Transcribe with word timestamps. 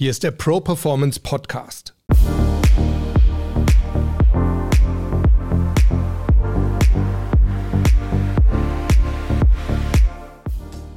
Hier 0.00 0.10
ist 0.10 0.22
der 0.22 0.30
Pro 0.30 0.60
Performance 0.60 1.20
Podcast. 1.20 1.94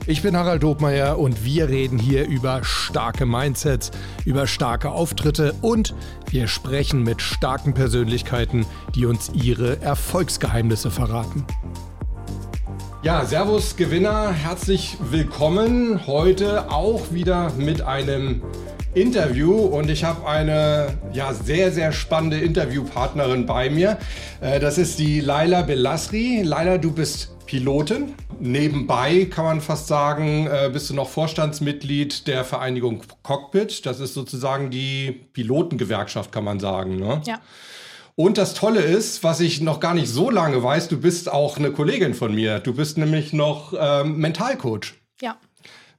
Ich 0.07 0.21
bin 0.21 0.37
Harald 0.37 0.63
Dobmeier 0.63 1.19
und 1.19 1.43
wir 1.43 1.67
reden 1.67 1.99
hier 1.99 2.25
über 2.29 2.63
starke 2.63 3.25
Mindsets, 3.25 3.91
über 4.23 4.47
starke 4.47 4.91
Auftritte 4.91 5.53
und 5.61 5.93
wir 6.29 6.47
sprechen 6.47 7.03
mit 7.03 7.21
starken 7.21 7.73
Persönlichkeiten, 7.73 8.65
die 8.95 9.05
uns 9.05 9.31
ihre 9.33 9.81
Erfolgsgeheimnisse 9.81 10.91
verraten. 10.91 11.45
Ja, 13.01 13.25
Servus 13.25 13.75
Gewinner, 13.75 14.31
herzlich 14.31 14.95
willkommen. 15.11 16.07
Heute 16.07 16.71
auch 16.71 17.11
wieder 17.11 17.51
mit 17.57 17.81
einem 17.81 18.41
Interview 18.93 19.53
und 19.55 19.89
ich 19.89 20.03
habe 20.03 20.27
eine 20.27 20.97
ja, 21.13 21.33
sehr, 21.33 21.71
sehr 21.71 21.91
spannende 21.91 22.37
Interviewpartnerin 22.37 23.45
bei 23.45 23.69
mir. 23.69 23.97
Äh, 24.39 24.59
das 24.59 24.77
ist 24.77 24.99
die 24.99 25.19
Laila 25.19 25.63
Belasri. 25.63 26.43
Laila, 26.43 26.77
du 26.77 26.91
bist 26.91 27.29
Pilotin. 27.45 28.13
Nebenbei 28.39 29.25
kann 29.25 29.45
man 29.45 29.61
fast 29.61 29.87
sagen, 29.87 30.47
äh, 30.47 30.69
bist 30.71 30.89
du 30.89 30.93
noch 30.93 31.09
Vorstandsmitglied 31.09 32.27
der 32.27 32.43
Vereinigung 32.43 33.01
Cockpit. 33.23 33.85
Das 33.85 33.99
ist 33.99 34.13
sozusagen 34.13 34.69
die 34.69 35.11
Pilotengewerkschaft, 35.33 36.31
kann 36.31 36.43
man 36.43 36.59
sagen. 36.59 36.97
Ne? 36.97 37.21
Ja. 37.25 37.41
Und 38.15 38.37
das 38.37 38.53
Tolle 38.53 38.81
ist, 38.81 39.23
was 39.23 39.39
ich 39.39 39.59
noch 39.61 39.79
gar 39.79 39.95
nicht 39.95 40.07
so 40.07 40.29
lange 40.29 40.61
weiß, 40.61 40.87
du 40.87 40.99
bist 40.99 41.31
auch 41.31 41.57
eine 41.57 41.71
Kollegin 41.71 42.13
von 42.13 42.35
mir. 42.35 42.59
Du 42.59 42.75
bist 42.75 42.99
nämlich 42.99 43.33
noch 43.33 43.73
ähm, 43.75 44.17
Mentalcoach. 44.17 44.93
Ja. 45.19 45.37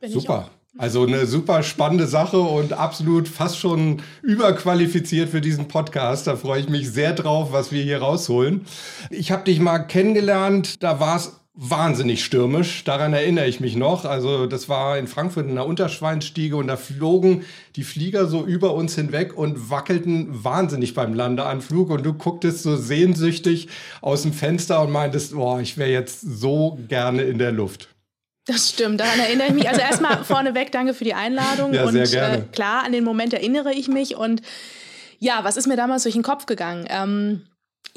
Super. 0.01 0.51
Also 0.77 1.05
eine 1.05 1.27
super 1.27 1.63
spannende 1.63 2.09
Sache 2.09 2.41
und 2.41 2.73
absolut 2.73 3.29
fast 3.29 3.59
schon 3.59 4.03
überqualifiziert 4.23 5.29
für 5.29 5.41
diesen 5.41 5.69
Podcast. 5.69 6.27
Da 6.27 6.35
freue 6.35 6.61
ich 6.61 6.69
mich 6.69 6.91
sehr 6.91 7.13
drauf, 7.13 7.53
was 7.53 7.71
wir 7.71 7.83
hier 7.83 7.99
rausholen. 7.99 8.67
Ich 9.11 9.31
habe 9.31 9.45
dich 9.45 9.61
mal 9.61 9.79
kennengelernt, 9.79 10.83
da 10.83 10.99
war 10.99 11.17
es 11.17 11.41
wahnsinnig 11.55 12.25
stürmisch. 12.25 12.83
Daran 12.83 13.13
erinnere 13.13 13.47
ich 13.47 13.61
mich 13.61 13.77
noch. 13.77 14.05
Also 14.05 14.47
das 14.47 14.69
war 14.69 14.99
in 14.99 15.07
Frankfurt 15.07 15.47
in 15.47 15.55
der 15.55 15.67
Unterschweinstiege 15.67 16.57
und 16.57 16.67
da 16.67 16.77
flogen 16.77 17.45
die 17.77 17.85
Flieger 17.85 18.27
so 18.27 18.45
über 18.45 18.75
uns 18.75 18.97
hinweg 18.97 19.39
und 19.39 19.71
wackelten 19.71 20.45
wahnsinnig 20.45 20.95
beim 20.95 21.15
Landeanflug 21.15 21.91
und 21.91 22.05
du 22.05 22.15
gucktest 22.15 22.65
so 22.65 22.77
sehnsüchtig 22.77 23.69
aus 24.01 24.23
dem 24.23 24.33
Fenster 24.33 24.83
und 24.83 24.91
meintest, 24.91 25.35
boah, 25.35 25.61
ich 25.61 25.79
wäre 25.79 25.91
jetzt 25.91 26.21
so 26.21 26.79
gerne 26.89 27.23
in 27.23 27.39
der 27.39 27.53
Luft. 27.53 27.94
Das 28.47 28.71
stimmt, 28.71 29.01
daran 29.01 29.19
erinnere 29.21 29.49
ich 29.49 29.55
mich. 29.55 29.69
Also 29.69 29.81
erstmal 29.81 30.23
vorneweg, 30.25 30.71
danke 30.71 30.93
für 30.95 31.05
die 31.05 31.15
Einladung. 31.15 31.73
Ja, 31.73 31.85
und 31.85 31.93
sehr 31.93 32.07
gerne. 32.07 32.39
Äh, 32.39 32.47
klar, 32.53 32.85
an 32.85 32.93
den 32.93 33.05
Moment 33.05 33.33
erinnere 33.33 33.73
ich 33.73 33.89
mich. 33.89 34.17
Und 34.17 34.43
ja, 35.19 35.45
was 35.45 35.57
ist 35.57 35.67
mir 35.67 35.77
damals 35.77 36.03
durch 36.03 36.15
den 36.15 36.23
Kopf 36.23 36.45
gegangen? 36.47 36.87
Ähm, 36.91 37.47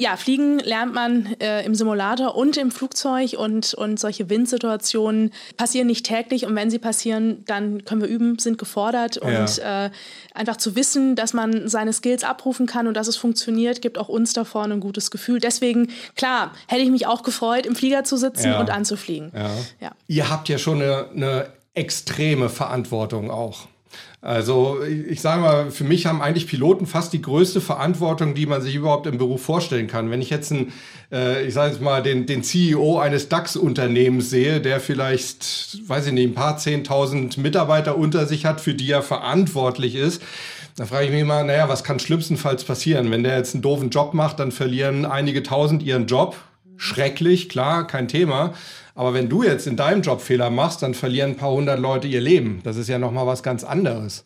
ja, 0.00 0.16
fliegen 0.16 0.60
lernt 0.60 0.94
man 0.94 1.26
äh, 1.40 1.64
im 1.64 1.74
Simulator 1.74 2.36
und 2.36 2.56
im 2.56 2.70
Flugzeug 2.70 3.32
und, 3.36 3.74
und 3.74 3.98
solche 3.98 4.30
Windsituationen 4.30 5.32
passieren 5.56 5.88
nicht 5.88 6.06
täglich 6.06 6.46
und 6.46 6.54
wenn 6.54 6.70
sie 6.70 6.78
passieren, 6.78 7.44
dann 7.46 7.84
können 7.84 8.00
wir 8.02 8.08
üben, 8.08 8.38
sind 8.38 8.58
gefordert 8.58 9.16
und 9.18 9.58
äh, 9.58 9.90
einfach 10.34 10.56
zu 10.56 10.76
wissen, 10.76 11.16
dass 11.16 11.32
man 11.34 11.68
seine 11.68 11.92
Skills 11.92 12.22
abrufen 12.22 12.66
kann 12.66 12.86
und 12.86 12.94
dass 12.94 13.08
es 13.08 13.16
funktioniert, 13.16 13.82
gibt 13.82 13.98
auch 13.98 14.08
uns 14.08 14.32
da 14.32 14.44
vorne 14.44 14.74
ein 14.74 14.80
gutes 14.80 15.10
Gefühl. 15.10 15.40
Deswegen, 15.40 15.90
klar, 16.14 16.52
hätte 16.68 16.82
ich 16.82 16.90
mich 16.90 17.08
auch 17.08 17.24
gefreut, 17.24 17.66
im 17.66 17.74
Flieger 17.74 18.04
zu 18.04 18.16
sitzen 18.16 18.52
Ja. 18.52 18.60
und 18.60 18.70
anzufliegen. 18.70 19.32
Ja. 19.34 19.50
Ja. 19.80 19.90
Ihr 20.06 20.30
habt 20.30 20.48
ja 20.48 20.58
schon 20.58 20.80
eine, 20.80 21.08
eine 21.14 21.46
extreme 21.74 22.48
Verantwortung 22.48 23.30
auch. 23.32 23.66
Also 24.20 24.78
ich, 24.82 25.20
sage 25.20 25.42
mal, 25.42 25.70
für 25.70 25.84
mich 25.84 26.06
haben 26.06 26.20
eigentlich 26.20 26.48
Piloten 26.48 26.86
fast 26.86 27.12
die 27.12 27.22
größte 27.22 27.60
Verantwortung, 27.60 28.34
die 28.34 28.46
man 28.46 28.60
sich 28.60 28.74
überhaupt 28.74 29.06
im 29.06 29.16
Beruf 29.16 29.42
vorstellen 29.42 29.86
kann. 29.86 30.10
Wenn 30.10 30.20
ich 30.20 30.28
jetzt 30.28 30.50
einen, 30.50 30.72
äh, 31.12 31.46
ich 31.46 31.54
sage 31.54 31.72
jetzt 31.72 31.80
mal, 31.80 32.02
den, 32.02 32.26
den 32.26 32.42
CEO 32.42 32.98
eines 32.98 33.28
DAX-Unternehmens 33.28 34.28
sehe, 34.28 34.60
der 34.60 34.80
vielleicht, 34.80 35.88
weiß 35.88 36.08
ich 36.08 36.12
nicht, 36.12 36.30
ein 36.30 36.34
paar 36.34 36.58
zehntausend 36.58 37.38
Mitarbeiter 37.38 37.96
unter 37.96 38.26
sich 38.26 38.44
hat, 38.44 38.60
für 38.60 38.74
die 38.74 38.90
er 38.90 39.02
verantwortlich 39.02 39.94
ist, 39.94 40.20
da 40.74 40.86
frage 40.86 41.06
ich 41.06 41.10
mich 41.10 41.22
immer, 41.22 41.42
naja, 41.44 41.68
was 41.68 41.84
kann 41.84 41.98
schlimmstenfalls 41.98 42.64
passieren? 42.64 43.10
Wenn 43.10 43.22
der 43.22 43.36
jetzt 43.36 43.54
einen 43.54 43.62
doofen 43.62 43.90
Job 43.90 44.14
macht, 44.14 44.40
dann 44.40 44.52
verlieren 44.52 45.06
einige 45.06 45.42
tausend 45.42 45.82
ihren 45.82 46.06
Job. 46.06 46.36
Schrecklich, 46.78 47.48
klar, 47.48 47.86
kein 47.86 48.08
Thema. 48.08 48.54
Aber 48.94 49.12
wenn 49.12 49.28
du 49.28 49.42
jetzt 49.42 49.66
in 49.66 49.76
deinem 49.76 50.02
Job 50.02 50.22
Fehler 50.22 50.48
machst, 50.48 50.82
dann 50.82 50.94
verlieren 50.94 51.32
ein 51.32 51.36
paar 51.36 51.50
hundert 51.50 51.78
Leute 51.78 52.08
ihr 52.08 52.20
Leben. 52.20 52.60
Das 52.64 52.76
ist 52.76 52.88
ja 52.88 52.98
nochmal 52.98 53.26
was 53.26 53.42
ganz 53.42 53.64
anderes. 53.64 54.24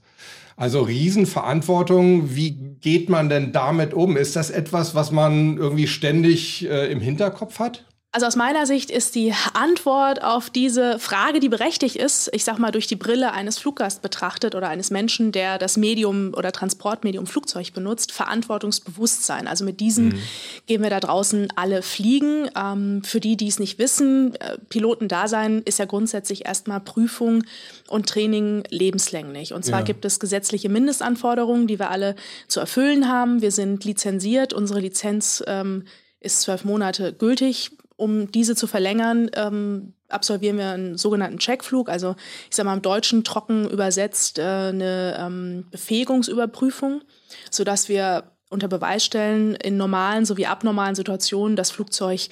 Also 0.56 0.82
Riesenverantwortung. 0.82 2.34
Wie 2.34 2.52
geht 2.80 3.08
man 3.08 3.28
denn 3.28 3.52
damit 3.52 3.94
um? 3.94 4.16
Ist 4.16 4.36
das 4.36 4.50
etwas, 4.50 4.94
was 4.94 5.10
man 5.10 5.56
irgendwie 5.56 5.86
ständig 5.86 6.68
äh, 6.68 6.92
im 6.92 7.00
Hinterkopf 7.00 7.58
hat? 7.58 7.84
Also 8.14 8.26
aus 8.26 8.36
meiner 8.36 8.66
Sicht 8.66 8.90
ist 8.90 9.14
die 9.14 9.32
Antwort 9.54 10.22
auf 10.22 10.50
diese 10.50 10.98
Frage, 10.98 11.40
die 11.40 11.48
berechtigt 11.48 11.96
ist, 11.96 12.28
ich 12.34 12.44
sag 12.44 12.58
mal 12.58 12.70
durch 12.70 12.86
die 12.86 12.94
Brille 12.94 13.32
eines 13.32 13.56
Fluggasts 13.56 14.00
betrachtet 14.00 14.54
oder 14.54 14.68
eines 14.68 14.90
Menschen, 14.90 15.32
der 15.32 15.56
das 15.56 15.78
Medium 15.78 16.34
oder 16.36 16.52
Transportmedium 16.52 17.26
Flugzeug 17.26 17.72
benutzt, 17.72 18.12
Verantwortungsbewusstsein. 18.12 19.48
Also 19.48 19.64
mit 19.64 19.80
diesem 19.80 20.12
gehen 20.66 20.82
wir 20.82 20.90
da 20.90 21.00
draußen 21.00 21.48
alle 21.56 21.80
fliegen. 21.80 22.50
Ähm, 22.54 23.02
für 23.02 23.18
die, 23.18 23.38
die 23.38 23.48
es 23.48 23.58
nicht 23.58 23.78
wissen, 23.78 24.34
äh, 24.34 24.58
Pilotendasein 24.68 25.62
ist 25.64 25.78
ja 25.78 25.86
grundsätzlich 25.86 26.44
erstmal 26.44 26.80
Prüfung 26.80 27.44
und 27.88 28.10
Training 28.10 28.64
lebenslänglich. 28.68 29.54
Und 29.54 29.64
zwar 29.64 29.78
Ja. 29.78 29.84
gibt 29.86 30.04
es 30.04 30.20
gesetzliche 30.20 30.68
Mindestanforderungen, 30.68 31.66
die 31.66 31.78
wir 31.78 31.90
alle 31.90 32.14
zu 32.46 32.60
erfüllen 32.60 33.08
haben. 33.08 33.40
Wir 33.40 33.52
sind 33.52 33.86
lizenziert. 33.86 34.52
Unsere 34.52 34.80
Lizenz 34.80 35.42
ähm, 35.46 35.84
ist 36.20 36.42
zwölf 36.42 36.64
Monate 36.66 37.14
gültig. 37.14 37.70
Um 38.02 38.32
diese 38.32 38.56
zu 38.56 38.66
verlängern, 38.66 39.30
ähm, 39.34 39.92
absolvieren 40.08 40.58
wir 40.58 40.70
einen 40.70 40.98
sogenannten 40.98 41.38
Checkflug, 41.38 41.88
also 41.88 42.16
ich 42.50 42.56
sage 42.56 42.68
mal 42.68 42.74
im 42.74 42.82
Deutschen 42.82 43.22
trocken 43.22 43.70
übersetzt 43.70 44.40
äh, 44.40 44.42
eine 44.42 45.16
ähm, 45.20 45.66
Befähigungsüberprüfung, 45.70 47.02
sodass 47.48 47.88
wir 47.88 48.24
unter 48.50 48.66
Beweis 48.66 49.04
stellen, 49.04 49.54
in 49.54 49.76
normalen 49.76 50.24
sowie 50.24 50.46
abnormalen 50.46 50.96
Situationen 50.96 51.54
das 51.54 51.70
Flugzeug 51.70 52.28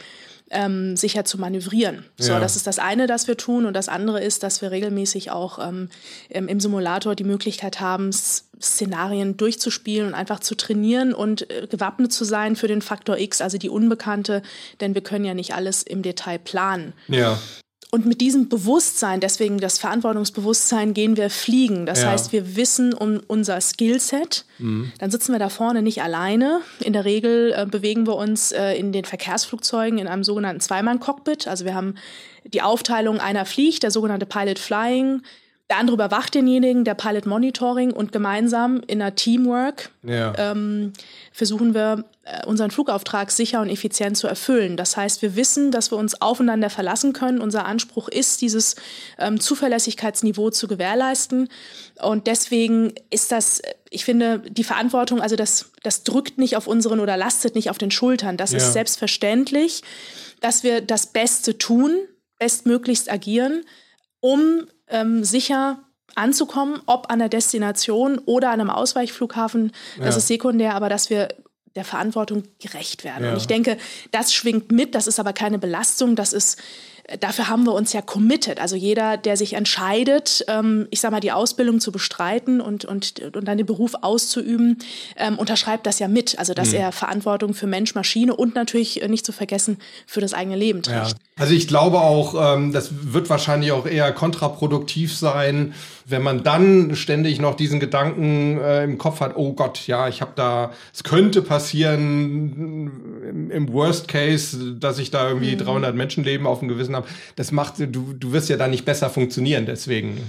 ähm, 0.50 0.96
sicher 0.96 1.24
zu 1.24 1.38
manövrieren. 1.38 2.04
So, 2.18 2.32
Ja. 2.32 2.40
das 2.40 2.56
ist 2.56 2.66
das 2.66 2.78
eine, 2.78 3.06
das 3.06 3.28
wir 3.28 3.36
tun. 3.36 3.66
Und 3.66 3.74
das 3.74 3.88
andere 3.88 4.22
ist, 4.22 4.42
dass 4.42 4.60
wir 4.62 4.70
regelmäßig 4.70 5.30
auch 5.30 5.58
ähm, 5.58 5.88
im 6.28 6.48
im 6.48 6.60
Simulator 6.60 7.14
die 7.14 7.24
Möglichkeit 7.24 7.80
haben, 7.80 8.12
Szenarien 8.12 9.36
durchzuspielen 9.36 10.08
und 10.08 10.14
einfach 10.14 10.40
zu 10.40 10.54
trainieren 10.54 11.14
und 11.14 11.50
äh, 11.50 11.66
gewappnet 11.70 12.12
zu 12.12 12.24
sein 12.24 12.56
für 12.56 12.68
den 12.68 12.82
Faktor 12.82 13.16
X, 13.18 13.40
also 13.40 13.58
die 13.58 13.70
Unbekannte, 13.70 14.42
denn 14.80 14.94
wir 14.94 15.02
können 15.02 15.24
ja 15.24 15.34
nicht 15.34 15.54
alles 15.54 15.82
im 15.82 16.02
Detail 16.02 16.38
planen. 16.38 16.92
Ja. 17.08 17.38
Und 17.92 18.06
mit 18.06 18.20
diesem 18.20 18.48
Bewusstsein, 18.48 19.18
deswegen 19.18 19.58
das 19.58 19.78
Verantwortungsbewusstsein, 19.78 20.94
gehen 20.94 21.16
wir 21.16 21.28
fliegen. 21.28 21.86
Das 21.86 22.02
Ja. 22.02 22.10
heißt, 22.12 22.32
wir 22.32 22.54
wissen 22.54 22.94
um 22.94 23.20
unser 23.26 23.60
Skillset. 23.60 24.44
Dann 24.58 25.10
sitzen 25.10 25.32
wir 25.32 25.40
da 25.40 25.48
vorne 25.48 25.82
nicht 25.82 26.00
alleine. 26.02 26.60
In 26.80 26.92
der 26.92 27.04
Regel 27.04 27.52
äh, 27.56 27.66
bewegen 27.66 28.06
wir 28.06 28.14
uns 28.14 28.52
äh, 28.52 28.74
in 28.74 28.92
den 28.92 29.04
Verkehrsflugzeugen 29.04 29.98
in 29.98 30.06
einem 30.06 30.22
sogenannten 30.22 30.60
Zweimann-Cockpit. 30.60 31.48
Also 31.48 31.64
wir 31.64 31.74
haben 31.74 31.96
die 32.44 32.62
Aufteilung, 32.62 33.18
einer 33.18 33.44
fliegt, 33.44 33.82
der 33.82 33.90
sogenannte 33.90 34.26
Pilot 34.26 34.58
Flying. 34.60 35.22
Der 35.70 35.78
andere 35.78 35.94
überwacht 35.94 36.34
denjenigen, 36.34 36.84
der 36.84 36.94
Pilot 36.94 37.26
Monitoring 37.26 37.92
und 37.92 38.10
gemeinsam 38.10 38.82
in 38.88 39.00
einer 39.00 39.14
Teamwork 39.14 39.90
Ja. 40.02 40.34
ähm, 40.36 40.92
versuchen 41.32 41.74
wir, 41.74 42.04
äh, 42.24 42.44
unseren 42.44 42.72
Flugauftrag 42.72 43.30
sicher 43.30 43.60
und 43.60 43.68
effizient 43.70 44.16
zu 44.16 44.26
erfüllen. 44.26 44.76
Das 44.76 44.96
heißt, 44.96 45.22
wir 45.22 45.36
wissen, 45.36 45.70
dass 45.70 45.92
wir 45.92 45.96
uns 45.96 46.20
aufeinander 46.20 46.70
verlassen 46.70 47.12
können. 47.12 47.40
Unser 47.40 47.66
Anspruch 47.66 48.08
ist, 48.08 48.40
dieses 48.40 48.74
ähm, 49.16 49.38
Zuverlässigkeitsniveau 49.38 50.50
zu 50.50 50.66
gewährleisten. 50.66 51.48
Und 52.02 52.26
deswegen 52.26 52.92
ist 53.10 53.30
das, 53.30 53.60
äh, 53.60 53.72
ich 53.90 54.04
finde, 54.04 54.40
die 54.40 54.64
Verantwortung, 54.64 55.20
also 55.22 55.36
das, 55.36 55.70
das 55.84 56.02
drückt 56.02 56.36
nicht 56.36 56.56
auf 56.56 56.66
unseren 56.66 56.98
oder 56.98 57.16
lastet 57.16 57.54
nicht 57.54 57.70
auf 57.70 57.78
den 57.78 57.92
Schultern. 57.92 58.36
Das 58.36 58.50
Ja. 58.50 58.56
ist 58.58 58.72
selbstverständlich, 58.72 59.82
dass 60.40 60.64
wir 60.64 60.80
das 60.80 61.06
Beste 61.06 61.58
tun, 61.58 61.96
bestmöglichst 62.40 63.08
agieren, 63.10 63.62
um 64.18 64.66
ähm, 64.90 65.24
sicher 65.24 65.78
anzukommen, 66.16 66.80
ob 66.86 67.10
an 67.10 67.18
der 67.20 67.28
Destination 67.28 68.18
oder 68.18 68.50
an 68.50 68.60
einem 68.60 68.70
Ausweichflughafen, 68.70 69.72
das 69.98 70.14
Ja. 70.14 70.18
ist 70.18 70.26
sekundär, 70.26 70.74
aber 70.74 70.88
dass 70.88 71.08
wir 71.10 71.28
der 71.76 71.84
Verantwortung 71.84 72.42
gerecht 72.60 73.04
werden. 73.04 73.24
Ja. 73.26 73.30
Und 73.30 73.36
ich 73.36 73.46
denke, 73.46 73.76
das 74.10 74.34
schwingt 74.34 74.72
mit, 74.72 74.94
das 74.96 75.06
ist 75.06 75.20
aber 75.20 75.32
keine 75.32 75.56
Belastung, 75.60 76.16
das 76.16 76.32
ist, 76.32 76.58
äh, 77.04 77.16
dafür 77.16 77.46
haben 77.48 77.62
wir 77.64 77.74
uns 77.74 77.92
ja 77.92 78.02
committed. 78.02 78.58
Also 78.58 78.74
jeder, 78.74 79.16
der 79.16 79.36
sich 79.36 79.52
entscheidet, 79.52 80.44
ähm, 80.48 80.88
ich 80.90 81.00
sag 81.00 81.12
mal, 81.12 81.20
die 81.20 81.30
Ausbildung 81.30 81.78
zu 81.78 81.92
bestreiten 81.92 82.60
und, 82.60 82.84
und, 82.86 83.20
und 83.20 83.46
dann 83.46 83.56
den 83.56 83.66
Beruf 83.66 83.92
auszuüben, 84.02 84.78
ähm, 85.16 85.38
unterschreibt 85.38 85.86
das 85.86 86.00
ja 86.00 86.08
mit. 86.08 86.36
Also, 86.40 86.52
Mhm. 86.52 86.56
dass 86.56 86.72
er 86.72 86.90
Verantwortung 86.90 87.54
für 87.54 87.68
Mensch, 87.68 87.94
Maschine 87.94 88.34
und 88.34 88.56
natürlich 88.56 89.00
äh, 89.00 89.06
nicht 89.06 89.24
zu 89.24 89.30
vergessen 89.30 89.78
für 90.08 90.20
das 90.20 90.34
eigene 90.34 90.56
Leben 90.56 90.82
Ja. 90.88 91.06
Also 91.40 91.54
ich 91.54 91.66
glaube 91.66 92.00
auch, 92.00 92.54
ähm, 92.54 92.70
das 92.70 92.90
wird 93.14 93.30
wahrscheinlich 93.30 93.72
auch 93.72 93.86
eher 93.86 94.12
kontraproduktiv 94.12 95.16
sein, 95.16 95.72
wenn 96.04 96.20
man 96.20 96.42
dann 96.42 96.94
ständig 96.94 97.40
noch 97.40 97.54
diesen 97.54 97.80
Gedanken 97.80 98.58
äh, 98.60 98.84
im 98.84 98.98
Kopf 98.98 99.20
hat, 99.20 99.36
oh 99.36 99.54
Gott, 99.54 99.86
ja, 99.86 100.06
ich 100.06 100.20
habe 100.20 100.32
da, 100.36 100.70
es 100.92 101.02
könnte 101.02 101.40
passieren 101.40 102.92
im, 103.26 103.50
im, 103.50 103.72
Worst 103.72 104.06
Case, 104.06 104.74
dass 104.74 104.98
ich 104.98 105.10
da 105.10 105.28
irgendwie 105.28 105.54
mhm. 105.54 105.60
300 105.60 105.96
Menschenleben 105.96 106.46
auf 106.46 106.58
dem 106.58 106.68
Gewissen 106.68 106.94
habe. 106.94 107.08
Das 107.36 107.52
macht, 107.52 107.78
du, 107.78 108.12
du 108.12 108.32
wirst 108.32 108.50
ja 108.50 108.58
da 108.58 108.68
nicht 108.68 108.84
besser 108.84 109.08
funktionieren 109.08 109.64
deswegen 109.64 110.20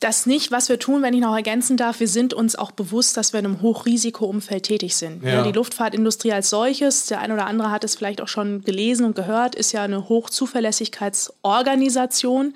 das 0.00 0.26
nicht, 0.26 0.50
was 0.50 0.68
wir 0.68 0.80
tun, 0.80 1.02
wenn 1.02 1.14
ich 1.14 1.20
noch 1.20 1.34
ergänzen 1.34 1.76
darf, 1.76 2.00
wir 2.00 2.08
sind 2.08 2.34
uns 2.34 2.56
auch 2.56 2.72
bewusst, 2.72 3.16
dass 3.16 3.32
wir 3.32 3.40
in 3.40 3.46
einem 3.46 3.62
Hochrisikoumfeld 3.62 4.64
tätig 4.64 4.96
sind. 4.96 5.22
Ja. 5.22 5.44
Die 5.44 5.52
Luftfahrtindustrie 5.52 6.32
als 6.32 6.50
solches, 6.50 7.06
der 7.06 7.20
ein 7.20 7.30
oder 7.30 7.46
andere 7.46 7.70
hat 7.70 7.84
es 7.84 7.94
vielleicht 7.94 8.20
auch 8.20 8.26
schon 8.26 8.62
gelesen 8.62 9.06
und 9.06 9.14
gehört, 9.14 9.54
ist 9.54 9.70
ja 9.72 9.84
eine 9.84 10.08
Hochzuverlässigkeitsorganisation 10.08 12.54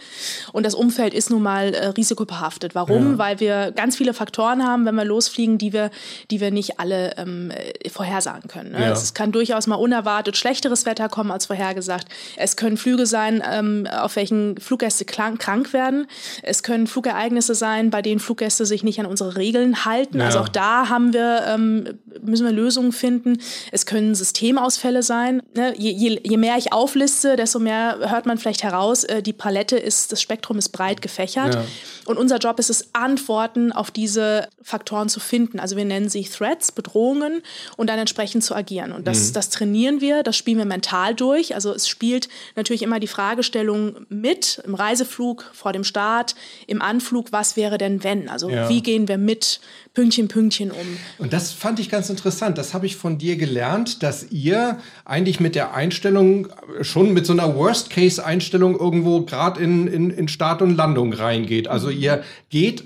und 0.53 0.67
das 0.67 0.75
Umfeld 0.75 1.15
ist 1.15 1.31
nun 1.31 1.43
mal 1.43 1.73
äh, 1.73 1.87
risikobehaftet. 1.89 2.75
Warum? 2.75 3.13
Ja. 3.13 3.19
Weil 3.19 3.39
wir 3.39 3.71
ganz 3.71 3.95
viele 3.97 4.13
Faktoren 4.13 4.67
haben, 4.67 4.85
wenn 4.85 4.97
wir 4.97 5.05
losfliegen, 5.05 5.57
die 5.57 5.73
wir, 5.73 5.93
die 6.33 6.41
wir 6.41 6.51
nicht 6.51 6.81
alle 6.81 7.17
ähm, 7.17 7.53
vorhersagen 7.91 8.49
können. 8.49 8.73
Ne? 8.73 8.81
Ja. 8.81 8.91
Es 8.91 9.15
kann 9.15 9.31
durchaus 9.31 9.69
mal 9.69 9.77
unerwartet 9.77 10.37
schlechteres 10.37 10.85
Wetter 10.85 11.09
kommen 11.09 11.31
als 11.31 11.47
vorhergesagt. 11.47 12.09
Es 12.37 12.57
können 12.57 12.77
Flüge 12.77 13.07
sein, 13.07 13.41
ähm, 13.49 13.87
auf 13.87 14.17
welchen 14.17 14.59
Fluggäste 14.59 15.05
krank 15.05 15.73
werden. 15.73 16.09
Es 16.43 16.65
können 16.65 16.89
Flugereignisse 16.89 17.20
Ereignisse 17.21 17.55
sein, 17.55 17.91
bei 17.91 18.01
denen 18.03 18.19
Fluggäste 18.19 18.65
sich 18.65 18.83
nicht 18.83 18.99
an 18.99 19.07
unsere 19.07 19.37
Regeln 19.37 19.85
halten. 19.85 20.19
Ja. 20.19 20.27
Also 20.27 20.39
auch 20.41 20.49
da 20.49 20.89
haben 20.89 21.13
wir, 21.13 21.45
ähm, 21.47 21.99
müssen 22.23 22.47
wir 22.47 22.53
Lösungen 22.53 22.93
finden. 22.93 23.39
Es 23.73 23.85
können 23.85 24.15
Systemausfälle 24.15 25.03
sein. 25.03 25.43
Ne? 25.55 25.75
Je, 25.77 25.91
je, 25.91 26.21
je, 26.25 26.37
mehr 26.37 26.57
ich 26.57 26.73
aufliste, 26.73 27.37
desto 27.37 27.59
mehr 27.59 27.99
hört 28.11 28.27
man 28.27 28.39
vielleicht 28.39 28.63
heraus, 28.63 29.05
äh, 29.05 29.23
die 29.23 29.33
Palette 29.33 29.77
ist, 29.77 30.13
das 30.13 30.23
Spektrum 30.23 30.59
ist 30.59 30.71
breit 30.71 31.03
gefächert. 31.03 31.55
Ja. 31.55 31.65
Und 32.07 32.17
unser 32.17 32.39
Job 32.39 32.59
ist 32.59 32.71
es, 32.71 32.95
Antworten 32.95 33.73
auf 33.73 33.91
diese 33.91 34.49
Faktoren 34.63 35.09
zu 35.09 35.21
finden. 35.21 35.61
Also 35.61 35.77
wir 35.77 35.85
nennen 35.85 36.09
sie 36.09 36.25
Threats, 36.25 36.73
Bedrohungen 36.73 37.43
und 37.77 37.89
dann 37.89 37.99
entsprechend 37.99 38.43
zu 38.45 38.55
agieren. 38.55 38.93
Und 38.93 39.07
das, 39.07 39.29
mhm. 39.29 39.33
das 39.35 39.51
trainieren 39.51 40.01
wir, 40.01 40.23
das 40.23 40.37
spielen 40.37 40.59
wir 40.59 40.65
mental 40.65 41.15
durch. 41.15 41.55
Also 41.55 41.73
es 41.73 41.87
spielt 41.87 42.29
natürlich 42.57 42.83
immer 42.83 42.99
die 42.99 43.07
Fragestellung 43.07 44.07
mit 44.09 44.63
im 44.65 44.75
Reiseflug, 44.75 45.51
vor 45.53 45.73
dem 45.73 45.85
Start, 45.85 46.35
im 46.67 46.81
Anflug, 46.81 47.10
was 47.33 47.57
wäre 47.57 47.79
denn 47.79 48.05
wenn? 48.05 48.29
Also 48.29 48.51
ja. 48.51 48.69
wie 48.69 48.83
gehen 48.83 49.09
wir 49.09 49.19
mit 49.19 49.61
Pünktchen, 49.95 50.29
Pünktchen 50.29 50.71
um? 50.71 50.99
Und 51.19 51.33
das 51.33 51.53
fand 51.53 51.79
ich 51.81 51.89
ganz 51.91 52.11
interessant. 52.11 52.59
Das 52.59 52.75
habe 52.75 52.87
ich 52.87 52.97
von 52.97 53.19
dir 53.19 53.37
gelernt, 53.37 54.03
dass 54.03 54.31
ihr 54.31 54.79
eigentlich 55.05 55.41
mit 55.41 55.55
der 55.55 55.75
Einstellung, 55.75 56.49
schon 56.83 57.13
mit 57.13 57.27
so 57.27 57.33
einer 57.33 57.55
Worst-Case-Einstellung 57.55 58.79
irgendwo 58.79 59.23
gerade 59.23 59.61
in, 59.63 59.87
in, 59.87 60.11
in 60.11 60.29
Start 60.29 60.63
und 60.63 60.77
Landung 60.77 61.13
reingeht. 61.13 61.69
Also 61.69 61.91
ihr 61.91 62.23
geht 62.49 62.85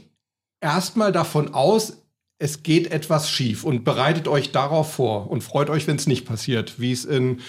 erstmal 0.60 1.12
davon 1.12 1.52
aus, 1.52 2.03
es 2.38 2.62
geht 2.64 2.90
etwas 2.90 3.30
schief 3.30 3.62
und 3.64 3.84
bereitet 3.84 4.26
euch 4.26 4.50
darauf 4.50 4.92
vor 4.92 5.30
und 5.30 5.42
freut 5.42 5.70
euch, 5.70 5.86
wenn 5.86 5.96
es 5.96 6.06
nicht 6.06 6.26
passiert, 6.26 6.80
wie 6.80 6.90
es 6.90 7.04
in 7.04 7.40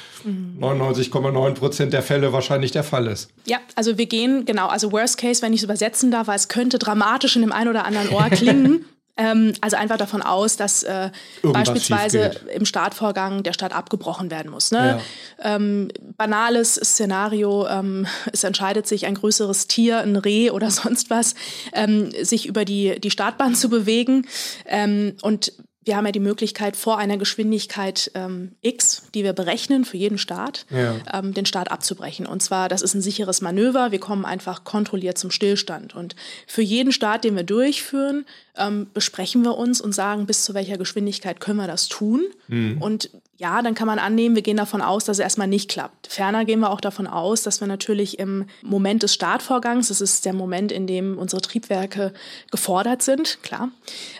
99,9 0.60 1.54
Prozent 1.56 1.92
der 1.92 2.04
Fälle 2.04 2.32
wahrscheinlich 2.34 2.72
der 2.72 2.84
Fall 2.84 3.08
ist. 3.08 3.30
Ja, 3.46 3.58
also 3.76 3.98
wir 3.98 4.06
gehen, 4.06 4.46
genau, 4.46 4.68
also 4.68 4.92
Worst 4.92 5.18
Case, 5.18 5.42
wenn 5.42 5.54
ich 5.54 5.62
es 5.62 5.64
übersetzen 5.64 6.12
darf, 6.12 6.28
weil 6.28 6.36
es 6.36 6.50
könnte 6.50 6.78
dramatisch 6.78 7.36
in 7.36 7.42
dem 7.42 7.52
einen 7.52 7.70
oder 7.70 7.86
anderen 7.86 8.10
Ohr 8.10 8.30
klingen. 8.30 8.86
Ähm, 9.18 9.54
also 9.62 9.78
einfach 9.78 9.98
davon 9.98 10.22
aus, 10.22 10.58
dass 10.58 10.84
äh, 10.84 11.10
beispielsweise 11.42 12.32
im 12.54 12.66
Startvorgang 12.66 13.44
der 13.44 13.54
Start 13.54 13.74
abgebrochen 13.74 14.30
werden 14.30 14.52
muss. 14.52 14.72
Ne? 14.72 15.00
Ja. 15.40 15.56
Ähm, 15.56 15.90
banales 16.18 16.76
Szenario, 16.76 17.66
ähm, 17.68 18.08
es 18.34 18.44
entscheidet 18.44 18.88
sich 18.88 19.06
ein 19.06 19.16
größeres 19.16 19.68
Tier, 19.68 20.00
ein 20.00 20.18
Reh 20.18 20.50
oder 20.52 20.70
sonst 20.70 21.10
was, 21.10 21.36
ähm, 21.74 22.12
sich 22.24 22.46
über 22.46 22.66
die, 22.66 23.00
die 23.00 23.12
Startbahn 23.12 23.56
zu 23.56 23.70
bewegen. 23.70 24.28
Ähm, 24.66 25.16
und 25.22 25.54
wir 25.86 25.96
haben 25.96 26.06
ja 26.06 26.12
die 26.12 26.20
Möglichkeit, 26.20 26.76
vor 26.76 26.98
einer 26.98 27.18
Geschwindigkeit 27.18 28.12
ähm, 28.16 28.54
X, 28.62 29.04
die 29.14 29.24
wir 29.24 29.34
berechnen 29.34 29.86
für 29.86 29.98
jeden 29.98 30.18
Start, 30.18 30.66
ja. 30.72 30.96
ähm, 31.14 31.34
den 31.34 31.46
Start 31.46 31.72
abzubrechen. 31.72 32.26
Und 32.26 32.42
zwar, 32.42 32.70
das 32.70 32.82
ist 32.82 32.96
ein 32.96 33.02
sicheres 33.02 33.42
Manöver. 33.42 33.92
Wir 33.92 34.00
kommen 34.00 34.26
einfach 34.26 34.64
kontrolliert 34.64 35.20
zum 35.20 35.30
Stillstand. 35.30 35.96
Und 35.96 36.16
für 36.48 36.64
jeden 36.64 36.92
Start, 36.92 37.24
den 37.24 37.36
wir 37.36 37.44
durchführen, 37.44 38.26
ähm, 38.58 38.88
besprechen 38.94 39.44
wir 39.44 39.58
uns 39.58 39.80
und 39.80 39.94
sagen, 39.94 40.26
bis 40.26 40.44
zu 40.44 40.56
welcher 40.56 40.78
Geschwindigkeit 40.78 41.40
können 41.40 41.60
wir 41.60 41.68
das 41.68 41.88
tun. 41.88 42.24
Mhm. 42.48 42.82
Und 42.82 43.10
ja, 43.38 43.62
dann 43.62 43.76
kann 43.76 43.88
man 43.88 44.00
annehmen, 44.00 44.36
wir 44.36 44.42
gehen 44.42 44.56
davon 44.56 44.82
aus, 44.82 45.04
dass 45.04 45.18
es 45.18 45.24
erstmal 45.24 45.48
nicht 45.48 45.70
klappt. 45.70 46.08
Ferner 46.08 46.46
gehen 46.46 46.62
wir 46.62 46.72
auch 46.72 46.80
davon 46.80 47.06
aus, 47.06 47.44
dass 47.44 47.60
wir 47.60 47.68
natürlich 47.68 48.18
im 48.18 48.46
Moment 48.62 49.04
des 49.04 49.14
Startvorgangs, 49.14 49.90
das 49.90 50.00
ist 50.00 50.24
der 50.24 50.32
Moment, 50.32 50.72
in 50.72 50.88
dem 50.88 51.18
unsere 51.18 51.42
Triebwerke 51.42 52.14
gefordert 52.50 53.02
sind, 53.02 53.40
klar, 53.44 53.72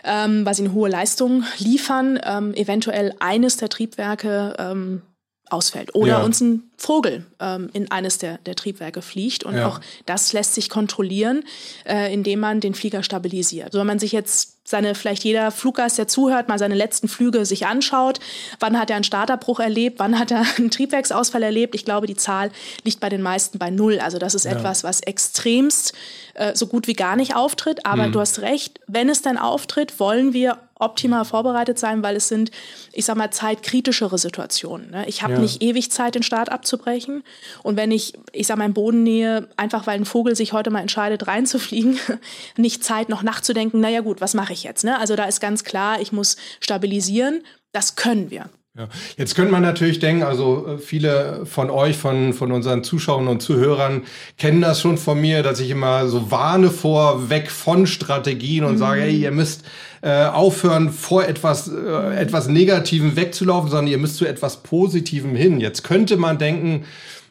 ähm, 0.04 0.44
weil 0.44 0.54
sie 0.54 0.64
eine 0.64 0.74
hohe 0.74 0.90
Leistung 0.90 1.44
liefern, 1.58 2.18
ähm, 2.22 2.54
eventuell 2.54 3.14
eines 3.18 3.56
der 3.56 3.68
Triebwerke 3.68 4.54
ähm, 4.58 5.02
ausfällt 5.48 5.94
oder 5.94 6.18
ja. 6.18 6.22
uns 6.22 6.40
ein 6.40 6.70
Vogel 6.76 7.24
ähm, 7.38 7.70
in 7.72 7.90
eines 7.90 8.18
der, 8.18 8.38
der 8.38 8.56
Triebwerke 8.56 9.00
fliegt. 9.00 9.44
Und 9.44 9.56
ja. 9.56 9.68
auch 9.68 9.80
das 10.04 10.32
lässt 10.32 10.54
sich 10.54 10.68
kontrollieren, 10.68 11.44
äh, 11.84 12.12
indem 12.12 12.40
man 12.40 12.60
den 12.60 12.74
Flieger 12.74 13.02
stabilisiert. 13.02 13.72
So, 13.72 13.78
wenn 13.78 13.86
man 13.86 13.98
sich 13.98 14.12
jetzt 14.12 14.56
seine, 14.68 14.96
vielleicht 14.96 15.22
jeder 15.22 15.52
Fluggast, 15.52 15.98
der 15.98 16.08
zuhört, 16.08 16.48
mal 16.48 16.58
seine 16.58 16.74
letzten 16.74 17.06
Flüge 17.06 17.46
sich 17.46 17.66
anschaut. 17.66 18.18
Wann 18.58 18.76
hat 18.78 18.90
er 18.90 18.96
einen 18.96 19.04
Starterbruch 19.04 19.60
erlebt? 19.60 20.00
Wann 20.00 20.18
hat 20.18 20.32
er 20.32 20.42
einen 20.58 20.72
Triebwerksausfall 20.72 21.44
erlebt? 21.44 21.76
Ich 21.76 21.84
glaube, 21.84 22.08
die 22.08 22.16
Zahl 22.16 22.50
liegt 22.82 22.98
bei 22.98 23.08
den 23.08 23.22
meisten 23.22 23.58
bei 23.58 23.70
null. 23.70 24.00
Also 24.00 24.18
das 24.18 24.34
ist 24.34 24.44
ja. 24.44 24.52
etwas, 24.52 24.82
was 24.82 25.00
extremst 25.00 25.92
äh, 26.34 26.56
so 26.56 26.66
gut 26.66 26.88
wie 26.88 26.94
gar 26.94 27.14
nicht 27.14 27.36
auftritt. 27.36 27.86
Aber 27.86 28.08
mhm. 28.08 28.12
du 28.12 28.20
hast 28.20 28.40
recht, 28.40 28.80
wenn 28.88 29.08
es 29.08 29.22
dann 29.22 29.38
auftritt, 29.38 30.00
wollen 30.00 30.32
wir 30.32 30.58
optimal 30.78 31.24
vorbereitet 31.24 31.78
sein, 31.78 32.02
weil 32.02 32.16
es 32.16 32.28
sind, 32.28 32.50
ich 32.92 33.04
sag 33.04 33.16
mal, 33.16 33.30
zeitkritischere 33.30 34.18
Situationen. 34.18 34.90
Ne? 34.90 35.04
Ich 35.08 35.22
habe 35.22 35.34
ja. 35.34 35.38
nicht 35.38 35.62
ewig 35.62 35.90
Zeit, 35.90 36.14
den 36.14 36.22
Start 36.22 36.50
abzubrechen. 36.50 37.22
Und 37.62 37.76
wenn 37.76 37.90
ich, 37.90 38.14
ich 38.32 38.46
sag 38.46 38.58
mal, 38.58 38.66
in 38.66 38.74
Bodennähe, 38.74 39.48
einfach 39.56 39.86
weil 39.86 39.98
ein 39.98 40.04
Vogel 40.04 40.36
sich 40.36 40.52
heute 40.52 40.70
mal 40.70 40.80
entscheidet, 40.80 41.26
reinzufliegen, 41.26 41.98
nicht 42.56 42.84
Zeit 42.84 43.08
noch 43.08 43.22
nachzudenken, 43.22 43.80
naja 43.80 44.00
gut, 44.00 44.20
was 44.20 44.34
mache 44.34 44.52
ich 44.52 44.64
jetzt? 44.64 44.84
Ne? 44.84 44.98
Also 44.98 45.16
da 45.16 45.24
ist 45.24 45.40
ganz 45.40 45.64
klar, 45.64 46.00
ich 46.00 46.12
muss 46.12 46.36
stabilisieren. 46.60 47.42
Das 47.72 47.96
können 47.96 48.30
wir. 48.30 48.50
Ja. 48.76 48.88
Jetzt 49.16 49.34
könnte 49.34 49.52
man 49.52 49.62
natürlich 49.62 50.00
denken, 50.00 50.22
also 50.22 50.66
äh, 50.66 50.78
viele 50.78 51.46
von 51.46 51.70
euch, 51.70 51.96
von, 51.96 52.34
von 52.34 52.52
unseren 52.52 52.84
Zuschauern 52.84 53.26
und 53.26 53.40
Zuhörern 53.40 54.02
kennen 54.36 54.60
das 54.60 54.82
schon 54.82 54.98
von 54.98 55.18
mir, 55.18 55.42
dass 55.42 55.60
ich 55.60 55.70
immer 55.70 56.08
so 56.08 56.30
warne 56.30 56.70
vor, 56.70 57.30
weg 57.30 57.50
von 57.50 57.86
Strategien 57.86 58.64
und 58.64 58.74
mhm. 58.74 58.78
sage, 58.78 59.00
hey, 59.00 59.16
ihr 59.16 59.30
müsst 59.30 59.64
äh, 60.02 60.24
aufhören, 60.24 60.90
vor 60.90 61.24
etwas, 61.24 61.68
äh, 61.68 62.16
etwas 62.16 62.48
Negativem 62.48 63.16
wegzulaufen, 63.16 63.70
sondern 63.70 63.88
ihr 63.88 63.98
müsst 63.98 64.16
zu 64.16 64.26
etwas 64.26 64.62
Positivem 64.62 65.36
hin. 65.36 65.60
Jetzt 65.60 65.84
könnte 65.84 66.16
man 66.16 66.38
denken, 66.38 66.84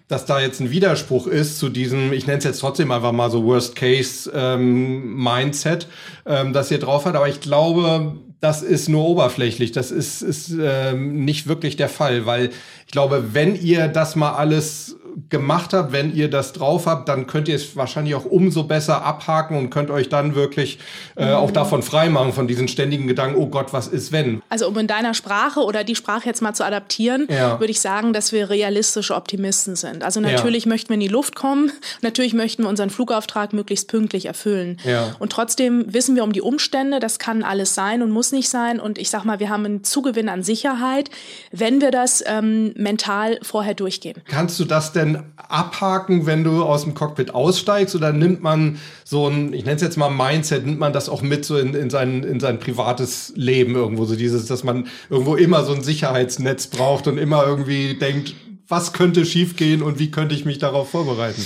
dass 0.08 0.26
da 0.26 0.40
jetzt 0.40 0.60
ein 0.60 0.70
Widerspruch 0.70 1.26
ist 1.28 1.58
zu 1.58 1.70
diesem, 1.70 2.14
ich 2.14 2.28
nenne 2.28 2.38
es 2.38 2.44
jetzt 2.44 2.60
trotzdem 2.60 2.92
einfach 2.92 3.12
mal 3.12 3.32
so 3.32 3.44
Worst-Case-Mindset, 3.44 5.88
ähm, 6.26 6.48
ähm, 6.48 6.54
das 6.54 6.70
ihr 6.70 6.78
drauf 6.78 7.06
hat. 7.06 7.16
Aber 7.16 7.28
ich 7.28 7.42
glaube, 7.42 8.16
das 8.40 8.62
ist 8.62 8.88
nur 8.88 9.04
oberflächlich. 9.06 9.72
Das 9.72 9.90
ist, 9.90 10.22
ist 10.22 10.54
ähm, 10.60 11.26
nicht 11.26 11.48
wirklich 11.48 11.76
der 11.78 11.90
Fall, 11.90 12.28
weil 12.28 12.52
ich 12.86 12.92
glaube, 12.92 13.34
wenn 13.34 13.56
ihr 13.56 13.88
das 13.88 14.16
mal 14.16 14.34
alles 14.34 14.96
gemacht 15.30 15.74
habt, 15.74 15.92
wenn 15.92 16.14
ihr 16.14 16.30
das 16.30 16.54
drauf 16.54 16.86
habt, 16.86 17.08
dann 17.10 17.28
könnt 17.28 17.48
ihr 17.48 17.56
es 17.56 17.76
wahrscheinlich 17.76 18.16
auch 18.16 18.26
umso 18.26 18.64
besser 18.64 19.04
abhaken 19.04 19.58
und 19.58 19.70
könnt 19.70 19.90
euch 19.90 20.10
dann 20.10 20.36
wirklich 20.36 20.80
äh, 21.16 21.32
auch 21.32 21.50
mhm. 21.50 21.54
davon 21.54 21.84
freimachen, 21.84 22.34
von 22.34 22.48
diesen 22.48 22.68
ständigen 22.68 23.08
Gedanken, 23.08 23.38
oh 23.38 23.48
Gott, 23.48 23.74
was 23.74 23.88
ist 23.88 24.12
wenn? 24.12 24.42
Also 24.50 24.68
um 24.68 24.78
in 24.78 24.88
deiner 24.88 25.14
Sprache 25.14 25.62
oder 25.62 25.84
die 25.84 25.96
Sprache 25.96 26.26
jetzt 26.26 26.42
mal 26.42 26.54
zu 26.54 26.66
adaptieren, 26.66 27.28
ja. 27.30 27.60
würde 27.60 27.72
ich 27.72 27.80
sagen, 27.80 28.14
dass 28.14 28.32
wir 28.32 28.50
realistische 28.50 29.16
Optimisten 29.16 29.76
sind. 29.76 30.04
Also 30.04 30.20
natürlich 30.20 30.66
ja. 30.66 30.70
möchten 30.70 30.90
wir 30.90 30.96
in 30.96 31.00
die 31.00 31.08
Luft 31.08 31.36
kommen, 31.36 31.72
natürlich 32.02 32.34
möchten 32.34 32.64
wir 32.64 32.70
unseren 32.70 32.90
Flugauftrag 32.90 33.54
möglichst 33.54 33.88
pünktlich 33.88 34.26
erfüllen. 34.26 34.78
Ja. 34.84 35.16
Und 35.20 35.32
trotzdem 35.32 35.86
wissen 35.94 36.16
wir 36.16 36.24
um 36.24 36.34
die 36.34 36.42
Umstände, 36.42 37.00
das 37.00 37.20
kann 37.20 37.44
alles 37.44 37.76
sein 37.76 38.02
und 38.02 38.12
muss 38.12 38.32
nicht 38.32 38.50
sein. 38.50 38.80
Und 38.80 38.98
ich 38.98 39.10
sag 39.10 39.24
mal, 39.24 39.40
wir 39.40 39.50
haben 39.50 39.66
einen 39.66 39.84
Zugewinn 39.84 40.30
an 40.30 40.44
Sicherheit, 40.44 41.10
wenn 41.52 41.82
wir 41.82 41.92
das 41.92 42.24
ähm, 42.26 42.74
mental 42.76 43.40
vorher 43.42 43.74
durchgehen. 43.74 44.22
Kannst 44.28 44.60
du 44.60 44.66
das 44.66 44.92
denn 44.92 45.05
denn 45.06 45.24
abhaken, 45.38 46.26
wenn 46.26 46.44
du 46.44 46.64
aus 46.64 46.84
dem 46.84 46.94
Cockpit 46.94 47.34
aussteigst? 47.34 47.96
Oder 47.96 48.12
nimmt 48.12 48.44
man 48.44 48.80
so 49.04 49.28
ein, 49.28 49.54
ich 49.54 49.64
nenne 49.64 49.78
es 49.78 49.82
jetzt 49.82 49.98
mal 49.98 50.10
Mindset, 50.10 50.66
nimmt 50.66 50.80
man 50.80 50.94
das 50.94 51.08
auch 51.08 51.22
mit 51.22 51.46
so 51.46 51.58
in, 51.58 51.74
in, 51.74 51.90
sein, 51.90 52.24
in 52.24 52.40
sein 52.40 52.60
privates 52.60 53.32
Leben 53.36 53.76
irgendwo? 53.76 54.06
So 54.06 54.16
dieses, 54.16 54.46
dass 54.48 54.64
man 54.64 54.88
irgendwo 55.10 55.36
immer 55.36 55.64
so 55.64 55.74
ein 55.74 55.84
Sicherheitsnetz 55.84 56.68
braucht 56.68 57.08
und 57.08 57.18
immer 57.18 57.46
irgendwie 57.46 57.98
denkt, 57.98 58.36
was 58.68 58.94
könnte 58.94 59.26
schiefgehen 59.26 59.82
und 59.82 60.00
wie 60.00 60.12
könnte 60.12 60.36
ich 60.36 60.46
mich 60.46 60.58
darauf 60.58 60.90
vorbereiten? 60.90 61.46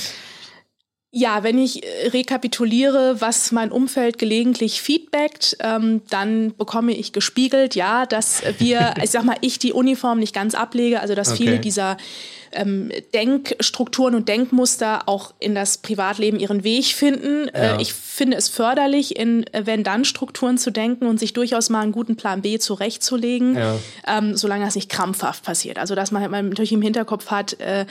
Ja, 1.11 1.41
wenn 1.41 1.57
ich 1.57 1.83
äh, 1.83 2.09
rekapituliere, 2.09 3.19
was 3.19 3.51
mein 3.51 3.71
Umfeld 3.71 4.19
gelegentlich 4.19 4.81
feedbackt, 4.81 5.57
ähm, 5.59 6.01
dann 6.09 6.55
bekomme 6.55 6.93
ich 6.93 7.13
gespiegelt, 7.13 7.73
ja, 7.73 8.05
dass 8.05 8.43
wir, 8.59 8.93
ich 9.03 9.09
sag 9.09 9.23
mal, 9.23 9.37
ich 9.41 9.57
die 9.57 9.73
Uniform 9.73 10.19
nicht 10.19 10.35
ganz 10.35 10.53
ablege, 10.53 10.99
also 10.99 11.15
dass 11.15 11.29
okay. 11.29 11.37
viele 11.37 11.59
dieser 11.59 11.97
ähm, 12.51 12.91
Denkstrukturen 13.13 14.13
und 14.13 14.27
Denkmuster 14.27 15.03
auch 15.07 15.33
in 15.39 15.55
das 15.55 15.79
Privatleben 15.79 16.39
ihren 16.39 16.63
Weg 16.63 16.85
finden. 16.85 17.47
Äh, 17.49 17.67
ja. 17.67 17.77
Äh, 17.77 17.81
ich 17.81 17.93
finde 17.93 18.37
es 18.37 18.47
förderlich, 18.47 19.17
in 19.17 19.47
äh, 19.53 19.65
Wenn-Dann-Strukturen 19.65 20.59
zu 20.59 20.69
denken 20.69 21.07
und 21.07 21.19
sich 21.19 21.33
durchaus 21.33 21.69
mal 21.69 21.81
einen 21.81 21.91
guten 21.91 22.17
Plan 22.17 22.43
B 22.43 22.59
zurechtzulegen, 22.59 23.57
ja. 23.57 23.77
ähm, 24.07 24.37
solange 24.37 24.65
das 24.65 24.75
nicht 24.75 24.89
krampfhaft 24.89 25.43
passiert. 25.43 25.79
Also 25.79 25.95
dass 25.95 26.11
man, 26.11 26.29
man 26.29 26.49
natürlich 26.49 26.71
im 26.71 26.83
Hinterkopf 26.83 27.31
hat, 27.31 27.59
äh, 27.59 27.85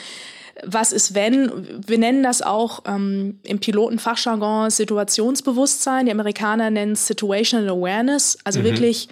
was 0.64 0.92
ist 0.92 1.14
wenn? 1.14 1.50
Wir 1.86 1.98
nennen 1.98 2.22
das 2.22 2.42
auch 2.42 2.82
ähm, 2.86 3.38
im 3.44 3.58
Pilotenfachjargon 3.58 4.70
Situationsbewusstsein. 4.70 6.06
Die 6.06 6.12
Amerikaner 6.12 6.70
nennen 6.70 6.92
es 6.92 7.06
Situational 7.06 7.68
Awareness, 7.68 8.38
also 8.44 8.60
mhm. 8.60 8.64
wirklich 8.64 9.08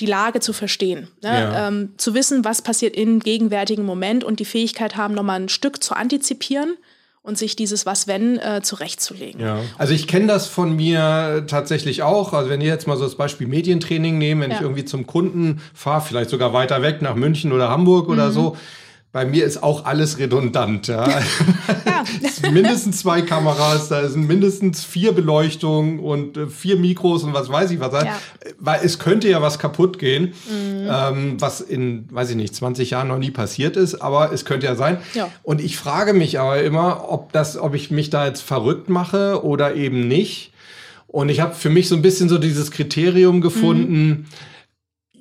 die 0.00 0.06
Lage 0.06 0.40
zu 0.40 0.52
verstehen, 0.52 1.08
ne? 1.22 1.28
ja. 1.28 1.68
ähm, 1.68 1.90
zu 1.96 2.14
wissen, 2.14 2.44
was 2.44 2.62
passiert 2.62 2.96
im 2.96 3.20
gegenwärtigen 3.20 3.84
Moment 3.84 4.24
und 4.24 4.40
die 4.40 4.44
Fähigkeit 4.44 4.96
haben, 4.96 5.14
nochmal 5.14 5.40
ein 5.40 5.48
Stück 5.48 5.82
zu 5.82 5.94
antizipieren 5.94 6.76
und 7.22 7.38
sich 7.38 7.54
dieses 7.54 7.86
Was 7.86 8.08
wenn 8.08 8.38
äh, 8.38 8.62
zurechtzulegen. 8.62 9.40
Ja. 9.40 9.60
Also 9.78 9.94
ich 9.94 10.08
kenne 10.08 10.26
das 10.26 10.46
von 10.46 10.74
mir 10.74 11.44
tatsächlich 11.46 12.02
auch. 12.02 12.32
Also 12.32 12.50
wenn 12.50 12.60
ihr 12.60 12.68
jetzt 12.68 12.86
mal 12.86 12.96
so 12.96 13.04
das 13.04 13.14
Beispiel 13.14 13.46
Medientraining 13.46 14.18
nehmen, 14.18 14.40
wenn 14.40 14.50
ja. 14.50 14.56
ich 14.56 14.62
irgendwie 14.62 14.84
zum 14.84 15.06
Kunden 15.06 15.60
fahre, 15.72 16.00
vielleicht 16.00 16.30
sogar 16.30 16.52
weiter 16.52 16.82
weg 16.82 17.00
nach 17.00 17.14
München 17.14 17.52
oder 17.52 17.68
Hamburg 17.70 18.08
mhm. 18.08 18.14
oder 18.14 18.32
so, 18.32 18.56
bei 19.12 19.26
mir 19.26 19.44
ist 19.44 19.62
auch 19.62 19.84
alles 19.84 20.18
redundant. 20.18 20.88
Ja. 20.88 21.06
ja. 21.06 21.22
mindestens 22.50 23.00
zwei 23.00 23.20
Kameras, 23.20 23.88
da 23.88 24.08
sind 24.08 24.26
mindestens 24.26 24.84
vier 24.84 25.12
Beleuchtungen 25.12 26.00
und 26.00 26.38
äh, 26.38 26.46
vier 26.46 26.76
Mikros 26.76 27.22
und 27.22 27.34
was 27.34 27.50
weiß 27.50 27.70
ich 27.72 27.80
was. 27.80 27.92
Ja. 27.92 28.18
Weil 28.58 28.80
es 28.82 28.98
könnte 28.98 29.28
ja 29.28 29.42
was 29.42 29.58
kaputt 29.58 29.98
gehen, 29.98 30.32
mhm. 30.48 30.88
ähm, 30.90 31.36
was 31.38 31.60
in, 31.60 32.08
weiß 32.10 32.30
ich 32.30 32.36
nicht, 32.36 32.54
20 32.54 32.90
Jahren 32.90 33.08
noch 33.08 33.18
nie 33.18 33.30
passiert 33.30 33.76
ist, 33.76 33.96
aber 33.96 34.32
es 34.32 34.46
könnte 34.46 34.66
ja 34.66 34.74
sein. 34.74 34.96
Ja. 35.12 35.28
Und 35.42 35.60
ich 35.60 35.76
frage 35.76 36.14
mich 36.14 36.40
aber 36.40 36.62
immer, 36.62 37.10
ob 37.10 37.32
das, 37.32 37.58
ob 37.58 37.74
ich 37.74 37.90
mich 37.90 38.08
da 38.08 38.26
jetzt 38.26 38.40
verrückt 38.40 38.88
mache 38.88 39.44
oder 39.44 39.74
eben 39.74 40.08
nicht. 40.08 40.52
Und 41.06 41.28
ich 41.28 41.40
habe 41.40 41.54
für 41.54 41.68
mich 41.68 41.88
so 41.88 41.94
ein 41.96 42.02
bisschen 42.02 42.30
so 42.30 42.38
dieses 42.38 42.70
Kriterium 42.70 43.42
gefunden. 43.42 44.06
Mhm 44.06 44.26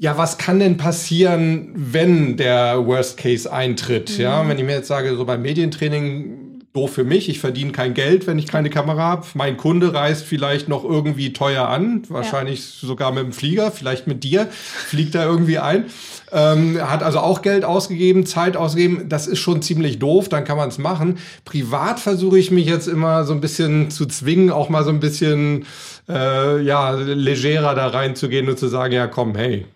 ja, 0.02 0.18
was 0.18 0.40
kann 0.40 0.58
denn 0.58 0.78
passieren, 0.78 1.70
wenn 1.76 2.36
der 2.36 2.88
Worst 2.88 3.18
Case 3.18 3.54
eintritt? 3.54 4.18
Mhm. 4.18 4.24
Ja, 4.24 4.50
wenn 4.50 4.58
ich 4.58 4.66
mir 4.66 4.74
jetzt 4.74 4.88
sage, 4.88 5.16
so 5.16 5.26
beim 5.26 5.44
Medientraining, 5.44 6.64
doof 6.74 6.92
für 6.92 7.04
mich, 7.04 7.30
ich 7.30 7.40
verdiene 7.40 7.72
kein 7.72 7.94
Geld, 7.94 8.26
wenn 8.26 8.40
ich 8.40 8.48
keine 8.48 8.72
Kamera 8.72 9.04
habe. 9.04 9.28
Mein 9.36 9.58
Kunde 9.58 9.94
reist 9.94 10.26
vielleicht 10.26 10.68
noch 10.68 10.84
irgendwie 10.84 11.34
teuer 11.34 11.68
an, 11.68 12.02
wahrscheinlich 12.10 12.82
ja. 12.82 12.88
sogar 12.88 13.12
mit 13.12 13.26
dem 13.26 13.32
Flieger, 13.32 13.70
vielleicht 13.70 14.08
mit 14.08 14.24
dir, 14.24 14.48
fliegt 14.50 15.14
er 15.14 15.26
irgendwie 15.26 15.60
ein. 15.60 15.86
Ähm, 16.32 16.80
hat 16.82 17.04
also 17.04 17.20
auch 17.20 17.44
Geld 17.44 17.64
ausgegeben, 17.64 18.26
Zeit 18.26 18.58
ausgegeben. 18.58 19.08
Das 19.08 19.28
ist 19.28 19.38
schon 19.38 19.62
ziemlich 19.62 20.00
doof, 20.00 20.30
dann 20.30 20.46
kann 20.46 20.58
man 20.58 20.70
es 20.70 20.80
machen. 20.80 21.20
Privat 21.46 22.00
versuche 22.00 22.40
ich 22.40 22.50
mich 22.50 22.66
jetzt 22.66 22.88
immer 22.88 23.24
so 23.24 23.34
ein 23.34 23.42
bisschen 23.42 23.92
zu 23.92 24.08
zwingen, 24.08 24.50
auch 24.50 24.70
mal 24.70 24.84
so 24.84 24.90
ein 24.90 25.00
bisschen 25.00 25.68
äh, 26.10 26.60
ja, 26.64 26.90
legerer 26.90 27.76
da 27.76 27.86
reinzugehen 27.86 28.50
und 28.50 28.58
zu 28.58 28.68
sagen, 28.68 28.94
ja 28.94 29.06
komm, 29.06 29.36
hey, 29.36 29.68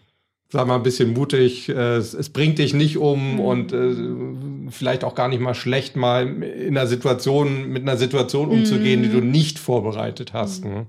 sag 0.56 0.68
mal, 0.68 0.76
ein 0.76 0.84
bisschen 0.84 1.14
mutig. 1.14 1.68
Äh, 1.70 1.98
es, 1.98 2.14
es 2.14 2.30
bringt 2.30 2.60
dich 2.60 2.74
nicht 2.74 2.98
um 2.98 3.34
mhm. 3.34 3.40
und 3.42 3.74
äh, 3.74 4.72
vielleicht 4.72 5.04
auch 5.04 5.14
gar 5.14 5.28
nicht 5.28 5.42
mal 5.42 5.54
schlecht, 5.54 5.98
mal 5.98 6.26
in 6.44 6.78
einer 6.78 6.88
Situation, 6.88 7.68
mit 7.68 7.84
einer 7.84 7.98
Situation 7.98 8.50
umzugehen, 8.50 9.02
mhm. 9.02 9.04
die 9.04 9.10
du 9.10 9.22
mhm. 9.22 9.32
nicht 9.32 9.60
vorbereitet 9.60 10.32
hast. 10.34 10.64
Mhm. 10.64 10.72
Ne? 10.72 10.86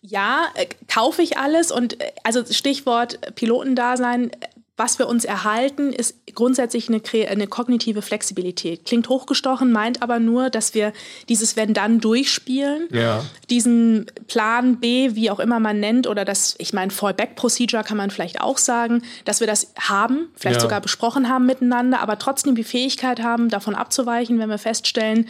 Ja, 0.00 0.46
äh, 0.54 0.66
kaufe 0.88 1.20
ich 1.20 1.36
alles 1.36 1.70
und 1.70 2.00
äh, 2.00 2.06
also 2.24 2.42
Stichwort 2.50 3.34
Pilotendasein, 3.34 4.30
was 4.78 5.00
wir 5.00 5.08
uns 5.08 5.24
erhalten, 5.24 5.92
ist 5.92 6.14
grundsätzlich 6.34 6.88
eine, 6.88 7.02
eine, 7.28 7.48
kognitive 7.48 8.00
Flexibilität. 8.00 8.84
Klingt 8.84 9.08
hochgestochen, 9.08 9.72
meint 9.72 10.02
aber 10.02 10.20
nur, 10.20 10.50
dass 10.50 10.72
wir 10.72 10.92
dieses 11.28 11.56
Wenn-Dann 11.56 11.98
durchspielen, 11.98 12.88
ja. 12.92 13.24
diesen 13.50 14.06
Plan 14.28 14.76
B, 14.76 15.16
wie 15.16 15.32
auch 15.32 15.40
immer 15.40 15.58
man 15.58 15.80
nennt, 15.80 16.06
oder 16.06 16.24
das, 16.24 16.54
ich 16.58 16.72
meine, 16.72 16.92
Fallback-Procedure 16.92 17.82
kann 17.82 17.96
man 17.96 18.10
vielleicht 18.10 18.40
auch 18.40 18.56
sagen, 18.56 19.02
dass 19.24 19.40
wir 19.40 19.48
das 19.48 19.72
haben, 19.80 20.28
vielleicht 20.36 20.58
ja. 20.58 20.62
sogar 20.62 20.80
besprochen 20.80 21.28
haben 21.28 21.44
miteinander, 21.44 22.00
aber 22.00 22.16
trotzdem 22.16 22.54
die 22.54 22.62
Fähigkeit 22.62 23.20
haben, 23.20 23.48
davon 23.48 23.74
abzuweichen, 23.74 24.38
wenn 24.38 24.48
wir 24.48 24.58
feststellen, 24.58 25.26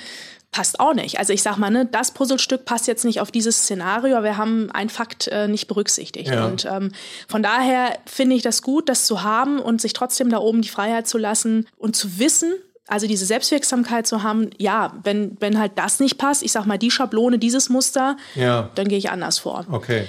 passt 0.50 0.80
auch 0.80 0.94
nicht. 0.94 1.18
Also 1.18 1.32
ich 1.32 1.42
sag 1.42 1.56
mal, 1.58 1.70
ne, 1.70 1.86
das 1.86 2.12
Puzzlestück 2.12 2.64
passt 2.64 2.86
jetzt 2.86 3.04
nicht 3.04 3.20
auf 3.20 3.30
dieses 3.30 3.58
Szenario, 3.58 4.16
aber 4.16 4.24
wir 4.24 4.36
haben 4.36 4.70
einen 4.72 4.88
Fakt 4.88 5.28
äh, 5.28 5.46
nicht 5.46 5.68
berücksichtigt. 5.68 6.30
Ja. 6.30 6.46
Und 6.46 6.64
ähm, 6.64 6.92
von 7.28 7.42
daher 7.42 7.98
finde 8.06 8.36
ich 8.36 8.42
das 8.42 8.62
gut, 8.62 8.88
das 8.88 9.04
zu 9.04 9.22
haben 9.22 9.58
und 9.58 9.80
sich 9.80 9.92
trotzdem 9.92 10.30
da 10.30 10.38
oben 10.38 10.62
die 10.62 10.68
Freiheit 10.68 11.06
zu 11.06 11.18
lassen 11.18 11.66
und 11.76 11.96
zu 11.96 12.18
wissen, 12.18 12.54
also 12.86 13.06
diese 13.06 13.26
Selbstwirksamkeit 13.26 14.06
zu 14.06 14.22
haben, 14.22 14.48
ja, 14.56 14.94
wenn, 15.04 15.36
wenn 15.40 15.58
halt 15.58 15.72
das 15.76 16.00
nicht 16.00 16.16
passt, 16.16 16.42
ich 16.42 16.52
sag 16.52 16.64
mal, 16.64 16.78
die 16.78 16.90
Schablone, 16.90 17.38
dieses 17.38 17.68
Muster, 17.68 18.16
ja. 18.34 18.70
dann 18.74 18.88
gehe 18.88 18.96
ich 18.96 19.10
anders 19.10 19.38
vor. 19.38 19.66
Okay 19.70 20.06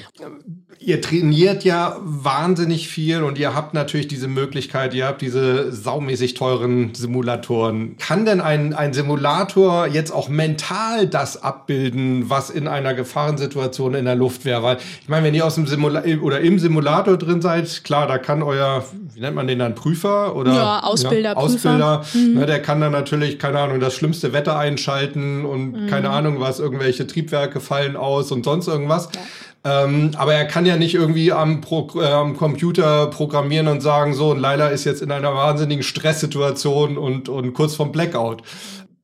ihr 0.77 1.01
trainiert 1.01 1.63
ja 1.63 1.97
wahnsinnig 2.01 2.87
viel 2.87 3.23
und 3.23 3.37
ihr 3.37 3.55
habt 3.55 3.73
natürlich 3.73 4.07
diese 4.07 4.27
Möglichkeit, 4.27 4.93
ihr 4.93 5.07
habt 5.07 5.21
diese 5.21 5.71
saumäßig 5.71 6.35
teuren 6.35 6.93
Simulatoren. 6.93 7.97
Kann 7.97 8.25
denn 8.25 8.39
ein, 8.39 8.73
ein 8.73 8.93
Simulator 8.93 9.87
jetzt 9.87 10.11
auch 10.11 10.29
mental 10.29 11.07
das 11.07 11.41
abbilden, 11.41 12.29
was 12.29 12.49
in 12.49 12.67
einer 12.67 12.93
Gefahrensituation 12.93 13.93
in 13.93 14.05
der 14.05 14.15
Luft 14.15 14.45
wäre? 14.45 14.63
Weil 14.63 14.77
ich 15.01 15.09
meine, 15.09 15.25
wenn 15.25 15.33
ihr 15.33 15.45
aus 15.45 15.55
dem 15.55 15.67
Simulator 15.67 16.23
oder 16.23 16.39
im 16.39 16.59
Simulator 16.59 17.17
drin 17.17 17.41
seid, 17.41 17.83
klar, 17.83 18.07
da 18.07 18.17
kann 18.17 18.41
euer, 18.41 18.85
wie 19.13 19.19
nennt 19.19 19.35
man 19.35 19.47
den 19.47 19.59
dann, 19.59 19.75
Prüfer 19.75 20.35
oder 20.35 20.53
ja, 20.53 20.79
Ausbilder, 20.79 21.31
ja, 21.31 21.35
Ausbilder, 21.35 22.05
mhm. 22.13 22.35
ne, 22.35 22.45
der 22.45 22.61
kann 22.61 22.79
dann 22.79 22.91
natürlich, 22.91 23.37
keine 23.37 23.59
Ahnung, 23.59 23.79
das 23.79 23.95
schlimmste 23.95 24.33
Wetter 24.33 24.57
einschalten 24.57 25.45
und 25.45 25.71
mhm. 25.71 25.87
keine 25.87 26.11
Ahnung 26.11 26.39
was, 26.39 26.59
irgendwelche 26.59 27.05
Triebwerke 27.05 27.59
fallen 27.59 27.97
aus 27.97 28.31
und 28.31 28.45
sonst 28.45 28.67
irgendwas. 28.67 29.09
Ja. 29.13 29.21
Ähm, 29.65 30.11
aber 30.15 30.33
er 30.33 30.45
kann 30.45 30.65
ja 30.65 30.77
nicht 30.77 30.95
irgendwie 30.95 31.33
am, 31.33 31.59
Pro 31.59 31.89
äh, 31.95 32.05
am 32.05 32.37
Computer 32.37 33.07
programmieren 33.07 33.67
und 33.67 33.81
sagen, 33.81 34.13
so, 34.13 34.31
und 34.31 34.39
Leila 34.39 34.67
ist 34.69 34.85
jetzt 34.85 35.01
in 35.01 35.11
einer 35.11 35.33
wahnsinnigen 35.33 35.83
Stresssituation 35.83 36.97
und, 36.97 37.27
und 37.27 37.53
kurz 37.53 37.75
vom 37.75 37.91
Blackout. 37.91 38.41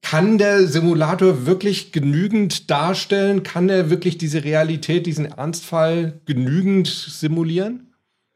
Kann 0.02 0.38
der 0.38 0.68
Simulator 0.68 1.46
wirklich 1.46 1.92
genügend 1.92 2.70
darstellen? 2.70 3.44
Kann 3.44 3.70
er 3.70 3.90
wirklich 3.90 4.18
diese 4.18 4.44
Realität, 4.44 5.08
diesen 5.08 5.26
Ernstfall 5.26 6.22
genügend 6.26 6.88
simulieren? 6.88 7.95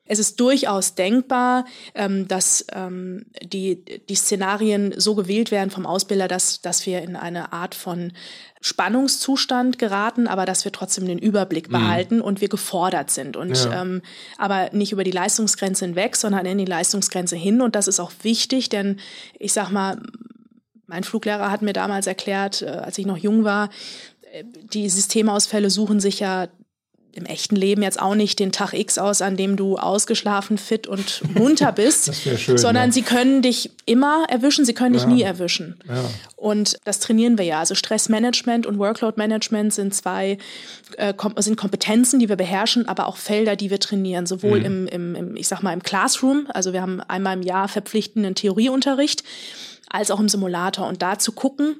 Es 0.09 0.17
ist 0.17 0.39
durchaus 0.39 0.95
denkbar, 0.95 1.65
ähm, 1.93 2.27
dass 2.27 2.65
ähm, 2.73 3.27
die, 3.43 3.85
die 4.09 4.15
Szenarien 4.15 4.93
so 4.97 5.13
gewählt 5.13 5.51
werden 5.51 5.69
vom 5.69 5.85
Ausbilder, 5.85 6.27
dass, 6.27 6.61
dass 6.61 6.85
wir 6.87 7.03
in 7.03 7.15
eine 7.15 7.53
Art 7.53 7.75
von 7.75 8.11
Spannungszustand 8.59 9.77
geraten, 9.77 10.27
aber 10.27 10.45
dass 10.47 10.65
wir 10.65 10.71
trotzdem 10.71 11.05
den 11.05 11.19
Überblick 11.19 11.69
mhm. 11.69 11.73
behalten 11.73 12.21
und 12.21 12.41
wir 12.41 12.49
gefordert 12.49 13.11
sind. 13.11 13.37
Und 13.37 13.55
ja. 13.55 13.83
ähm, 13.83 14.01
aber 14.39 14.71
nicht 14.73 14.91
über 14.91 15.03
die 15.03 15.11
Leistungsgrenze 15.11 15.85
hinweg, 15.85 16.15
sondern 16.15 16.45
in 16.47 16.57
die 16.57 16.65
Leistungsgrenze 16.65 17.35
hin. 17.35 17.61
Und 17.61 17.75
das 17.75 17.87
ist 17.87 17.99
auch 17.99 18.11
wichtig, 18.23 18.69
denn 18.69 18.99
ich 19.37 19.53
sag 19.53 19.69
mal, 19.69 20.01
mein 20.87 21.03
Fluglehrer 21.03 21.51
hat 21.51 21.61
mir 21.61 21.73
damals 21.73 22.07
erklärt, 22.07 22.63
äh, 22.63 22.65
als 22.65 22.97
ich 22.97 23.05
noch 23.05 23.17
jung 23.17 23.43
war, 23.43 23.69
äh, 24.31 24.43
die 24.73 24.89
Systemausfälle 24.89 25.69
suchen 25.69 25.99
sich 25.99 26.19
ja 26.19 26.47
im 27.13 27.25
echten 27.25 27.55
Leben 27.55 27.81
jetzt 27.81 27.99
auch 27.99 28.15
nicht 28.15 28.39
den 28.39 28.51
Tag 28.51 28.73
X 28.73 28.97
aus, 28.97 29.21
an 29.21 29.35
dem 29.35 29.55
du 29.55 29.77
ausgeschlafen, 29.77 30.57
fit 30.57 30.87
und 30.87 31.21
munter 31.35 31.71
bist, 31.71 32.13
schön, 32.37 32.57
sondern 32.57 32.87
ja. 32.87 32.91
sie 32.91 33.01
können 33.01 33.41
dich 33.41 33.71
immer 33.85 34.25
erwischen, 34.29 34.65
sie 34.65 34.73
können 34.73 34.93
dich 34.93 35.03
ja. 35.03 35.09
nie 35.09 35.21
erwischen. 35.21 35.79
Ja. 35.87 36.03
Und 36.35 36.77
das 36.85 36.99
trainieren 36.99 37.37
wir 37.37 37.45
ja. 37.45 37.59
Also 37.59 37.75
Stressmanagement 37.75 38.65
und 38.65 38.77
Workload-Management 38.77 39.73
sind 39.73 39.93
zwei 39.93 40.37
äh, 40.97 41.13
kom 41.13 41.33
sind 41.37 41.57
Kompetenzen, 41.57 42.19
die 42.19 42.29
wir 42.29 42.37
beherrschen, 42.37 42.87
aber 42.87 43.07
auch 43.07 43.17
Felder, 43.17 43.55
die 43.55 43.69
wir 43.69 43.79
trainieren. 43.79 44.25
Sowohl 44.25 44.59
mhm. 44.59 44.65
im, 44.65 44.87
im, 44.87 45.15
im, 45.15 45.35
ich 45.35 45.47
sag 45.47 45.63
mal, 45.63 45.73
im 45.73 45.83
Classroom, 45.83 46.47
also 46.53 46.73
wir 46.73 46.81
haben 46.81 47.01
einmal 47.01 47.35
im 47.35 47.43
Jahr 47.43 47.67
verpflichtenden 47.67 48.35
Theorieunterricht, 48.35 49.23
als 49.89 50.11
auch 50.11 50.19
im 50.19 50.29
Simulator. 50.29 50.87
Und 50.87 51.01
da 51.01 51.17
zu 51.17 51.31
gucken, 51.31 51.75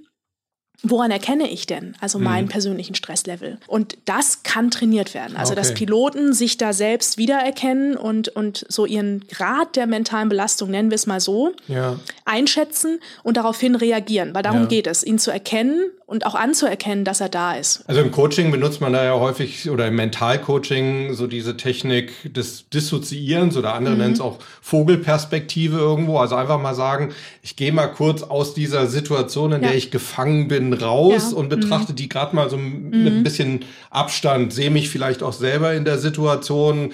Woran 0.81 1.11
erkenne 1.11 1.49
ich 1.49 1.67
denn 1.67 1.95
also 1.99 2.19
meinen 2.19 2.45
mhm. 2.45 2.49
persönlichen 2.49 2.95
Stresslevel? 2.95 3.57
Und 3.67 3.97
das 4.05 4.43
kann 4.43 4.71
trainiert 4.71 5.13
werden. 5.13 5.35
Also, 5.35 5.51
okay. 5.51 5.61
dass 5.61 5.73
Piloten 5.73 6.33
sich 6.33 6.57
da 6.57 6.71
selbst 6.71 7.17
wiedererkennen 7.17 7.97
und, 7.97 8.29
und 8.29 8.65
so 8.69 8.85
ihren 8.85 9.27
Grad 9.27 9.75
der 9.75 9.87
mentalen 9.87 10.29
Belastung, 10.29 10.71
nennen 10.71 10.89
wir 10.89 10.95
es 10.95 11.05
mal 11.05 11.19
so, 11.19 11.51
ja. 11.67 11.99
einschätzen 12.23 12.99
und 13.23 13.35
daraufhin 13.35 13.75
reagieren. 13.75 14.33
Weil 14.33 14.43
darum 14.43 14.61
ja. 14.61 14.67
geht 14.67 14.87
es, 14.87 15.03
ihn 15.03 15.19
zu 15.19 15.31
erkennen 15.31 15.91
und 16.09 16.25
auch 16.25 16.33
anzuerkennen, 16.33 17.05
dass 17.05 17.21
er 17.21 17.29
da 17.29 17.53
ist. 17.53 17.83
Also 17.87 18.01
im 18.01 18.09
Coaching 18.09 18.49
benutzt 18.49 18.81
man 18.81 18.93
da 18.93 19.03
ja 19.03 19.19
häufig 19.19 19.69
oder 19.69 19.87
im 19.87 19.95
Mentalcoaching 19.95 21.13
so 21.13 21.27
diese 21.27 21.55
Technik 21.55 22.33
des 22.33 22.67
Dissoziierens 22.69 23.55
oder 23.55 23.75
andere 23.75 23.93
mhm. 23.93 24.01
nennen 24.01 24.13
es 24.13 24.19
auch 24.19 24.39
Vogelperspektive 24.61 25.77
irgendwo. 25.77 26.17
Also 26.17 26.35
einfach 26.35 26.59
mal 26.59 26.73
sagen, 26.73 27.13
ich 27.43 27.55
gehe 27.55 27.71
mal 27.71 27.87
kurz 27.87 28.23
aus 28.23 28.55
dieser 28.55 28.87
Situation, 28.87 29.51
in 29.51 29.61
ja. 29.61 29.67
der 29.67 29.77
ich 29.77 29.91
gefangen 29.91 30.47
bin, 30.47 30.68
bisschen 30.69 30.87
raus 30.87 31.31
ja. 31.31 31.37
und 31.37 31.49
betrachte 31.49 31.93
mhm. 31.93 31.95
die 31.97 32.09
gerade 32.09 32.35
mal 32.35 32.49
so 32.49 32.57
mit 32.57 32.93
ein 32.93 33.19
mhm. 33.19 33.23
bisschen 33.23 33.65
Abstand, 33.89 34.53
sehe 34.53 34.69
mich 34.69 34.89
vielleicht 34.89 35.23
auch 35.23 35.33
selber 35.33 35.73
in 35.73 35.85
der 35.85 35.97
Situation, 35.97 36.91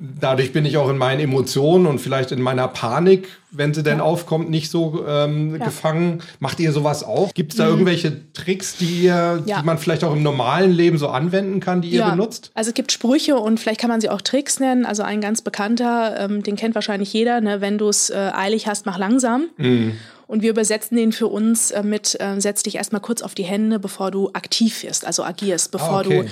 Dadurch 0.00 0.52
bin 0.52 0.64
ich 0.64 0.76
auch 0.76 0.88
in 0.90 0.96
meinen 0.96 1.18
Emotionen 1.18 1.84
und 1.86 1.98
vielleicht 1.98 2.30
in 2.30 2.40
meiner 2.40 2.68
Panik, 2.68 3.26
wenn 3.50 3.74
sie 3.74 3.82
denn 3.82 3.98
ja. 3.98 4.04
aufkommt, 4.04 4.48
nicht 4.48 4.70
so 4.70 5.04
ähm, 5.04 5.56
ja. 5.58 5.64
gefangen. 5.64 6.22
Macht 6.38 6.60
ihr 6.60 6.70
sowas 6.70 7.02
auch? 7.02 7.34
Gibt 7.34 7.50
es 7.50 7.56
da 7.56 7.64
mhm. 7.64 7.70
irgendwelche 7.70 8.32
Tricks, 8.32 8.76
die 8.76 9.06
ihr, 9.06 9.42
ja. 9.44 9.58
die 9.58 9.66
man 9.66 9.76
vielleicht 9.76 10.04
auch 10.04 10.12
im 10.12 10.22
normalen 10.22 10.70
Leben 10.70 10.98
so 10.98 11.08
anwenden 11.08 11.58
kann, 11.58 11.82
die 11.82 11.88
ihr 11.88 12.04
benutzt? 12.04 12.52
Also 12.54 12.68
es 12.68 12.74
gibt 12.74 12.92
Sprüche 12.92 13.38
und 13.38 13.58
vielleicht 13.58 13.80
kann 13.80 13.90
man 13.90 14.00
sie 14.00 14.08
auch 14.08 14.22
Tricks 14.22 14.60
nennen. 14.60 14.86
Also 14.86 15.02
ein 15.02 15.20
ganz 15.20 15.42
bekannter, 15.42 16.14
ähm, 16.20 16.44
den 16.44 16.54
kennt 16.54 16.76
wahrscheinlich 16.76 17.12
jeder, 17.12 17.40
ne? 17.40 17.60
wenn 17.60 17.76
du 17.76 17.88
es 17.88 18.08
äh, 18.08 18.30
eilig 18.32 18.68
hast, 18.68 18.86
mach 18.86 18.98
langsam. 18.98 19.48
Mhm. 19.56 19.94
Und 20.28 20.42
wir 20.42 20.50
übersetzen 20.50 20.96
den 20.96 21.10
für 21.10 21.26
uns 21.26 21.72
äh, 21.72 21.82
mit, 21.82 22.16
äh, 22.20 22.40
setz 22.40 22.62
dich 22.62 22.76
erstmal 22.76 23.00
kurz 23.00 23.22
auf 23.22 23.34
die 23.34 23.42
Hände, 23.42 23.80
bevor 23.80 24.12
du 24.12 24.30
aktiv 24.34 24.84
wirst, 24.84 25.04
also 25.04 25.24
agierst, 25.24 25.72
bevor 25.72 25.88
ah, 25.88 26.00
okay. 26.00 26.22
du 26.22 26.28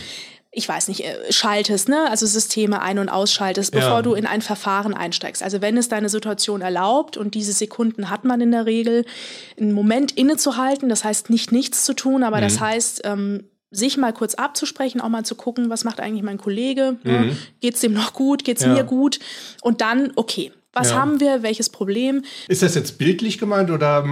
ich 0.56 0.66
weiß 0.66 0.88
nicht, 0.88 1.04
äh, 1.04 1.30
schaltest, 1.30 1.90
ne? 1.90 2.08
also 2.08 2.24
Systeme 2.24 2.80
ein- 2.80 2.98
und 2.98 3.10
ausschaltest, 3.10 3.72
bevor 3.72 3.90
ja. 3.90 4.02
du 4.02 4.14
in 4.14 4.24
ein 4.24 4.40
Verfahren 4.40 4.94
einsteigst. 4.94 5.42
Also 5.42 5.60
wenn 5.60 5.76
es 5.76 5.90
deine 5.90 6.08
Situation 6.08 6.62
erlaubt 6.62 7.18
und 7.18 7.34
diese 7.34 7.52
Sekunden 7.52 8.08
hat 8.08 8.24
man 8.24 8.40
in 8.40 8.52
der 8.52 8.64
Regel, 8.64 9.04
einen 9.60 9.74
Moment 9.74 10.12
innezuhalten, 10.12 10.88
das 10.88 11.04
heißt 11.04 11.28
nicht 11.28 11.52
nichts 11.52 11.84
zu 11.84 11.92
tun, 11.92 12.22
aber 12.22 12.38
mhm. 12.38 12.42
das 12.42 12.58
heißt, 12.58 13.02
ähm, 13.04 13.44
sich 13.70 13.98
mal 13.98 14.14
kurz 14.14 14.34
abzusprechen, 14.34 15.02
auch 15.02 15.10
mal 15.10 15.24
zu 15.24 15.34
gucken, 15.34 15.68
was 15.68 15.84
macht 15.84 16.00
eigentlich 16.00 16.22
mein 16.22 16.38
Kollege, 16.38 16.96
ne? 17.02 17.18
mhm. 17.18 17.38
geht 17.60 17.74
es 17.74 17.82
dem 17.82 17.92
noch 17.92 18.14
gut, 18.14 18.42
geht 18.42 18.56
es 18.56 18.62
ja. 18.62 18.72
mir 18.72 18.84
gut 18.84 19.18
und 19.60 19.82
dann, 19.82 20.12
okay, 20.16 20.52
was 20.76 20.90
ja. 20.90 20.96
haben 20.96 21.20
wir? 21.20 21.42
Welches 21.42 21.70
Problem? 21.70 22.22
Ist 22.48 22.62
das 22.62 22.74
jetzt 22.74 22.98
bildlich 22.98 23.38
gemeint 23.38 23.70
oder 23.70 24.04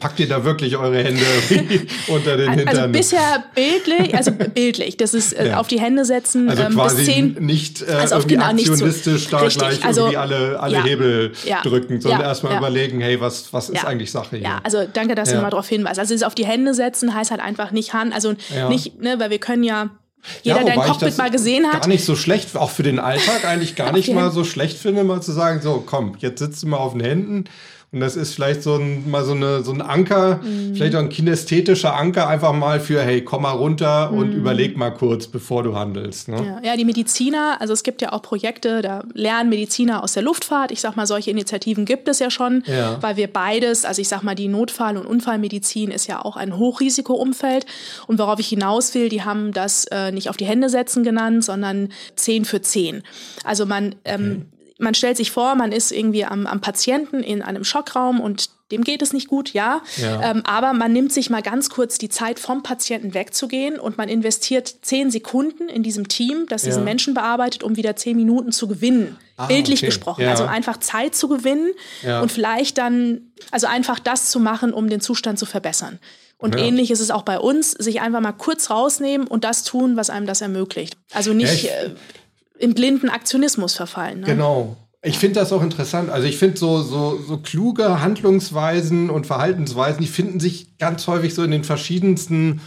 packt 0.00 0.18
ihr 0.20 0.28
da 0.28 0.44
wirklich 0.44 0.76
eure 0.76 1.02
Hände 1.02 1.22
unter 2.08 2.36
den 2.36 2.50
Hintern? 2.50 2.76
Also 2.76 2.88
bisher 2.88 3.44
bildlich, 3.54 4.14
also 4.14 4.32
bildlich. 4.32 4.96
Das 4.96 5.14
ist 5.14 5.32
äh, 5.32 5.50
ja. 5.50 5.60
auf 5.60 5.68
die 5.68 5.80
Hände 5.80 6.04
setzen. 6.04 6.48
Also 6.50 6.64
ähm, 6.64 6.74
quasi 6.74 7.04
zehn, 7.04 7.36
nicht 7.38 7.82
äh, 7.82 7.92
also 7.92 8.16
irgendwie 8.16 8.34
genau, 8.34 8.46
aktionistisch 8.46 9.24
so, 9.24 9.30
da 9.30 9.38
richtig. 9.38 9.58
gleich 9.58 9.84
also, 9.84 10.00
irgendwie 10.02 10.16
alle, 10.16 10.60
alle 10.60 10.76
ja. 10.76 10.84
Hebel 10.84 11.32
drücken, 11.62 12.00
sondern 12.00 12.22
erstmal 12.22 12.58
überlegen, 12.58 13.00
hey, 13.00 13.20
was, 13.20 13.52
was 13.52 13.70
ist 13.70 13.84
eigentlich 13.84 14.10
Sache 14.10 14.36
hier? 14.36 14.40
Ja, 14.46 14.60
also 14.64 14.84
danke, 14.92 15.14
dass 15.14 15.30
du 15.30 15.36
mal 15.36 15.50
darauf 15.50 15.68
hinweist. 15.68 16.00
Also 16.00 16.14
es 16.14 16.24
auf 16.24 16.34
die 16.34 16.44
Hände 16.44 16.74
setzen 16.74 17.14
heißt 17.14 17.30
halt 17.30 17.40
einfach 17.40 17.70
nicht 17.70 17.94
Hand, 17.94 18.12
also 18.12 18.34
nicht, 18.68 19.00
ne, 19.00 19.18
weil 19.18 19.30
wir 19.30 19.38
können 19.38 19.62
ja 19.62 19.90
jeder, 20.42 20.58
ja, 20.58 20.64
der 20.64 20.80
ein 20.80 20.88
Cockpit 20.88 21.18
mal 21.18 21.30
gesehen 21.30 21.66
hat. 21.66 21.82
Gar 21.82 21.88
nicht 21.88 22.04
so 22.04 22.16
schlecht, 22.16 22.56
auch 22.56 22.70
für 22.70 22.82
den 22.82 22.98
Alltag 22.98 23.44
eigentlich 23.44 23.76
gar 23.76 23.92
nicht 23.96 24.12
mal 24.12 24.30
so 24.30 24.44
schlecht 24.44 24.78
finde, 24.78 25.04
mal 25.04 25.22
zu 25.22 25.32
sagen, 25.32 25.60
so 25.62 25.82
komm, 25.84 26.16
jetzt 26.18 26.38
sitzt 26.38 26.62
du 26.62 26.68
mal 26.68 26.78
auf 26.78 26.92
den 26.92 27.02
Händen 27.02 27.44
und 27.92 28.00
das 28.00 28.16
ist 28.16 28.34
vielleicht 28.34 28.62
so 28.62 28.76
ein, 28.76 29.10
mal 29.10 29.22
so, 29.22 29.32
eine, 29.32 29.62
so 29.62 29.70
ein 29.70 29.82
Anker, 29.82 30.40
mhm. 30.42 30.74
vielleicht 30.74 30.94
auch 30.94 31.00
ein 31.00 31.10
kinästhetischer 31.10 31.94
Anker, 31.94 32.26
einfach 32.26 32.54
mal 32.54 32.80
für, 32.80 33.02
hey, 33.02 33.22
komm 33.22 33.42
mal 33.42 33.50
runter 33.50 34.10
mhm. 34.10 34.18
und 34.18 34.32
überleg 34.32 34.78
mal 34.78 34.90
kurz, 34.90 35.26
bevor 35.26 35.62
du 35.62 35.76
handelst. 35.76 36.28
Ne? 36.28 36.42
Ja. 36.42 36.70
ja, 36.70 36.76
die 36.78 36.86
Mediziner, 36.86 37.60
also 37.60 37.74
es 37.74 37.82
gibt 37.82 38.00
ja 38.00 38.12
auch 38.12 38.22
Projekte, 38.22 38.80
da 38.80 39.02
lernen 39.12 39.50
Mediziner 39.50 40.02
aus 40.02 40.14
der 40.14 40.22
Luftfahrt. 40.22 40.72
Ich 40.72 40.80
sag 40.80 40.96
mal, 40.96 41.06
solche 41.06 41.30
Initiativen 41.30 41.84
gibt 41.84 42.08
es 42.08 42.18
ja 42.18 42.30
schon, 42.30 42.62
ja. 42.66 42.96
weil 43.02 43.16
wir 43.18 43.30
beides, 43.30 43.84
also 43.84 44.00
ich 44.00 44.08
sag 44.08 44.22
mal, 44.22 44.34
die 44.34 44.48
Notfall- 44.48 44.96
und 44.96 45.04
Unfallmedizin 45.04 45.90
ist 45.90 46.06
ja 46.06 46.24
auch 46.24 46.38
ein 46.38 46.56
Hochrisikoumfeld. 46.56 47.66
Und 48.06 48.18
worauf 48.18 48.38
ich 48.38 48.48
hinaus 48.48 48.94
will, 48.94 49.10
die 49.10 49.22
haben 49.22 49.52
das 49.52 49.84
äh, 49.90 50.12
nicht 50.12 50.30
auf 50.30 50.38
die 50.38 50.46
Hände 50.46 50.70
setzen 50.70 51.04
genannt, 51.04 51.44
sondern 51.44 51.90
10 52.16 52.46
für 52.46 52.62
10. 52.62 53.02
Also 53.44 53.66
man 53.66 53.96
ähm, 54.06 54.46
okay 54.46 54.51
man 54.82 54.94
stellt 54.94 55.16
sich 55.16 55.30
vor, 55.30 55.54
man 55.54 55.72
ist 55.72 55.92
irgendwie 55.92 56.24
am, 56.24 56.46
am 56.46 56.60
Patienten 56.60 57.22
in 57.22 57.40
einem 57.40 57.64
Schockraum 57.64 58.20
und 58.20 58.50
dem 58.72 58.84
geht 58.84 59.02
es 59.02 59.12
nicht 59.12 59.28
gut, 59.28 59.52
ja. 59.52 59.82
ja. 59.96 60.30
Ähm, 60.30 60.42
aber 60.44 60.72
man 60.72 60.92
nimmt 60.92 61.12
sich 61.12 61.30
mal 61.30 61.42
ganz 61.42 61.70
kurz 61.70 61.98
die 61.98 62.08
Zeit, 62.08 62.40
vom 62.40 62.62
Patienten 62.62 63.14
wegzugehen 63.14 63.78
und 63.78 63.98
man 63.98 64.08
investiert 64.08 64.74
zehn 64.82 65.10
Sekunden 65.10 65.68
in 65.68 65.82
diesem 65.82 66.08
Team, 66.08 66.46
das 66.48 66.62
diesen 66.62 66.80
ja. 66.80 66.84
Menschen 66.84 67.14
bearbeitet, 67.14 67.62
um 67.62 67.76
wieder 67.76 67.96
zehn 67.96 68.16
Minuten 68.16 68.50
zu 68.50 68.66
gewinnen. 68.66 69.16
Ah, 69.36 69.46
Bildlich 69.46 69.80
okay. 69.80 69.86
gesprochen. 69.86 70.22
Ja. 70.22 70.30
Also 70.30 70.44
einfach 70.44 70.78
Zeit 70.78 71.14
zu 71.14 71.28
gewinnen 71.28 71.70
und 72.20 72.32
vielleicht 72.32 72.78
dann, 72.78 73.32
also 73.50 73.66
einfach 73.66 73.98
das 73.98 74.30
zu 74.30 74.40
machen, 74.40 74.72
um 74.72 74.88
den 74.88 75.00
Zustand 75.00 75.38
zu 75.38 75.46
verbessern. 75.46 75.98
Und 76.38 76.56
ähnlich 76.56 76.90
ist 76.90 76.98
es 76.98 77.12
auch 77.12 77.22
bei 77.22 77.38
uns, 77.38 77.70
sich 77.70 78.00
einfach 78.00 78.20
mal 78.20 78.32
kurz 78.32 78.68
rausnehmen 78.68 79.28
und 79.28 79.44
das 79.44 79.62
tun, 79.62 79.96
was 79.96 80.10
einem 80.10 80.26
das 80.26 80.40
ermöglicht. 80.40 80.96
Also 81.12 81.32
nicht 81.32 81.66
äh, 81.66 81.90
in 82.62 82.74
blinden 82.74 83.08
Aktionismus 83.08 83.74
verfallen. 83.74 84.20
Ne? 84.20 84.26
Genau. 84.26 84.76
Ich 85.02 85.18
finde 85.18 85.40
das 85.40 85.52
auch 85.52 85.62
interessant. 85.62 86.10
Also 86.10 86.28
ich 86.28 86.38
finde 86.38 86.56
so, 86.56 86.80
so, 86.80 87.18
so 87.18 87.38
kluge 87.38 88.00
Handlungsweisen 88.00 89.10
und 89.10 89.26
Verhaltensweisen, 89.26 90.00
die 90.00 90.06
finden 90.06 90.38
sich 90.38 90.78
ganz 90.78 91.08
häufig 91.08 91.34
so 91.34 91.42
in 91.42 91.50
den 91.50 91.64
verschiedensten 91.64 92.60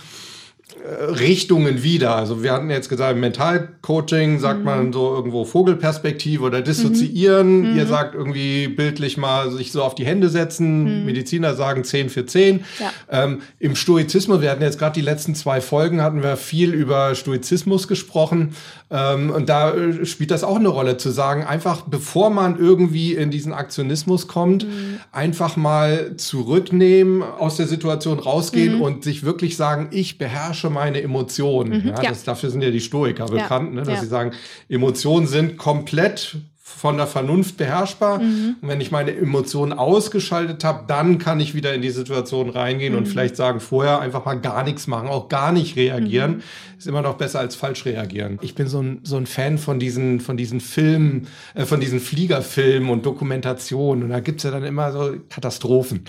Richtungen 0.87 1.83
wieder. 1.83 2.15
Also 2.15 2.43
wir 2.43 2.51
hatten 2.51 2.69
jetzt 2.69 2.89
gesagt, 2.89 3.17
Mentalcoaching 3.17 4.39
sagt 4.39 4.59
mhm. 4.59 4.65
man 4.65 4.93
so 4.93 5.15
irgendwo 5.15 5.43
Vogelperspektive 5.43 6.43
oder 6.43 6.61
dissoziieren. 6.61 7.71
Mhm. 7.71 7.77
Ihr 7.77 7.87
sagt 7.87 8.13
irgendwie 8.13 8.67
bildlich 8.67 9.17
mal 9.17 9.49
sich 9.51 9.71
so 9.71 9.83
auf 9.83 9.95
die 9.95 10.05
Hände 10.05 10.29
setzen. 10.29 11.01
Mhm. 11.01 11.05
Mediziner 11.05 11.55
sagen 11.55 11.83
10 11.83 12.09
für 12.09 12.25
10. 12.25 12.63
Ja. 12.79 12.91
Ähm, 13.09 13.41
Im 13.57 13.75
Stoizismus, 13.75 14.41
wir 14.41 14.51
hatten 14.51 14.61
jetzt 14.61 14.77
gerade 14.77 14.93
die 14.93 15.01
letzten 15.01 15.33
zwei 15.33 15.59
Folgen, 15.59 16.01
hatten 16.01 16.21
wir 16.21 16.37
viel 16.37 16.73
über 16.73 17.15
Stoizismus 17.15 17.87
gesprochen. 17.87 18.55
Ähm, 18.91 19.31
und 19.31 19.49
da 19.49 19.73
äh, 19.73 20.05
spielt 20.05 20.29
das 20.29 20.43
auch 20.43 20.57
eine 20.57 20.67
Rolle, 20.67 20.97
zu 20.97 21.09
sagen, 21.09 21.43
einfach 21.43 21.81
bevor 21.81 22.29
man 22.29 22.59
irgendwie 22.59 23.13
in 23.15 23.31
diesen 23.31 23.51
Aktionismus 23.51 24.27
kommt, 24.27 24.65
mhm. 24.65 24.99
einfach 25.11 25.57
mal 25.57 26.15
zurücknehmen, 26.17 27.23
aus 27.23 27.57
der 27.57 27.67
Situation 27.67 28.19
rausgehen 28.19 28.75
mhm. 28.75 28.81
und 28.81 29.03
sich 29.03 29.23
wirklich 29.23 29.57
sagen, 29.57 29.87
ich 29.91 30.17
beherrsche 30.19 30.69
meine 30.69 31.01
Emotionen. 31.01 31.81
Mhm, 31.81 31.87
ja, 31.89 32.03
ja. 32.03 32.09
Das, 32.09 32.23
dafür 32.23 32.51
sind 32.51 32.61
ja 32.61 32.69
die 32.69 32.81
Stoiker 32.81 33.25
bekannt, 33.25 33.73
ne, 33.73 33.81
dass 33.81 34.01
sie 34.01 34.07
sagen, 34.07 34.31
Emotionen 34.69 35.25
sind 35.25 35.57
komplett 35.57 36.37
von 36.75 36.97
der 36.97 37.07
Vernunft 37.07 37.57
beherrschbar. 37.57 38.19
Mhm. 38.19 38.57
Und 38.61 38.67
wenn 38.67 38.81
ich 38.81 38.91
meine 38.91 39.15
Emotionen 39.15 39.71
ausgeschaltet 39.71 40.63
habe, 40.63 40.83
dann 40.87 41.17
kann 41.19 41.39
ich 41.39 41.55
wieder 41.55 41.73
in 41.73 41.81
die 41.81 41.89
Situation 41.89 42.49
reingehen 42.49 42.93
mhm. 42.93 42.99
und 42.99 43.07
vielleicht 43.07 43.37
sagen, 43.37 43.61
vorher 43.61 43.99
einfach 44.01 44.25
mal 44.25 44.35
gar 44.35 44.63
nichts 44.63 44.85
machen, 44.87 45.07
auch 45.07 45.29
gar 45.29 45.51
nicht 45.51 45.77
reagieren. 45.77 46.37
Mhm. 46.37 46.43
Ist 46.77 46.87
immer 46.87 47.01
noch 47.01 47.15
besser 47.15 47.39
als 47.39 47.55
falsch 47.55 47.85
reagieren. 47.85 48.39
Ich 48.41 48.55
bin 48.55 48.67
so 48.67 48.81
ein, 48.81 48.99
so 49.03 49.15
ein 49.15 49.25
Fan 49.25 49.57
von 49.57 49.79
diesen, 49.79 50.19
von 50.19 50.35
diesen 50.35 50.59
Filmen, 50.59 51.27
äh, 51.53 51.63
von 51.63 51.79
diesen 51.79 52.01
Fliegerfilmen 52.01 52.89
und 52.89 53.05
Dokumentationen. 53.05 54.03
Und 54.03 54.09
da 54.09 54.19
gibt's 54.19 54.43
ja 54.43 54.51
dann 54.51 54.65
immer 54.65 54.91
so 54.91 55.15
Katastrophen. 55.29 56.03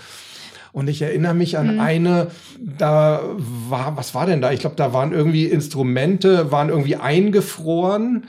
Und 0.73 0.89
ich 0.89 1.01
erinnere 1.01 1.33
mich 1.33 1.57
an 1.57 1.75
mhm. 1.75 1.79
eine, 1.79 2.27
da 2.59 3.21
war, 3.37 3.95
was 3.95 4.13
war 4.13 4.25
denn 4.25 4.41
da? 4.41 4.51
Ich 4.51 4.59
glaube, 4.59 4.75
da 4.75 4.91
waren 4.91 5.13
irgendwie 5.13 5.45
Instrumente, 5.45 6.51
waren 6.51 6.69
irgendwie 6.69 6.97
eingefroren. 6.97 8.25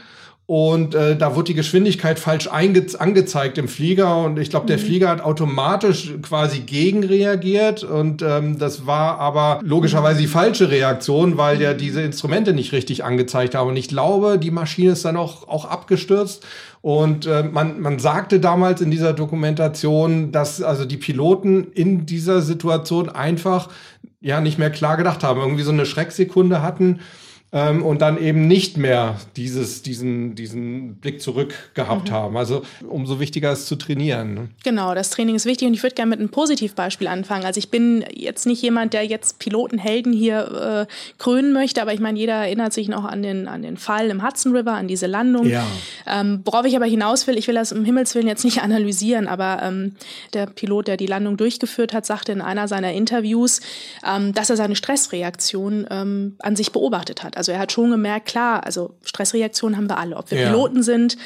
Und 0.50 0.94
äh, 0.94 1.14
da 1.14 1.36
wurde 1.36 1.48
die 1.48 1.54
Geschwindigkeit 1.54 2.18
falsch 2.18 2.46
angezeigt 2.46 3.58
im 3.58 3.68
Flieger. 3.68 4.16
Und 4.24 4.38
ich 4.38 4.48
glaube, 4.48 4.64
der 4.64 4.78
mhm. 4.78 4.82
Flieger 4.82 5.10
hat 5.10 5.20
automatisch 5.20 6.14
quasi 6.22 6.60
gegenreagiert. 6.60 7.84
Und 7.84 8.22
ähm, 8.22 8.58
das 8.58 8.86
war 8.86 9.18
aber 9.20 9.60
logischerweise 9.62 10.22
die 10.22 10.26
falsche 10.26 10.70
Reaktion, 10.70 11.36
weil 11.36 11.60
ja 11.60 11.74
diese 11.74 12.00
Instrumente 12.00 12.54
nicht 12.54 12.72
richtig 12.72 13.04
angezeigt 13.04 13.54
haben. 13.54 13.68
Und 13.68 13.76
ich 13.76 13.88
glaube, 13.88 14.38
die 14.38 14.50
Maschine 14.50 14.92
ist 14.92 15.04
dann 15.04 15.18
auch, 15.18 15.46
auch 15.48 15.66
abgestürzt. 15.66 16.46
Und 16.80 17.26
äh, 17.26 17.42
man, 17.42 17.82
man 17.82 17.98
sagte 17.98 18.40
damals 18.40 18.80
in 18.80 18.90
dieser 18.90 19.12
Dokumentation, 19.12 20.32
dass 20.32 20.62
also 20.62 20.86
die 20.86 20.96
Piloten 20.96 21.66
in 21.74 22.06
dieser 22.06 22.40
Situation 22.40 23.10
einfach 23.10 23.68
ja 24.22 24.40
nicht 24.40 24.58
mehr 24.58 24.70
klar 24.70 24.96
gedacht 24.96 25.22
haben, 25.22 25.40
irgendwie 25.40 25.62
so 25.62 25.72
eine 25.72 25.84
Schrecksekunde 25.84 26.62
hatten 26.62 27.00
ähm, 27.50 27.82
und 27.82 28.02
dann 28.02 28.18
eben 28.18 28.46
nicht 28.46 28.76
mehr 28.76 29.16
dieses, 29.36 29.82
diesen, 29.82 30.34
diesen 30.34 30.96
Blick 30.96 31.22
zurück 31.22 31.54
gehabt 31.72 32.10
mhm. 32.10 32.14
haben. 32.14 32.36
Also 32.36 32.62
umso 32.86 33.20
wichtiger 33.20 33.52
ist 33.52 33.66
zu 33.66 33.76
trainieren. 33.76 34.34
Ne? 34.34 34.48
Genau, 34.64 34.94
das 34.94 35.08
Training 35.10 35.34
ist 35.34 35.46
wichtig 35.46 35.66
und 35.66 35.72
ich 35.72 35.82
würde 35.82 35.94
gerne 35.94 36.10
mit 36.10 36.18
einem 36.18 36.28
Positivbeispiel 36.28 37.06
anfangen. 37.06 37.46
Also 37.46 37.58
ich 37.58 37.70
bin 37.70 38.04
jetzt 38.12 38.46
nicht 38.46 38.60
jemand, 38.60 38.92
der 38.92 39.06
jetzt 39.06 39.38
Pilotenhelden 39.38 40.12
hier 40.12 40.86
äh, 40.88 40.92
krönen 41.16 41.54
möchte, 41.54 41.80
aber 41.80 41.94
ich 41.94 42.00
meine, 42.00 42.18
jeder 42.18 42.34
erinnert 42.34 42.74
sich 42.74 42.88
noch 42.88 43.06
an 43.06 43.22
den, 43.22 43.48
an 43.48 43.62
den 43.62 43.78
Fall 43.78 44.10
im 44.10 44.22
Hudson 44.22 44.54
River, 44.54 44.72
an 44.72 44.86
diese 44.86 45.06
Landung. 45.06 45.48
Ja. 45.48 45.66
Ähm, 46.06 46.42
worauf 46.44 46.66
ich 46.66 46.76
aber 46.76 46.86
hinaus 46.86 47.26
will, 47.26 47.38
ich 47.38 47.48
will 47.48 47.54
das 47.54 47.72
um 47.72 47.82
Himmels 47.84 48.14
Willen 48.14 48.26
jetzt 48.26 48.44
nicht 48.44 48.62
analysieren, 48.62 49.26
aber 49.26 49.62
ähm, 49.62 49.92
der 50.34 50.46
Pilot, 50.46 50.88
der 50.88 50.96
die 50.98 51.06
Landung 51.06 51.38
durchgeführt 51.38 51.94
hat, 51.94 52.04
sagte 52.04 52.32
in 52.32 52.42
einer 52.42 52.68
seiner 52.68 52.92
Interviews, 52.92 53.60
ähm, 54.06 54.34
dass 54.34 54.50
er 54.50 54.56
seine 54.56 54.76
Stressreaktion 54.76 55.86
ähm, 55.90 56.36
an 56.40 56.54
sich 56.54 56.72
beobachtet 56.72 57.22
hat. 57.22 57.37
Also 57.38 57.52
er 57.52 57.60
hat 57.60 57.72
schon 57.72 57.90
gemerkt, 57.90 58.26
klar, 58.26 58.64
also 58.64 58.94
Stressreaktionen 59.02 59.76
haben 59.76 59.88
wir 59.88 59.98
alle, 59.98 60.16
ob 60.16 60.30
wir 60.30 60.38
ja. 60.38 60.48
Piloten 60.48 60.82
sind, 60.82 61.16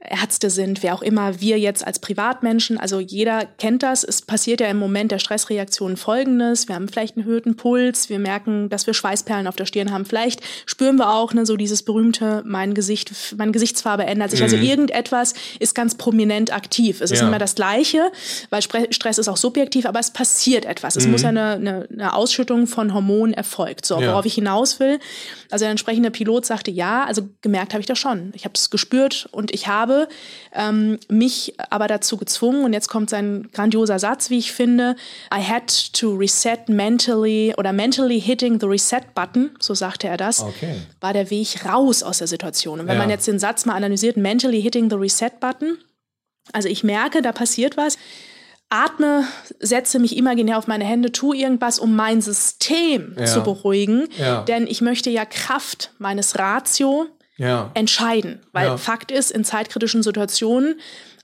Ärzte 0.00 0.50
sind, 0.50 0.82
wer 0.82 0.94
auch 0.94 1.02
immer, 1.02 1.40
wir 1.40 1.58
jetzt 1.58 1.86
als 1.86 1.98
Privatmenschen, 1.98 2.78
also 2.78 3.00
jeder 3.00 3.46
kennt 3.58 3.82
das. 3.82 4.04
Es 4.04 4.22
passiert 4.22 4.60
ja 4.60 4.68
im 4.68 4.78
Moment 4.78 5.12
der 5.12 5.18
Stressreaktion 5.18 5.96
folgendes. 5.96 6.68
Wir 6.68 6.76
haben 6.76 6.88
vielleicht 6.88 7.16
einen 7.16 7.26
erhöhten 7.26 7.56
Puls, 7.56 8.08
wir 8.08 8.18
merken, 8.18 8.68
dass 8.68 8.86
wir 8.86 8.94
Schweißperlen 8.94 9.46
auf 9.46 9.56
der 9.56 9.66
Stirn 9.66 9.92
haben. 9.92 10.04
Vielleicht 10.04 10.40
spüren 10.66 10.96
wir 10.96 11.10
auch 11.10 11.34
ne, 11.34 11.46
so 11.46 11.56
dieses 11.56 11.82
berühmte, 11.82 12.42
mein 12.46 12.74
Gesicht, 12.74 13.12
meine 13.36 13.52
Gesichtsfarbe 13.52 14.04
ändert 14.04 14.30
sich. 14.30 14.42
Also 14.42 14.56
mhm. 14.56 14.58
Also 14.58 14.70
irgendetwas 14.70 15.34
ist 15.60 15.74
ganz 15.74 15.94
prominent 15.96 16.52
aktiv. 16.52 17.00
Es 17.00 17.10
ist 17.10 17.20
ja. 17.20 17.28
immer 17.28 17.38
das 17.38 17.54
Gleiche, 17.54 18.10
weil 18.50 18.62
Stress 18.62 19.18
ist 19.18 19.28
auch 19.28 19.36
subjektiv, 19.36 19.86
aber 19.86 20.00
es 20.00 20.10
passiert 20.10 20.64
etwas. 20.64 20.96
Es 20.96 21.04
mhm. 21.04 21.12
muss 21.12 21.24
eine, 21.24 21.52
eine, 21.52 21.88
eine, 21.92 22.14
Ausschüttung 22.14 22.66
von 22.66 22.92
Hormonen 22.94 23.34
erfolgt. 23.34 23.86
So, 23.86 24.00
ja. 24.00 24.08
worauf 24.08 24.24
ich 24.24 24.34
hinaus 24.34 24.80
will. 24.80 24.98
Also 25.50 25.64
der 25.64 25.70
entsprechende 25.70 26.10
Pilot 26.10 26.46
sagte 26.46 26.70
ja, 26.70 27.04
also 27.04 27.28
gemerkt 27.40 27.72
habe 27.72 27.80
ich 27.80 27.86
das 27.86 27.98
schon. 27.98 28.32
Ich 28.34 28.44
habe 28.44 28.54
es 28.54 28.70
gespürt 28.70 29.28
und 29.32 29.52
ich 29.52 29.68
habe 29.68 29.87
habe 29.88 30.08
ähm, 30.52 30.98
mich 31.08 31.54
aber 31.70 31.88
dazu 31.88 32.16
gezwungen, 32.16 32.64
und 32.64 32.72
jetzt 32.72 32.88
kommt 32.88 33.10
sein 33.10 33.48
grandioser 33.52 33.98
Satz, 33.98 34.30
wie 34.30 34.38
ich 34.38 34.52
finde, 34.52 34.96
I 35.34 35.42
had 35.42 35.92
to 35.94 36.14
reset 36.14 36.68
mentally 36.68 37.54
oder 37.56 37.72
mentally 37.72 38.20
hitting 38.20 38.60
the 38.60 38.66
reset 38.66 39.14
button, 39.14 39.50
so 39.60 39.74
sagte 39.74 40.08
er 40.08 40.16
das, 40.16 40.42
okay. 40.42 40.76
war 41.00 41.12
der 41.12 41.30
Weg 41.30 41.64
raus 41.64 42.02
aus 42.02 42.18
der 42.18 42.26
Situation. 42.26 42.80
Und 42.80 42.86
wenn 42.86 42.94
ja. 42.94 43.00
man 43.00 43.10
jetzt 43.10 43.26
den 43.26 43.38
Satz 43.38 43.66
mal 43.66 43.74
analysiert, 43.74 44.16
mentally 44.16 44.60
hitting 44.60 44.90
the 44.90 44.96
reset 44.96 45.40
button, 45.40 45.78
also 46.52 46.68
ich 46.68 46.84
merke, 46.84 47.22
da 47.22 47.32
passiert 47.32 47.76
was, 47.76 47.98
atme, 48.70 49.24
setze 49.60 49.98
mich 49.98 50.16
imaginär 50.16 50.58
auf 50.58 50.66
meine 50.66 50.84
Hände, 50.84 51.10
tue 51.10 51.36
irgendwas, 51.36 51.78
um 51.78 51.96
mein 51.96 52.20
System 52.20 53.14
ja. 53.18 53.24
zu 53.24 53.42
beruhigen. 53.42 54.08
Ja. 54.18 54.42
Denn 54.42 54.66
ich 54.66 54.80
möchte 54.80 55.08
ja 55.10 55.24
Kraft 55.24 55.92
meines 55.98 56.38
Ratio 56.38 57.06
ja. 57.38 57.70
entscheiden. 57.74 58.40
Weil 58.52 58.66
ja. 58.66 58.76
Fakt 58.76 59.10
ist, 59.10 59.30
in 59.30 59.44
zeitkritischen 59.44 60.02
Situationen 60.02 60.78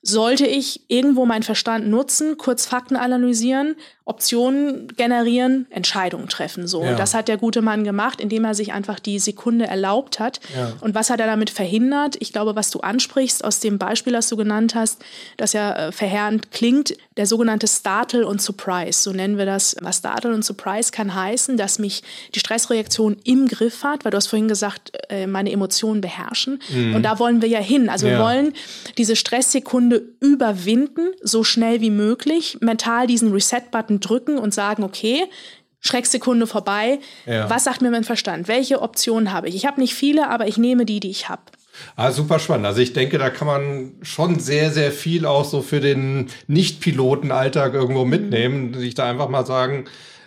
sollte 0.06 0.46
ich 0.46 0.82
irgendwo 0.88 1.24
meinen 1.24 1.42
Verstand 1.42 1.88
nutzen, 1.88 2.36
kurz 2.36 2.66
Fakten 2.66 2.94
analysieren, 2.94 3.74
Optionen 4.06 4.88
generieren, 4.88 5.66
Entscheidungen 5.70 6.28
treffen. 6.28 6.66
So. 6.66 6.84
Ja. 6.84 6.90
Und 6.90 6.98
das 6.98 7.14
hat 7.14 7.26
der 7.26 7.38
gute 7.38 7.62
Mann 7.62 7.84
gemacht, 7.84 8.20
indem 8.20 8.44
er 8.44 8.54
sich 8.54 8.74
einfach 8.74 9.00
die 9.00 9.18
Sekunde 9.18 9.66
erlaubt 9.66 10.20
hat. 10.20 10.40
Ja. 10.54 10.74
Und 10.82 10.94
was 10.94 11.08
hat 11.08 11.20
er 11.20 11.26
damit 11.26 11.48
verhindert? 11.48 12.16
Ich 12.20 12.30
glaube, 12.30 12.54
was 12.54 12.70
du 12.70 12.80
ansprichst 12.80 13.42
aus 13.42 13.60
dem 13.60 13.78
Beispiel, 13.78 14.12
das 14.12 14.28
du 14.28 14.36
genannt 14.36 14.74
hast, 14.74 15.02
das 15.38 15.54
ja 15.54 15.74
äh, 15.74 15.92
verheerend 15.92 16.50
klingt, 16.50 16.94
der 17.16 17.26
sogenannte 17.26 17.66
Startle 17.66 18.26
und 18.26 18.42
Surprise. 18.42 19.00
So 19.00 19.12
nennen 19.12 19.38
wir 19.38 19.46
das. 19.46 19.74
Was 19.80 19.98
Startle 19.98 20.34
und 20.34 20.44
Surprise 20.44 20.92
kann 20.92 21.14
heißen, 21.14 21.56
dass 21.56 21.78
mich 21.78 22.02
die 22.34 22.40
Stressreaktion 22.40 23.16
im 23.24 23.48
Griff 23.48 23.84
hat, 23.84 24.04
weil 24.04 24.10
du 24.10 24.18
hast 24.18 24.26
vorhin 24.26 24.48
gesagt, 24.48 24.92
äh, 25.08 25.26
meine 25.26 25.50
Emotionen 25.50 26.02
beherrschen. 26.02 26.60
Mhm. 26.68 26.94
Und 26.94 27.04
da 27.04 27.18
wollen 27.18 27.40
wir 27.40 27.48
ja 27.48 27.60
hin. 27.60 27.88
Also 27.88 28.06
ja. 28.06 28.18
wir 28.18 28.24
wollen 28.24 28.52
diese 28.98 29.16
Stresssekunde 29.16 29.93
überwinden, 30.20 31.12
so 31.22 31.44
schnell 31.44 31.80
wie 31.80 31.90
möglich, 31.90 32.59
mental 32.61 33.07
diesen 33.07 33.33
Reset-Button 33.33 34.00
drücken 34.00 34.38
und 34.38 34.54
sagen, 34.54 34.83
okay, 34.83 35.24
Schrecksekunde 35.80 36.46
vorbei. 36.46 36.98
Ja. 37.26 37.50
Was 37.50 37.64
sagt 37.64 37.83
mir 37.83 37.90
mein 37.90 38.04
Verstand? 38.04 38.48
Welche 38.48 38.80
Optionen 38.80 39.33
habe 39.33 39.48
ich? 39.48 39.54
Ich 39.54 39.66
habe 39.66 39.80
nicht 39.80 39.94
viele, 39.94 40.30
aber 40.30 40.48
ich 40.48 40.57
nehme 40.57 40.87
die, 40.87 40.98
die 40.98 41.11
ich 41.11 41.28
habe. 41.28 41.42
Ah, 41.96 42.11
super 42.11 42.38
spannend. 42.38 42.66
Also 42.66 42.80
ich 42.80 42.92
denke, 42.92 43.18
da 43.18 43.30
kann 43.30 43.46
man 43.46 43.92
schon 44.02 44.38
sehr, 44.38 44.70
sehr 44.70 44.92
viel 44.92 45.26
auch 45.26 45.44
so 45.44 45.61
für 45.61 45.80
den 45.80 46.30
Nicht-Piloten-Alltag 46.46 47.74
irgendwo 47.74 48.04
mitnehmen. 48.04 48.70
Mhm. 48.70 48.78
Sich 48.78 48.94
da 48.94 49.11
einfach 49.11 49.28
mal 49.28 49.44
sagen, 49.44 49.85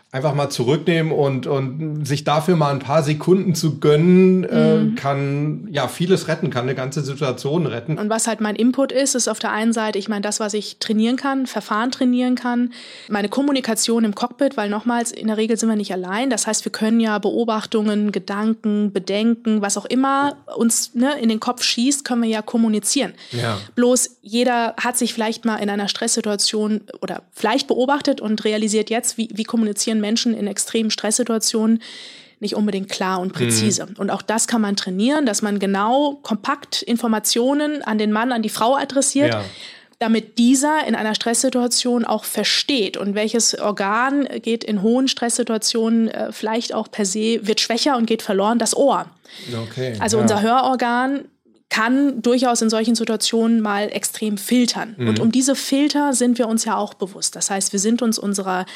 einfach 0.10 0.34
mal 0.34 0.50
zurücknehmen 0.50 1.12
und, 1.12 1.48
und 1.48 2.06
sich 2.06 2.24
dafür 2.24 2.56
mal 2.56 2.72
ein 2.72 2.80
paar 2.80 3.04
Sekunden 3.04 3.56
zu 3.56 3.80
gönnen, 3.80 4.46
äh, 4.46 4.78
mhm. 4.78 4.94
äh, 4.94 4.96
kann 4.96 5.68
ja 5.70 5.90
vieles 5.90 6.30
retten, 6.30 6.50
kann 6.50 6.64
eine 6.64 6.76
ganze 6.76 7.02
Situation 7.02 7.66
retten. 7.66 7.98
Und 7.98 8.10
was 8.10 8.26
halt 8.26 8.40
mein 8.40 8.56
Input 8.56 8.94
ist, 8.94 9.16
ist 9.16 9.28
auf 9.28 9.40
der 9.40 9.52
einen 9.52 9.74
Seite, 9.74 10.00
ich 10.00 10.08
meine, 10.08 10.22
das, 10.22 10.40
was 10.40 10.54
ich 10.54 10.80
trainieren 10.80 11.18
kann, 11.18 11.46
Verfahren 11.46 11.92
trainieren 11.92 12.36
kann, 12.36 12.72
meine 13.10 13.28
Kommunikation 13.28 14.06
im 14.06 14.16
Cockpit, 14.16 14.56
weil 14.56 14.70
nochmals, 14.70 15.12
in 15.12 15.28
der 15.28 15.36
Regel 15.36 15.58
sind 15.58 15.68
wir 15.68 15.76
nicht 15.76 15.92
allein. 15.92 16.30
Das 16.30 16.48
heißt, 16.48 16.64
wir 16.64 16.72
können 16.72 17.02
ja 17.02 17.20
Beobachtungen, 17.20 18.14
Gedanken, 18.14 18.94
Bedenken, 18.94 19.62
was 19.62 19.78
auch 19.78 19.86
immer 19.86 20.38
uns 20.56 20.96
ne, 20.96 21.20
in 21.20 21.28
den 21.28 21.42
Kopf 21.42 21.64
schießt, 21.64 22.06
können 22.06 22.24
wir 22.24 22.30
ja 22.30 22.42
kommunizieren. 22.42 23.14
Ja. 23.32 23.58
Bloß 23.76 24.18
jeder 24.22 24.74
hat 24.78 24.98
sich 24.98 25.14
vielleicht 25.14 25.44
mal 25.44 25.58
in 25.58 25.70
einer 25.70 25.90
Stresssituation 25.90 26.82
oder 27.02 27.24
vielleicht 27.32 27.68
beobachtet 27.68 28.22
und 28.22 28.46
realisiert 28.46 28.90
jetzt, 28.90 29.18
wie, 29.18 29.30
wie 29.34 29.44
kommunizieren 29.44 29.97
kommunizieren 29.98 30.02
Menschen 30.02 30.34
in 30.34 30.48
extremen 30.48 30.92
Stresssituationen 30.92 31.82
nicht 32.40 32.56
unbedingt 32.56 32.90
klar 32.90 33.20
und 33.20 33.34
präzise. 33.34 33.88
Mhm. 33.88 33.96
Und 33.98 34.12
auch 34.12 34.22
das 34.22 34.48
kann 34.48 34.62
man 34.62 34.76
trainieren, 34.76 35.26
dass 35.26 35.42
man 35.42 35.58
genau 35.58 36.20
kompakt 36.22 36.84
Informationen 36.84 37.82
an 37.82 37.98
den 37.98 38.12
Mann, 38.12 38.32
an 38.32 38.42
die 38.42 38.50
Frau 38.50 38.76
adressiert. 38.76 39.34
Ja. 39.34 39.44
damit 40.00 40.38
dieser 40.38 40.86
in 40.88 40.94
einer 40.94 41.16
Stresssituation 41.16 42.06
auch 42.06 42.24
versteht 42.24 42.98
und 42.98 43.16
welches 43.16 43.60
Organ 43.60 44.28
geht 44.44 44.64
in 44.64 44.84
hohen 44.84 45.08
Stresssituationen 45.08 46.10
äh, 46.10 46.32
vielleicht 46.32 46.72
auch 46.72 46.92
per 46.92 47.04
se, 47.04 47.40
wird 47.48 47.60
schwächer 47.60 47.98
und 47.98 48.06
geht 48.06 48.22
verloren, 48.22 48.60
das 48.60 48.78
Ohr. 48.78 49.08
Okay, 49.52 49.96
also 50.00 50.18
ja. 50.18 50.22
unser 50.22 50.44
Hörorgan 50.44 51.26
kann 51.70 52.22
durchaus 52.22 52.62
in 52.62 52.70
solchen 52.70 52.94
Situationen 52.94 53.60
mal 53.60 53.90
extrem 53.92 54.38
filtern. 54.38 54.94
Mhm. 55.00 55.08
Und 55.10 55.20
um 55.20 55.32
diese 55.32 55.56
Filter 55.56 56.14
sind 56.14 56.38
wir 56.38 56.48
uns 56.48 56.64
ja 56.64 56.78
auch 56.78 56.94
bewusst. 56.94 57.36
Das 57.36 57.50
heißt, 57.50 57.74
wir 57.74 57.80
sind 57.80 58.04
uns 58.04 58.20
unserer 58.20 58.68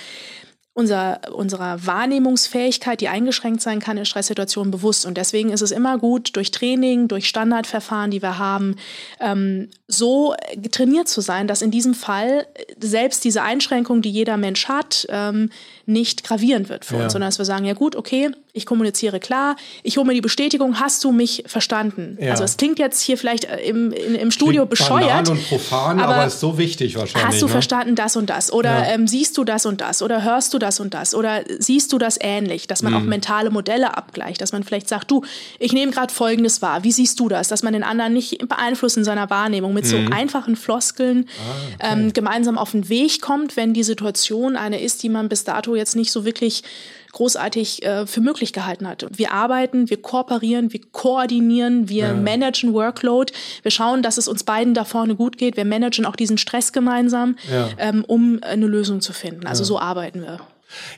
unser, 0.73 1.19
unserer 1.33 1.85
Wahrnehmungsfähigkeit, 1.85 3.01
die 3.01 3.09
eingeschränkt 3.09 3.61
sein 3.61 3.81
kann 3.81 3.97
in 3.97 4.05
Stresssituationen, 4.05 4.71
bewusst. 4.71 5.05
Und 5.05 5.17
deswegen 5.17 5.49
ist 5.49 5.61
es 5.61 5.71
immer 5.71 5.97
gut, 5.97 6.35
durch 6.37 6.51
Training, 6.51 7.09
durch 7.09 7.27
Standardverfahren, 7.27 8.09
die 8.09 8.21
wir 8.21 8.37
haben, 8.37 8.77
ähm, 9.19 9.69
so 9.87 10.33
trainiert 10.71 11.09
zu 11.09 11.19
sein, 11.19 11.47
dass 11.47 11.61
in 11.61 11.71
diesem 11.71 11.93
Fall 11.93 12.47
selbst 12.79 13.25
diese 13.25 13.41
Einschränkung, 13.41 14.01
die 14.01 14.11
jeder 14.11 14.37
Mensch 14.37 14.69
hat, 14.69 15.05
ähm, 15.09 15.49
nicht 15.85 16.23
gravierend 16.23 16.69
wird 16.69 16.85
für 16.85 16.97
ja. 16.97 17.03
uns, 17.03 17.13
sondern 17.13 17.29
dass 17.29 17.37
wir 17.37 17.45
sagen, 17.45 17.65
ja 17.65 17.73
gut, 17.73 17.95
okay, 17.95 18.31
ich 18.53 18.65
kommuniziere 18.65 19.19
klar, 19.19 19.55
ich 19.83 19.97
hole 19.97 20.05
mir 20.05 20.13
die 20.13 20.21
Bestätigung, 20.21 20.79
hast 20.79 21.03
du 21.03 21.11
mich 21.11 21.43
verstanden? 21.47 22.17
Ja. 22.19 22.31
Also 22.31 22.43
es 22.43 22.57
klingt 22.57 22.79
jetzt 22.79 23.01
hier 23.01 23.17
vielleicht 23.17 23.45
äh, 23.45 23.61
im, 23.61 23.91
im, 23.91 24.15
im 24.15 24.31
Studio 24.31 24.65
klingt 24.65 24.71
bescheuert. 24.71 25.29
und 25.29 25.47
profan, 25.47 25.99
aber, 25.99 26.15
aber 26.15 26.25
ist 26.25 26.39
so 26.39 26.57
wichtig 26.57 26.95
wahrscheinlich. 26.95 27.27
Hast 27.27 27.41
du 27.41 27.45
ne? 27.45 27.51
verstanden 27.51 27.95
das 27.95 28.15
und 28.15 28.29
das? 28.29 28.51
Oder 28.51 28.87
ja. 28.87 28.93
ähm, 28.93 29.07
siehst 29.07 29.37
du 29.37 29.43
das 29.43 29.65
und 29.65 29.81
das? 29.81 30.01
Oder 30.01 30.23
hörst 30.23 30.53
du 30.53 30.59
das 30.59 30.79
und 30.79 30.93
das? 30.93 31.15
Oder 31.15 31.43
siehst 31.59 31.93
du 31.93 31.97
das 31.97 32.17
ähnlich? 32.19 32.67
Dass 32.67 32.83
man 32.83 32.93
mhm. 32.93 32.99
auch 32.99 33.03
mentale 33.03 33.49
Modelle 33.51 33.97
abgleicht, 33.97 34.41
dass 34.41 34.51
man 34.51 34.63
vielleicht 34.63 34.89
sagt, 34.89 35.09
du, 35.11 35.23
ich 35.59 35.71
nehme 35.73 35.91
gerade 35.91 36.13
Folgendes 36.13 36.61
wahr, 36.61 36.83
wie 36.83 36.91
siehst 36.91 37.19
du 37.19 37.29
das? 37.29 37.47
Dass 37.47 37.63
man 37.63 37.73
den 37.73 37.83
anderen 37.83 38.13
nicht 38.13 38.47
beeinflusst 38.47 38.97
in 38.97 39.03
seiner 39.03 39.29
Wahrnehmung, 39.29 39.73
mit 39.73 39.85
mhm. 39.85 39.89
so 39.89 39.97
einfachen 40.11 40.55
Floskeln 40.55 41.27
ah, 41.39 41.85
okay. 41.87 42.01
ähm, 42.01 42.13
gemeinsam 42.13 42.57
auf 42.57 42.71
den 42.71 42.89
Weg 42.89 43.21
kommt, 43.21 43.55
wenn 43.55 43.73
die 43.73 43.83
Situation 43.83 44.55
eine 44.55 44.81
ist, 44.81 45.03
die 45.03 45.09
man 45.09 45.29
bis 45.29 45.43
dato 45.43 45.70
jetzt 45.75 45.95
nicht 45.95 46.11
so 46.11 46.25
wirklich 46.25 46.63
großartig 47.11 47.83
äh, 47.83 48.07
für 48.07 48.21
möglich 48.21 48.53
gehalten 48.53 48.87
hat. 48.87 49.05
Wir 49.11 49.31
arbeiten, 49.31 49.89
wir 49.89 50.01
kooperieren, 50.01 50.71
wir 50.71 50.79
koordinieren, 50.91 51.89
wir 51.89 52.07
ja. 52.07 52.13
managen 52.13 52.73
Workload, 52.73 53.33
wir 53.63 53.71
schauen, 53.71 54.01
dass 54.01 54.17
es 54.17 54.27
uns 54.27 54.43
beiden 54.43 54.73
da 54.73 54.85
vorne 54.85 55.15
gut 55.15 55.37
geht, 55.37 55.57
wir 55.57 55.65
managen 55.65 56.05
auch 56.05 56.15
diesen 56.15 56.37
Stress 56.37 56.71
gemeinsam, 56.71 57.35
ja. 57.51 57.69
ähm, 57.77 58.05
um 58.07 58.39
eine 58.41 58.65
Lösung 58.65 59.01
zu 59.01 59.13
finden. 59.13 59.45
Also 59.45 59.63
ja. 59.63 59.67
so 59.67 59.79
arbeiten 59.79 60.21
wir. 60.21 60.39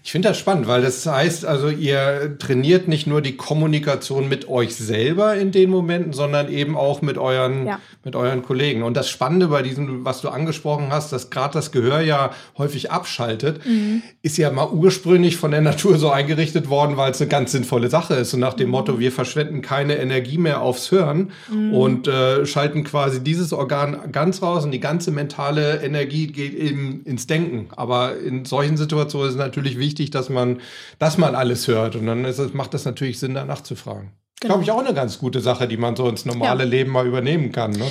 Ich 0.04 0.12
finde 0.12 0.30
das 0.30 0.38
spannend, 0.38 0.68
weil 0.68 0.82
das 0.82 1.06
heißt, 1.06 1.46
also 1.46 1.70
ihr 1.70 2.38
trainiert 2.40 2.88
nicht 2.88 3.08
nur 3.08 3.22
die 3.22 3.38
Kommunikation 3.38 4.30
mit 4.30 4.48
euch 4.48 4.76
selber 4.76 5.36
in 5.36 5.52
den 5.52 5.70
Momenten, 5.70 6.14
sondern 6.14 6.52
eben 6.52 6.78
auch 6.78 7.02
mit 7.02 7.18
euren, 7.18 7.68
ja. 7.68 7.80
mit 8.04 8.16
euren 8.16 8.44
Kollegen. 8.44 8.84
Und 8.84 8.96
das 8.96 9.10
Spannende 9.10 9.48
bei 9.48 9.62
diesem, 9.62 10.06
was 10.06 10.22
du 10.22 10.30
angesprochen 10.30 10.88
hast, 10.92 11.12
dass 11.12 11.30
gerade 11.30 11.54
das 11.54 11.72
Gehör 11.72 12.02
ja 12.02 12.32
häufig 12.58 12.92
abschaltet, 12.92 13.66
mhm. 13.66 14.02
ist 14.22 14.38
ja 14.38 14.52
mal 14.52 14.70
ursprünglich 14.70 15.38
von 15.38 15.52
der 15.52 15.62
Natur 15.62 15.98
so 15.98 16.10
eingerichtet 16.10 16.70
worden, 16.70 16.98
weil 16.98 17.12
es 17.12 17.22
eine 17.22 17.30
ganz 17.30 17.52
sinnvolle 17.52 17.90
Sache 17.90 18.16
ist. 18.16 18.34
Und 18.34 18.40
nach 18.40 18.54
dem 18.54 18.68
mhm. 18.68 18.72
Motto, 18.72 19.00
wir 19.00 19.12
verschwenden 19.12 19.62
keine 19.62 19.98
Energie 19.98 20.38
mehr 20.38 20.62
aufs 20.62 20.92
Hören 20.92 21.32
mhm. 21.52 21.74
und 21.74 22.08
äh, 22.08 22.46
schalten 22.46 22.84
quasi 22.84 23.24
dieses 23.24 23.54
Organ 23.54 24.12
ganz 24.12 24.42
raus 24.42 24.66
und 24.66 24.72
die 24.72 24.80
ganze 24.80 25.12
mentale 25.12 25.82
Energie 25.84 26.28
geht 26.28 26.54
eben 26.54 27.02
ins 27.06 27.28
Denken. 27.28 27.70
Aber 27.76 28.18
in 28.18 28.46
solchen 28.46 28.78
Situationen 28.78 29.30
ist 29.30 29.36
es 29.36 29.40
natürlich 29.40 29.63
natürlich 29.64 29.80
wichtig, 29.80 30.12
dass 30.12 30.30
man, 30.30 30.62
dass 31.00 31.18
man 31.18 31.36
alles 31.36 31.68
hört. 31.68 31.96
Und 31.96 32.06
dann 32.06 32.26
ist 32.26 32.40
es, 32.40 32.54
macht 32.54 32.74
das 32.74 32.86
natürlich 32.86 33.20
Sinn, 33.20 33.34
danach 33.34 33.62
zu 33.62 33.76
fragen. 33.76 34.12
Genau. 34.40 34.56
Glaube 34.56 34.64
ich 34.64 34.72
auch 34.72 34.86
eine 34.86 34.94
ganz 34.94 35.20
gute 35.20 35.40
Sache, 35.40 35.68
die 35.68 35.78
man 35.78 35.96
so 35.96 36.08
ins 36.10 36.26
normale 36.26 36.64
ja. 36.64 36.70
Leben 36.70 36.92
mal 36.92 37.08
übernehmen 37.08 37.52
kann. 37.52 37.72
Ne? 37.72 37.90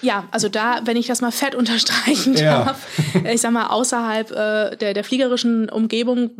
Ja, 0.00 0.28
also 0.30 0.48
da, 0.48 0.80
wenn 0.84 0.96
ich 0.96 1.08
das 1.08 1.20
mal 1.20 1.32
fett 1.32 1.56
unterstreichen 1.56 2.34
darf, 2.36 2.86
ja. 3.14 3.30
ich 3.30 3.40
sag 3.40 3.52
mal, 3.52 3.66
außerhalb 3.66 4.30
äh, 4.30 4.76
der, 4.76 4.94
der 4.94 5.04
fliegerischen 5.04 5.68
Umgebung, 5.68 6.30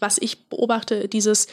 was 0.00 0.18
ich 0.18 0.48
beobachte, 0.48 1.06
dieses 1.06 1.46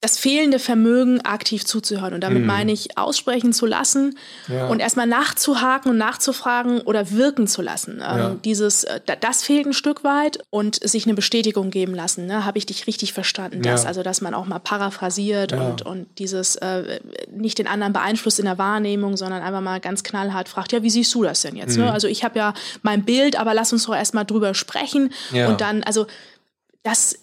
das 0.00 0.16
fehlende 0.16 0.60
Vermögen, 0.60 1.20
aktiv 1.22 1.64
zuzuhören. 1.64 2.14
Und 2.14 2.20
damit 2.20 2.42
mhm. 2.42 2.46
meine 2.46 2.72
ich, 2.72 2.96
aussprechen 2.96 3.52
zu 3.52 3.66
lassen 3.66 4.16
ja. 4.46 4.68
und 4.68 4.78
erstmal 4.78 5.08
nachzuhaken 5.08 5.90
und 5.90 5.98
nachzufragen 5.98 6.80
oder 6.82 7.10
wirken 7.10 7.48
zu 7.48 7.62
lassen. 7.62 7.94
Ähm, 7.94 8.18
ja. 8.18 8.36
dieses, 8.44 8.84
äh, 8.84 9.00
das 9.20 9.42
fehlt 9.42 9.66
ein 9.66 9.72
Stück 9.72 10.04
weit 10.04 10.38
und 10.50 10.76
sich 10.76 11.06
eine 11.06 11.14
Bestätigung 11.14 11.70
geben 11.70 11.96
lassen. 11.96 12.26
Ne? 12.26 12.44
Habe 12.44 12.58
ich 12.58 12.66
dich 12.66 12.86
richtig 12.86 13.12
verstanden? 13.12 13.60
Das, 13.62 13.82
ja. 13.82 13.88
Also, 13.88 14.04
dass 14.04 14.20
man 14.20 14.34
auch 14.34 14.46
mal 14.46 14.60
paraphrasiert 14.60 15.52
und, 15.52 15.82
und 15.82 16.06
dieses 16.18 16.54
äh, 16.56 17.00
nicht 17.32 17.58
den 17.58 17.66
anderen 17.66 17.92
beeinflusst 17.92 18.38
in 18.38 18.44
der 18.44 18.58
Wahrnehmung, 18.58 19.16
sondern 19.16 19.42
einfach 19.42 19.62
mal 19.62 19.80
ganz 19.80 20.04
knallhart 20.04 20.48
fragt, 20.48 20.70
ja, 20.72 20.84
wie 20.84 20.90
siehst 20.90 21.12
du 21.16 21.24
das 21.24 21.40
denn 21.42 21.56
jetzt? 21.56 21.76
Ne? 21.76 21.82
Mhm. 21.82 21.88
Ne? 21.88 21.92
Also 21.92 22.06
ich 22.06 22.22
habe 22.22 22.38
ja 22.38 22.54
mein 22.82 23.04
Bild, 23.04 23.36
aber 23.36 23.52
lass 23.52 23.72
uns 23.72 23.86
doch 23.86 23.96
erstmal 23.96 24.24
drüber 24.24 24.54
sprechen. 24.54 25.12
Und 25.32 25.60
dann, 25.60 25.82
also 25.82 26.06
das 26.84 27.18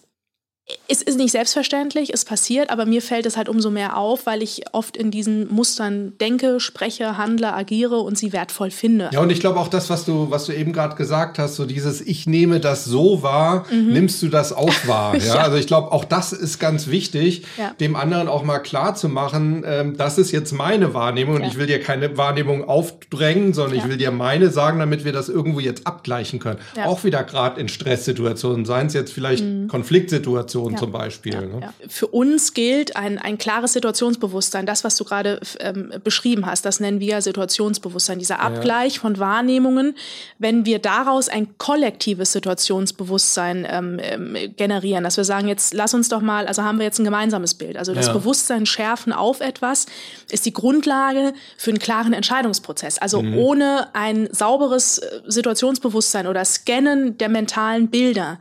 es 0.88 1.04
ist 1.04 1.18
nicht 1.18 1.32
selbstverständlich, 1.32 2.12
es 2.12 2.26
passiert, 2.26 2.72
aber 2.72 2.88
mir 2.88 3.02
fällt 3.02 3.28
es 3.28 3.38
halt 3.38 3.50
umso 3.50 3.70
mehr 3.70 3.98
auf, 3.98 4.26
weil 4.26 4.42
ich 4.42 4.64
oft 4.72 4.98
in 4.98 5.12
diesen 5.12 5.48
Mustern 5.54 6.14
denke, 6.20 6.60
spreche, 6.60 7.18
handle, 7.18 7.54
agiere 7.54 8.00
und 8.00 8.18
sie 8.18 8.34
wertvoll 8.34 8.72
finde. 8.72 9.10
Ja, 9.14 9.20
und 9.20 9.30
ich 9.30 9.40
glaube 9.40 9.60
auch 9.60 9.68
das, 9.68 9.92
was 9.92 10.06
du, 10.06 10.32
was 10.32 10.46
du 10.46 10.54
eben 10.54 10.74
gerade 10.74 10.96
gesagt 10.96 11.38
hast, 11.38 11.56
so 11.56 11.66
dieses 11.66 12.02
Ich 12.02 12.26
nehme 12.26 12.60
das 12.60 12.84
so 12.84 13.22
wahr, 13.22 13.66
mhm. 13.70 13.94
nimmst 13.94 14.24
du 14.24 14.28
das 14.28 14.54
auch 14.54 14.74
wahr. 14.88 15.16
ja? 15.18 15.36
ja. 15.36 15.42
Also 15.44 15.58
ich 15.58 15.68
glaube, 15.68 15.92
auch 15.92 16.04
das 16.04 16.34
ist 16.34 16.58
ganz 16.58 16.88
wichtig, 16.88 17.44
ja. 17.58 17.72
dem 17.80 17.96
anderen 17.96 18.28
auch 18.28 18.44
mal 18.44 18.60
klar 18.60 18.96
zu 18.96 19.08
machen, 19.08 19.64
ähm, 19.68 19.98
das 19.98 20.18
ist 20.18 20.32
jetzt 20.32 20.52
meine 20.52 20.96
Wahrnehmung 20.96 21.36
und 21.36 21.42
ja. 21.44 21.48
ich 21.48 21.58
will 21.58 21.68
dir 21.68 21.80
keine 21.80 22.18
Wahrnehmung 22.18 22.68
aufdrängen, 22.68 23.54
sondern 23.54 23.78
ich 23.78 23.88
will 23.88 23.98
dir 23.98 24.10
meine 24.10 24.50
sagen, 24.50 24.80
damit 24.80 25.06
wir 25.06 25.14
das 25.14 25.30
irgendwo 25.30 25.60
jetzt 25.60 25.86
abgleichen 25.86 26.40
können. 26.40 26.60
Auch 26.86 27.04
wieder 27.04 27.24
gerade 27.24 27.62
in 27.62 27.68
Stresssituationen, 27.68 28.66
seien 28.66 28.88
es 28.88 28.94
jetzt 28.94 29.14
vielleicht 29.14 29.44
mhm. 29.44 29.68
Konfliktsituationen 29.68 30.55
Situation 30.56 30.72
ja. 30.74 30.78
zum 30.78 30.92
Beispiel. 30.92 31.34
Ja, 31.34 31.42
ne? 31.42 31.60
ja. 31.62 31.74
Für 31.88 32.08
uns 32.08 32.54
gilt 32.54 32.96
ein, 32.96 33.18
ein 33.18 33.38
klares 33.38 33.74
Situationsbewusstsein, 33.74 34.66
das, 34.66 34.84
was 34.84 34.96
du 34.96 35.04
gerade 35.04 35.40
ähm, 35.60 35.94
beschrieben 36.04 36.46
hast, 36.46 36.66
das 36.66 36.80
nennen 36.80 37.00
wir 37.00 37.22
Situationsbewusstsein, 37.22 38.20
dieser 38.20 38.40
Abgleich 38.40 39.00
von 39.00 39.20
Wahrnehmungen. 39.20 39.96
Wenn 40.40 40.66
wir 40.66 40.80
daraus 40.80 41.30
ein 41.30 41.58
kollektives 41.58 42.32
Situationsbewusstsein 42.32 43.68
ähm, 43.70 44.00
ähm, 44.02 44.38
generieren, 44.56 45.04
dass 45.04 45.18
wir 45.18 45.24
sagen, 45.24 45.48
jetzt 45.48 45.74
lass 45.74 45.94
uns 45.94 46.10
doch 46.10 46.22
mal, 46.22 46.48
also 46.48 46.64
haben 46.64 46.80
wir 46.80 46.86
jetzt 46.86 47.00
ein 47.00 47.06
gemeinsames 47.06 47.54
Bild, 47.54 47.78
also 47.78 47.94
das 47.94 48.12
Bewusstsein 48.12 48.66
schärfen 48.66 49.14
auf 49.14 49.42
etwas, 49.42 49.86
ist 50.30 50.46
die 50.46 50.54
Grundlage 50.54 51.34
für 51.58 51.72
einen 51.72 51.80
klaren 51.80 52.14
Entscheidungsprozess. 52.14 52.98
Also 52.98 53.22
mhm. 53.22 53.38
ohne 53.38 53.88
ein 53.94 54.30
sauberes 54.32 55.00
äh, 55.00 55.22
Situationsbewusstsein 55.28 56.28
oder 56.28 56.46
Scannen 56.46 57.18
der 57.18 57.30
mentalen 57.30 57.90
Bilder 57.90 58.40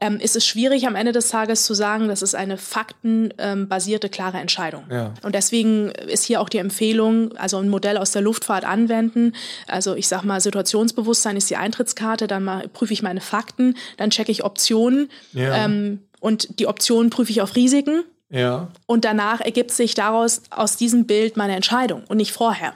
ähm, 0.00 0.18
ist 0.20 0.36
es 0.36 0.46
schwierig, 0.46 0.86
am 0.86 0.94
Ende 0.94 1.12
des 1.12 1.28
Tages 1.28 1.47
Tages 1.48 1.64
zu 1.64 1.72
sagen, 1.72 2.08
das 2.08 2.20
ist 2.20 2.34
eine 2.34 2.58
faktenbasierte, 2.58 4.10
klare 4.10 4.36
Entscheidung. 4.38 4.84
Ja. 4.90 5.14
Und 5.22 5.34
deswegen 5.34 5.90
ist 5.90 6.24
hier 6.24 6.40
auch 6.42 6.50
die 6.50 6.58
Empfehlung, 6.58 7.34
also 7.38 7.56
ein 7.56 7.70
Modell 7.70 7.96
aus 7.96 8.12
der 8.12 8.20
Luftfahrt 8.20 8.64
anwenden. 8.64 9.32
Also 9.66 9.94
ich 9.94 10.08
sag 10.08 10.24
mal, 10.24 10.40
Situationsbewusstsein 10.40 11.36
ist 11.36 11.48
die 11.48 11.56
Eintrittskarte, 11.56 12.26
dann 12.26 12.44
mal, 12.44 12.68
prüfe 12.68 12.92
ich 12.92 13.02
meine 13.02 13.22
Fakten, 13.22 13.74
dann 13.96 14.10
checke 14.10 14.30
ich 14.30 14.44
Optionen 14.44 15.08
ja. 15.32 15.64
ähm, 15.64 16.00
und 16.20 16.60
die 16.60 16.66
Optionen 16.66 17.08
prüfe 17.08 17.30
ich 17.30 17.40
auf 17.40 17.56
Risiken. 17.56 18.04
Ja. 18.30 18.68
Und 18.84 19.06
danach 19.06 19.40
ergibt 19.40 19.70
sich 19.70 19.94
daraus 19.94 20.42
aus 20.50 20.76
diesem 20.76 21.06
Bild 21.06 21.38
meine 21.38 21.56
Entscheidung 21.56 22.04
und 22.08 22.18
nicht 22.18 22.32
vorher. 22.32 22.74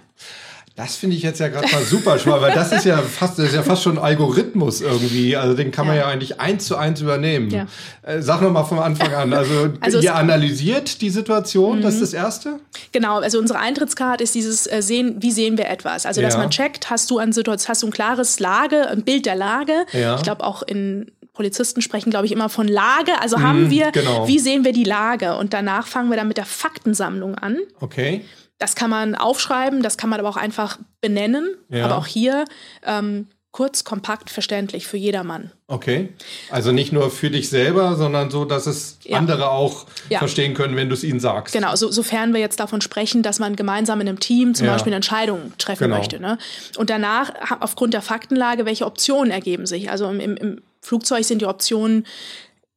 Das 0.75 0.97
finde 0.97 1.17
ich 1.17 1.23
jetzt 1.23 1.39
ja 1.39 1.49
gerade 1.49 1.71
mal 1.71 1.83
super 1.83 2.19
schmal, 2.19 2.41
weil 2.41 2.55
das 2.55 2.73
ist 2.73 2.87
ja 2.87 2.97
fast, 2.99 3.39
das 3.39 3.49
ist 3.49 3.55
ja 3.55 3.63
fast 3.63 3.83
schon 3.83 3.99
ein 3.99 4.05
Algorithmus 4.05 4.81
irgendwie. 4.81 5.37
Also 5.37 5.55
den 5.55 5.71
kann 5.71 5.87
man 5.87 5.97
ja, 5.97 6.03
ja 6.03 6.09
eigentlich 6.09 6.41
eins 6.41 6.65
zu 6.65 6.77
eins 6.77 7.01
übernehmen. 7.03 7.51
Ja. 7.51 7.67
Äh, 8.03 8.23
sag 8.23 8.41
noch 8.41 8.51
mal 8.51 8.65
vom 8.65 8.79
Anfang 8.79 9.13
an. 9.13 9.35
Also, 9.35 9.75
also 9.81 10.01
ihr 10.01 10.15
analysiert 10.15 11.03
die 11.03 11.11
Situation, 11.11 11.79
mhm. 11.79 11.83
das 11.83 11.95
ist 11.95 12.03
das 12.03 12.13
Erste? 12.15 12.59
Genau, 12.93 13.21
also 13.21 13.39
unsere 13.39 13.59
Eintrittskarte 13.59 14.25
ist 14.25 14.35
dieses 14.35 14.67
äh, 14.67 14.81
Sehen, 14.81 15.17
wie 15.21 15.31
sehen 15.31 15.59
wir 15.59 15.69
etwas? 15.69 16.07
Also 16.07 16.23
dass 16.23 16.35
ja. 16.35 16.41
man 16.41 16.51
checkt, 16.51 16.89
hast 16.89 17.11
du 17.11 17.19
an 17.19 17.33
Situation, 17.33 17.69
hast 17.69 17.83
du 17.83 17.89
ein 17.89 17.93
klares 17.93 18.41
Lage, 18.41 18.89
ein 18.89 19.03
Bild 19.03 19.27
der 19.27 19.37
Lage. 19.37 19.85
Ja. 19.93 20.17
Ich 20.17 20.23
glaube 20.23 20.43
auch 20.43 20.63
in 20.63 21.11
Polizisten 21.35 21.81
sprechen, 21.83 22.11
glaube 22.11 22.27
ich, 22.27 22.33
immer 22.33 22.49
von 22.49 22.69
Lage. 22.69 23.21
Also 23.21 23.41
haben 23.41 23.71
wir, 23.71 23.91
genau. 23.91 24.29
wie 24.29 24.39
sehen 24.39 24.65
wir 24.65 24.73
die 24.73 24.85
Lage? 24.85 25.37
Und 25.37 25.55
danach 25.55 25.87
fangen 25.87 26.11
wir 26.11 26.17
dann 26.17 26.29
mit 26.29 26.37
der 26.37 26.45
Faktensammlung 26.45 27.35
an. 27.35 27.59
Okay. 27.81 28.23
Das 28.63 28.77
kann 28.77 28.91
man 28.91 29.17
aufschreiben, 29.17 29.83
das 29.83 29.97
kann 29.97 30.09
man 30.09 30.21
aber 30.21 30.29
auch 30.29 30.37
einfach 30.37 30.79
benennen. 31.01 31.57
Ja. 31.69 31.87
Aber 31.87 31.97
auch 31.97 32.07
hier 32.07 32.45
ähm, 32.87 33.27
kurz, 33.51 33.83
kompakt, 33.83 34.31
verständlich 34.31 34.87
für 34.87 34.97
jedermann. 34.97 35.51
Okay. 35.67 36.11
Also 36.49 36.71
nicht 36.71 36.93
nur 36.93 37.11
für 37.11 37.29
dich 37.29 37.49
selber, 37.49 37.97
sondern 37.97 38.31
so, 38.31 38.45
dass 38.45 38.69
es 38.69 39.01
ja. 39.03 39.19
andere 39.19 39.51
auch 39.51 39.87
ja. 40.11 40.21
verstehen 40.21 40.55
können, 40.55 40.77
wenn 40.77 40.89
du 40.89 40.95
es 40.95 41.03
ihnen 41.03 41.19
sagst. 41.19 41.53
Genau, 41.53 41.75
so, 41.75 41.91
sofern 41.91 42.33
wir 42.35 42.41
jetzt 42.41 42.61
davon 42.61 42.81
sprechen, 42.81 43.25
dass 43.25 43.41
man 43.41 43.57
gemeinsam 43.57 44.01
in 44.01 44.09
einem 44.09 44.21
Team 44.21 44.55
zum 44.55 44.69
ja. 44.69 44.75
Beispiel 44.75 44.91
eine 44.91 44.97
Entscheidung 44.97 45.53
treffen 45.59 45.83
genau. 45.89 45.97
möchte. 45.97 46.21
Ne? 46.21 46.39
Und 46.77 46.89
danach, 46.89 47.33
aufgrund 47.59 47.95
der 47.95 48.03
Faktenlage, 48.03 48.65
welche 48.65 48.87
Optionen 48.87 49.33
ergeben 49.33 49.67
sich? 49.67 49.91
Also 49.91 50.09
im, 50.09 50.21
im, 50.21 50.37
im 50.37 50.63
Flugzeug 50.81 51.25
sind 51.25 51.43
die 51.43 51.47
Optionen 51.47 52.07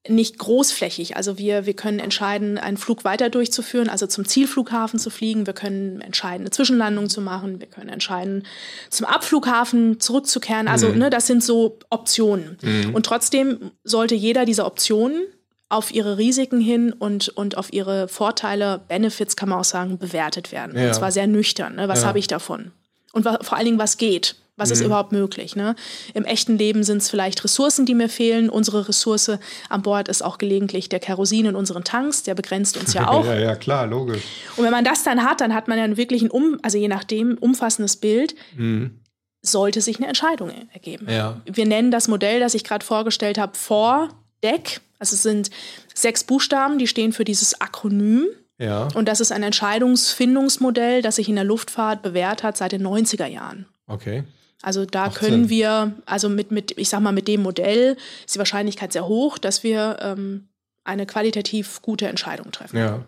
nicht 0.07 0.37
großflächig. 0.37 1.15
Also 1.15 1.37
wir, 1.37 1.65
wir 1.65 1.73
können 1.73 1.99
entscheiden, 1.99 2.57
einen 2.57 2.77
Flug 2.77 3.03
weiter 3.03 3.29
durchzuführen, 3.29 3.89
also 3.89 4.07
zum 4.07 4.25
Zielflughafen 4.25 4.99
zu 4.99 5.09
fliegen. 5.09 5.47
Wir 5.47 5.53
können 5.53 6.01
entscheiden, 6.01 6.41
eine 6.41 6.51
Zwischenlandung 6.51 7.09
zu 7.09 7.21
machen. 7.21 7.59
Wir 7.59 7.67
können 7.67 7.89
entscheiden, 7.89 8.45
zum 8.89 9.05
Abflughafen 9.05 9.99
zurückzukehren. 9.99 10.67
Also 10.67 10.89
mhm. 10.89 10.99
ne, 10.99 11.09
das 11.09 11.27
sind 11.27 11.43
so 11.43 11.79
Optionen. 11.89 12.57
Mhm. 12.61 12.93
Und 12.93 13.05
trotzdem 13.05 13.71
sollte 13.83 14.15
jeder 14.15 14.45
dieser 14.45 14.67
Optionen 14.67 15.23
auf 15.69 15.93
ihre 15.93 16.17
Risiken 16.17 16.59
hin 16.61 16.93
und, 16.93 17.29
und 17.29 17.57
auf 17.57 17.73
ihre 17.73 18.07
Vorteile, 18.07 18.81
Benefits 18.87 19.35
kann 19.35 19.49
man 19.49 19.59
auch 19.59 19.65
sagen, 19.65 19.97
bewertet 19.97 20.51
werden. 20.51 20.77
Ja. 20.77 20.87
Und 20.87 20.93
zwar 20.95 21.11
sehr 21.11 21.27
nüchtern. 21.27 21.75
Ne? 21.75 21.87
Was 21.87 22.01
ja. 22.01 22.07
habe 22.07 22.19
ich 22.19 22.27
davon? 22.27 22.71
Und 23.13 23.23
vor 23.23 23.53
allen 23.53 23.65
Dingen, 23.65 23.79
was 23.79 23.97
geht? 23.97 24.35
Was 24.57 24.69
mhm. 24.69 24.73
ist 24.73 24.81
überhaupt 24.81 25.11
möglich? 25.11 25.55
Ne? 25.55 25.75
Im 26.13 26.23
echten 26.23 26.57
Leben 26.57 26.83
sind 26.83 26.97
es 26.97 27.09
vielleicht 27.09 27.43
Ressourcen, 27.43 27.85
die 27.85 27.93
mir 27.93 28.07
fehlen. 28.07 28.49
Unsere 28.49 28.87
Ressource 28.87 29.31
an 29.69 29.81
Bord 29.81 30.07
ist 30.07 30.23
auch 30.23 30.37
gelegentlich 30.37 30.87
der 30.87 30.99
Kerosin 30.99 31.45
in 31.45 31.55
unseren 31.55 31.83
Tanks, 31.83 32.23
der 32.23 32.35
begrenzt 32.35 32.77
uns 32.77 32.93
ja 32.93 33.07
auch. 33.09 33.25
ja, 33.25 33.37
ja, 33.37 33.55
klar, 33.55 33.85
logisch. 33.85 34.23
Und 34.55 34.63
wenn 34.63 34.71
man 34.71 34.85
das 34.85 35.03
dann 35.03 35.23
hat, 35.23 35.41
dann 35.41 35.53
hat 35.53 35.67
man 35.67 35.77
ja 35.77 35.97
wirklich 35.97 36.21
ein, 36.21 36.29
um, 36.29 36.57
also 36.61 36.77
je 36.77 36.87
nachdem, 36.87 37.37
umfassendes 37.37 37.97
Bild. 37.97 38.35
Mhm. 38.55 38.99
Sollte 39.41 39.79
sich 39.81 39.97
eine 39.97 40.07
Entscheidung 40.07 40.51
ergeben. 40.73 41.07
Ja. 41.07 41.39
Wir 41.45 41.67
nennen 41.67 41.91
das 41.91 42.07
Modell, 42.07 42.39
das 42.39 42.55
ich 42.55 42.63
gerade 42.63 42.83
vorgestellt 42.83 43.37
habe, 43.37 43.55
Vor-Deck. 43.55 44.81
Also 44.97 45.13
es 45.13 45.21
sind 45.21 45.51
sechs 45.93 46.23
Buchstaben, 46.23 46.79
die 46.79 46.87
stehen 46.87 47.13
für 47.13 47.25
dieses 47.25 47.61
Akronym. 47.61 48.25
Ja. 48.57 48.87
Und 48.95 49.07
das 49.07 49.19
ist 49.19 49.31
ein 49.31 49.43
Entscheidungsfindungsmodell, 49.43 51.03
das 51.03 51.17
sich 51.17 51.29
in 51.29 51.35
der 51.35 51.43
Luftfahrt 51.43 52.01
bewährt 52.01 52.41
hat 52.41 52.57
seit 52.57 52.71
den 52.71 52.85
90er 52.87 53.27
Jahren. 53.27 53.67
Okay. 53.87 54.23
Also 54.65 54.83
da 54.83 55.09
können 55.09 55.47
wir, 55.49 55.93
also 56.07 56.27
mit, 56.27 56.49
mit, 56.49 56.75
ich 56.79 56.89
sag 56.89 56.99
mal, 56.99 57.11
mit 57.11 57.27
dem 57.27 57.43
Modell 57.43 57.97
ist 58.25 58.33
die 58.33 58.39
Wahrscheinlichkeit 58.39 58.93
sehr 58.93 59.07
hoch, 59.07 59.37
dass 59.37 59.61
wir 59.61 59.99
ähm, 60.01 60.47
eine 60.83 61.05
qualitativ 61.05 61.83
gute 61.83 62.07
Entscheidung 62.07 62.51
treffen. 62.51 62.79
Ja. 62.79 63.05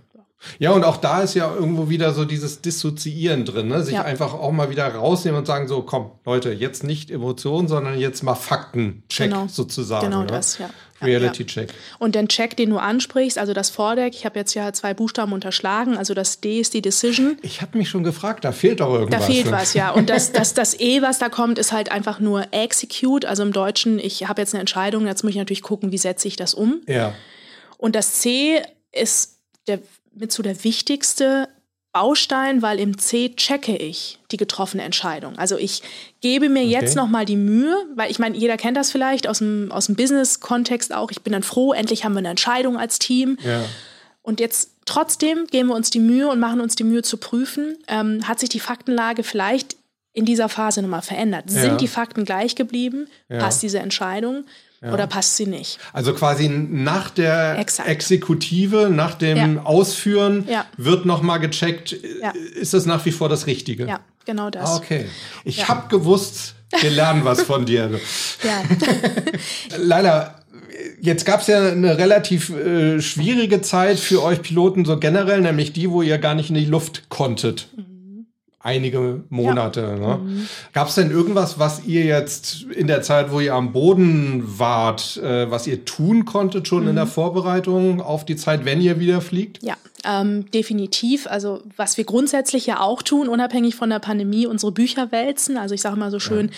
Ja, 0.60 0.70
und 0.70 0.84
auch 0.84 0.98
da 0.98 1.24
ist 1.24 1.34
ja 1.34 1.52
irgendwo 1.52 1.90
wieder 1.90 2.14
so 2.14 2.24
dieses 2.24 2.62
Dissoziieren 2.62 3.44
drin, 3.44 3.70
ne? 3.70 3.82
sich 3.82 3.96
ja. 3.96 4.04
einfach 4.04 4.36
auch 4.36 4.52
mal 4.52 4.70
wieder 4.70 4.88
rausnehmen 4.88 5.40
und 5.40 5.48
sagen, 5.48 5.68
so, 5.68 5.82
komm, 5.82 6.12
Leute, 6.26 6.52
jetzt 6.52 6.84
nicht 6.84 7.10
Emotionen, 7.10 7.68
sondern 7.68 7.98
jetzt 7.98 8.22
mal 8.22 8.36
Fakten-Check 8.36 9.32
genau. 9.32 9.48
sozusagen. 9.48 10.06
Genau 10.06 10.22
ne? 10.22 10.28
das, 10.28 10.60
ja. 10.60 10.70
Reality-Check. 11.02 11.70
Und 12.00 12.16
den 12.16 12.28
Check, 12.28 12.58
den 12.58 12.70
du 12.70 12.78
ansprichst, 12.78 13.38
also 13.38 13.54
das 13.54 13.70
Vordeck, 13.70 14.14
ich 14.16 14.26
habe 14.26 14.40
jetzt 14.40 14.54
ja 14.54 14.72
zwei 14.74 14.94
Buchstaben 14.94 15.34
unterschlagen, 15.34 15.98
also 15.98 16.14
das 16.14 16.40
D 16.42 16.60
ist 16.60 16.74
die 16.74 16.82
Decision. 16.82 17.38
Ich 17.42 17.62
habe 17.62 17.78
mich 17.78 17.90
schon 17.90 18.04
gefragt, 18.04 18.46
da 18.46 18.52
fehlt 18.52 18.80
doch 18.80 18.94
irgendwas. 18.94 19.22
Da 19.22 19.26
fehlt 19.26 19.52
was, 19.52 19.74
ja. 19.74 19.92
Und 19.92 20.10
das, 20.10 20.32
das, 20.34 20.54
das 20.54 20.80
E, 20.80 21.02
was 21.02 21.20
da 21.20 21.30
kommt, 21.30 21.60
ist 21.60 21.72
halt 21.72 21.92
einfach 21.92 22.20
nur 22.20 22.48
Execute, 22.52 23.26
also 23.26 23.44
im 23.44 23.54
Deutschen, 23.54 24.00
ich 24.00 24.28
habe 24.28 24.42
jetzt 24.42 24.54
eine 24.54 24.62
Entscheidung, 24.62 25.06
jetzt 25.06 25.24
muss 25.24 25.32
ich 25.32 25.38
natürlich 25.38 25.62
gucken, 25.62 25.92
wie 25.92 25.98
setze 25.98 26.28
ich 26.28 26.36
das 26.36 26.54
um. 26.54 26.82
Ja. 26.88 27.14
Und 27.78 27.96
das 27.96 28.14
C 28.14 28.62
ist 28.92 29.38
der, 29.68 29.80
mit 30.14 30.32
so 30.32 30.42
der 30.42 30.64
wichtigste 30.64 31.48
Baustein, 31.98 32.62
weil 32.62 32.80
im 32.80 33.00
C 33.00 33.34
checke 33.36 33.76
ich 33.76 34.20
die 34.32 34.38
getroffene 34.38 34.84
Entscheidung. 34.84 35.36
Also 35.40 35.58
ich 35.58 35.82
gebe 36.22 36.48
mir 36.48 36.62
okay. 36.62 36.70
jetzt 36.70 36.96
noch 36.96 37.08
mal 37.08 37.26
die 37.26 37.36
Mühe, 37.36 37.76
weil 37.96 38.12
ich 38.12 38.20
meine, 38.20 38.38
jeder 38.38 38.56
kennt 38.56 38.78
das 38.78 38.92
vielleicht 38.92 39.28
aus 39.28 39.40
dem, 39.40 39.72
aus 39.72 39.88
dem 39.88 39.96
Business-Kontext 39.96 40.94
auch. 40.94 41.10
Ich 41.10 41.24
bin 41.24 41.34
dann 41.34 41.42
froh, 41.42 41.74
endlich 41.74 42.06
haben 42.06 42.14
wir 42.14 42.20
eine 42.20 42.30
Entscheidung 42.30 42.78
als 42.78 43.00
Team. 43.00 43.40
Ja. 43.44 43.66
Und 44.22 44.40
jetzt 44.40 44.74
trotzdem 44.86 45.48
geben 45.48 45.70
wir 45.70 45.76
uns 45.76 45.90
die 45.90 46.00
Mühe 46.00 46.30
und 46.30 46.40
machen 46.40 46.62
uns 46.62 46.76
die 46.76 46.84
Mühe 46.84 47.02
zu 47.02 47.18
prüfen, 47.18 47.78
ähm, 47.88 48.28
hat 48.28 48.40
sich 48.40 48.50
die 48.50 48.60
Faktenlage 48.60 49.24
vielleicht 49.24 49.76
in 50.14 50.26
dieser 50.26 50.50
Phase 50.50 50.84
nochmal 50.84 51.02
verändert? 51.02 51.46
Ja. 51.50 51.62
Sind 51.62 51.82
die 51.82 51.88
Fakten 51.88 52.26
gleich 52.26 52.54
geblieben? 52.54 53.08
Ja. 53.28 53.40
Passt 53.40 53.64
diese 53.64 53.80
Entscheidung? 53.80 54.46
Ja. 54.82 54.94
Oder 54.94 55.08
passt 55.08 55.38
sie 55.38 55.48
nicht? 55.48 55.80
Also 55.92 56.14
quasi 56.14 56.50
nach 56.50 57.10
der 57.10 57.58
Exakt. 57.58 57.90
Exekutive, 57.90 58.90
nach 58.92 59.16
dem 59.16 59.56
ja. 59.56 59.64
Ausführen 59.64 60.48
ja. 60.48 60.66
wird 60.78 61.06
nochmal 61.06 61.40
gecheckt, 61.40 61.94
ist 61.94 62.74
das 62.74 62.86
nach 62.86 63.04
wie 63.06 63.12
vor 63.12 63.28
das 63.28 63.48
Richtige? 63.48 63.88
Ja, 63.88 64.02
genau 64.26 64.50
das. 64.50 64.70
Ah, 64.70 64.76
okay. 64.78 65.06
Ich 65.44 65.68
habe 65.68 65.88
gewusst, 65.90 66.54
wir 66.80 66.92
lernen 66.92 67.26
was 67.26 67.42
von 67.42 67.66
dir. 67.66 67.90
ja. 68.44 68.64
Leila, 69.78 70.36
jetzt 71.02 71.26
gab 71.26 71.42
es 71.42 71.48
ja 71.48 71.72
eine 71.72 71.98
relativ 71.98 72.52
äh, 72.52 73.02
schwierige 73.02 73.62
Zeit 73.62 74.00
für 74.00 74.22
euch 74.22 74.44
Piloten 74.44 74.86
so 74.86 75.00
generell, 75.00 75.42
nämlich 75.42 75.74
die, 75.74 75.90
wo 75.90 76.04
ihr 76.04 76.20
gar 76.20 76.36
nicht 76.36 76.50
in 76.50 76.56
die 76.56 76.66
Luft 76.66 77.10
konntet. 77.10 77.68
Mhm 77.76 77.97
einige 78.68 79.24
Monate. 79.30 79.82
Ja. 79.82 79.96
Ne? 79.96 80.18
Mhm. 80.18 80.48
Gab 80.74 80.90
es 80.90 80.96
denn 80.96 81.10
irgendwas, 81.10 81.58
was 81.58 81.86
ihr 81.86 82.04
jetzt 82.04 82.64
in 82.64 82.88
der 82.88 83.02
Zeit, 83.02 83.32
wo 83.32 83.40
ihr 83.40 83.56
am 83.56 83.72
Boden 83.72 84.44
wart, 84.46 85.18
äh, 85.18 85.50
was 85.50 85.66
ihr 85.66 85.86
tun 85.86 86.26
konntet 86.26 86.68
schon 86.68 86.84
mhm. 86.84 86.90
in 86.90 86.96
der. 86.96 87.08
Vorbereitung 87.08 88.02
auf 88.02 88.26
die 88.26 88.36
Zeit, 88.36 88.66
wenn 88.66 88.82
ihr 88.82 89.00
wieder 89.00 89.22
fliegt? 89.22 89.64
Ja, 89.64 89.76
ähm, 90.04 90.52
definitiv. 90.52 91.26
Also 91.26 91.64
was 91.76 91.98
wir 91.98 92.04
grundsätzlich 92.04 92.66
ja 92.66 92.80
auch 92.82 93.02
tun, 93.02 93.28
unabhängig 93.28 93.76
von 93.76 93.90
der 93.90 94.00
Pandemie, 94.00 94.46
unsere 94.46 94.72
Bücher 94.72 95.12
wälzen. 95.12 95.58
Also 95.58 95.74
ich 95.74 95.82
sage 95.82 95.96
immer 95.96 96.12
so 96.12 96.20
schön, 96.20 96.52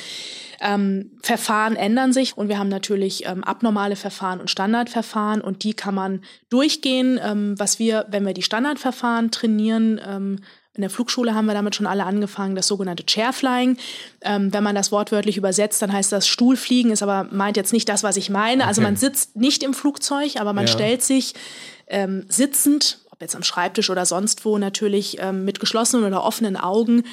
ja. 0.59 0.75
ähm, 0.75 1.11
Verfahren 1.21 1.75
ändern 1.75 2.13
sich 2.13 2.37
und 2.37 2.49
wir 2.49 2.59
haben 2.59 2.69
natürlich 2.69 3.25
ähm, 3.25 3.43
abnormale 3.43 3.95
Verfahren 3.95 4.41
und 4.41 4.49
Standardverfahren 4.49 5.39
und 5.39 5.63
die 5.63 5.73
kann 5.73 5.95
man 5.95 6.21
durchgehen. 6.49 7.19
Ähm, 7.23 7.55
was 7.57 7.79
wir, 7.79 8.05
wenn 8.09 8.25
wir 8.25 8.33
die 8.33 8.41
Standardverfahren 8.41 9.31
trainieren, 9.31 10.01
ähm, 10.05 10.39
in 10.79 10.81
der 10.81 10.89
Flugschule 10.89 11.35
haben 11.35 11.45
wir 11.45 11.53
damit 11.53 11.75
schon 11.75 11.85
alle 11.85 12.05
angefangen, 12.05 12.55
das 12.55 12.67
sogenannte 12.67 13.03
Chairflying. 13.05 13.75
Ähm, 14.21 14.53
wenn 14.53 14.63
man 14.63 14.75
das 14.75 14.93
wortwörtlich 14.93 15.35
übersetzt, 15.35 15.81
dann 15.81 15.91
heißt 15.91 16.09
das 16.09 16.25
Stuhlfliegen, 16.25 16.93
ist 16.93 17.03
aber 17.03 17.27
meint 17.31 17.57
jetzt 17.57 17.73
nicht 17.73 17.89
das, 17.89 18.01
was 18.01 18.15
ich 18.15 18.29
meine. 18.29 18.65
Also 18.65 18.79
okay. 18.79 18.87
Man 18.87 18.95
sitzt 18.95 19.35
nicht 19.35 19.61
im 19.61 19.73
Flugzeug, 19.73 20.37
aber 20.39 20.53
man 20.53 20.67
ja. 20.67 20.71
stellt 20.71 21.03
sich 21.03 21.33
ähm, 21.87 22.25
sitzend, 22.29 22.99
ob 23.11 23.21
jetzt 23.21 23.35
am 23.35 23.43
Schreibtisch 23.43 23.89
oder 23.89 24.05
sonst 24.05 24.45
wo, 24.45 24.57
natürlich 24.57 25.17
ähm, 25.19 25.43
mit 25.43 25.59
geschlossenen 25.59 26.05
oder 26.05 26.23
offenen 26.23 26.55
Augen 26.55 27.03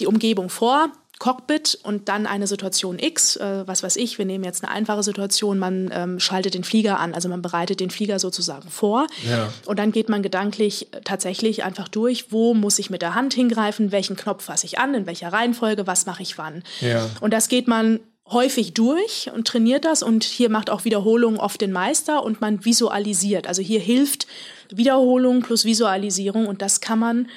die 0.00 0.08
Umgebung 0.08 0.48
vor. 0.48 0.90
Cockpit 1.20 1.78
und 1.82 2.08
dann 2.08 2.26
eine 2.26 2.46
Situation 2.46 2.98
X, 2.98 3.36
äh, 3.36 3.62
was 3.66 3.82
weiß 3.82 3.96
ich, 3.96 4.18
wir 4.18 4.24
nehmen 4.24 4.42
jetzt 4.42 4.64
eine 4.64 4.72
einfache 4.72 5.02
Situation, 5.02 5.58
man 5.58 5.90
ähm, 5.92 6.18
schaltet 6.18 6.54
den 6.54 6.64
Flieger 6.64 6.98
an, 6.98 7.14
also 7.14 7.28
man 7.28 7.42
bereitet 7.42 7.78
den 7.78 7.90
Flieger 7.90 8.18
sozusagen 8.18 8.70
vor 8.70 9.06
ja. 9.28 9.52
und 9.66 9.78
dann 9.78 9.92
geht 9.92 10.08
man 10.08 10.22
gedanklich 10.22 10.88
tatsächlich 11.04 11.62
einfach 11.62 11.88
durch, 11.88 12.32
wo 12.32 12.54
muss 12.54 12.78
ich 12.78 12.88
mit 12.88 13.02
der 13.02 13.14
Hand 13.14 13.34
hingreifen, 13.34 13.92
welchen 13.92 14.16
Knopf 14.16 14.44
fasse 14.44 14.64
ich 14.64 14.78
an, 14.78 14.94
in 14.94 15.06
welcher 15.06 15.30
Reihenfolge, 15.30 15.86
was 15.86 16.06
mache 16.06 16.22
ich 16.22 16.38
wann. 16.38 16.64
Ja. 16.80 17.08
Und 17.20 17.34
das 17.34 17.48
geht 17.48 17.68
man 17.68 18.00
häufig 18.30 18.72
durch 18.72 19.30
und 19.34 19.46
trainiert 19.46 19.84
das 19.84 20.02
und 20.02 20.24
hier 20.24 20.48
macht 20.48 20.70
auch 20.70 20.84
Wiederholung 20.84 21.38
oft 21.38 21.60
den 21.60 21.72
Meister 21.72 22.24
und 22.24 22.40
man 22.40 22.64
visualisiert. 22.64 23.46
Also 23.46 23.60
hier 23.60 23.80
hilft 23.80 24.26
Wiederholung 24.70 25.42
plus 25.42 25.66
Visualisierung 25.66 26.46
und 26.46 26.62
das 26.62 26.80
kann 26.80 26.98
man 26.98 27.28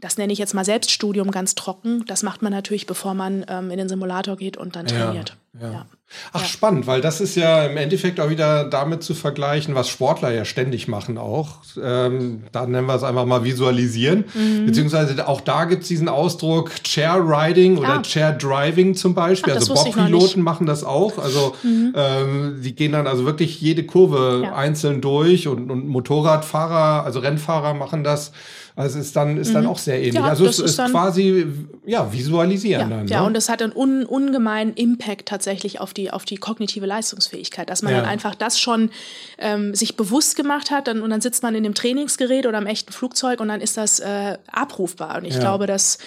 das 0.00 0.18
nenne 0.18 0.32
ich 0.32 0.38
jetzt 0.38 0.54
mal 0.54 0.64
Selbststudium 0.64 1.30
ganz 1.30 1.54
trocken. 1.54 2.04
Das 2.06 2.22
macht 2.22 2.42
man 2.42 2.52
natürlich, 2.52 2.86
bevor 2.86 3.14
man 3.14 3.44
ähm, 3.48 3.70
in 3.70 3.78
den 3.78 3.88
Simulator 3.88 4.36
geht 4.36 4.56
und 4.56 4.76
dann 4.76 4.86
trainiert. 4.86 5.36
Ja, 5.60 5.70
ja. 5.70 5.86
Ach, 6.32 6.42
ja. 6.42 6.46
spannend, 6.46 6.86
weil 6.86 7.00
das 7.00 7.20
ist 7.20 7.36
ja 7.36 7.64
im 7.64 7.76
Endeffekt 7.76 8.20
auch 8.20 8.28
wieder 8.28 8.64
damit 8.64 9.02
zu 9.02 9.14
vergleichen, 9.14 9.74
was 9.74 9.88
Sportler 9.88 10.32
ja 10.32 10.44
ständig 10.44 10.88
machen 10.88 11.16
auch. 11.16 11.58
Ähm, 11.82 12.44
da 12.52 12.66
nennen 12.66 12.86
wir 12.86 12.94
es 12.94 13.02
einfach 13.02 13.24
mal 13.24 13.44
visualisieren. 13.44 14.24
Mhm. 14.34 14.66
Beziehungsweise 14.66 15.26
auch 15.26 15.40
da 15.40 15.64
gibt 15.64 15.82
es 15.82 15.88
diesen 15.88 16.08
Ausdruck 16.08 16.70
Chair 16.82 17.16
Riding 17.24 17.78
oder 17.78 18.02
Chair 18.02 18.32
Driving 18.32 18.94
zum 18.94 19.14
Beispiel. 19.14 19.54
Ach, 19.54 19.60
also 19.60 19.74
Bobpiloten 19.74 20.42
machen 20.42 20.66
das 20.66 20.84
auch. 20.84 21.18
Also 21.18 21.54
mhm. 21.62 21.94
ähm, 21.96 22.60
die 22.62 22.74
gehen 22.74 22.92
dann 22.92 23.06
also 23.06 23.24
wirklich 23.24 23.60
jede 23.60 23.84
Kurve 23.84 24.52
einzeln 24.54 25.00
durch 25.00 25.48
und, 25.48 25.70
und 25.70 25.86
Motorradfahrer, 25.86 27.04
also 27.04 27.20
Rennfahrer 27.20 27.74
machen 27.74 28.04
das. 28.04 28.32
Also 28.76 28.98
ist 28.98 29.14
dann, 29.14 29.36
ist 29.36 29.50
mhm. 29.50 29.54
dann 29.54 29.66
auch 29.66 29.78
sehr 29.78 29.98
ähnlich. 29.98 30.14
Ja, 30.14 30.24
also 30.24 30.46
es 30.46 30.58
ist, 30.58 30.78
ist 30.78 30.90
quasi 30.90 31.46
ja, 31.86 32.12
visualisieren 32.12 32.90
ja, 32.90 32.96
dann. 32.96 33.06
Ja, 33.06 33.20
ne? 33.20 33.26
und 33.28 33.36
es 33.36 33.48
hat 33.48 33.62
einen 33.62 33.72
un, 33.72 34.04
ungemeinen 34.04 34.74
Impact 34.74 35.26
tatsächlich 35.26 35.80
auf 35.80 35.94
die, 35.94 36.10
auf 36.10 36.24
die 36.24 36.38
kognitive 36.38 36.84
Leistungsfähigkeit, 36.84 37.70
dass 37.70 37.82
man 37.82 37.92
ja. 37.92 38.00
dann 38.00 38.08
einfach 38.08 38.34
das 38.34 38.58
schon 38.58 38.90
ähm, 39.38 39.76
sich 39.76 39.96
bewusst 39.96 40.34
gemacht 40.34 40.72
hat 40.72 40.88
dann, 40.88 41.02
und 41.02 41.10
dann 41.10 41.20
sitzt 41.20 41.44
man 41.44 41.54
in 41.54 41.62
dem 41.62 41.74
Trainingsgerät 41.74 42.46
oder 42.46 42.58
im 42.58 42.66
echten 42.66 42.92
Flugzeug 42.92 43.38
und 43.38 43.46
dann 43.46 43.60
ist 43.60 43.76
das 43.76 44.00
äh, 44.00 44.38
abrufbar. 44.50 45.18
Und 45.18 45.24
ich 45.24 45.38
glaube, 45.38 45.68
das 45.68 45.98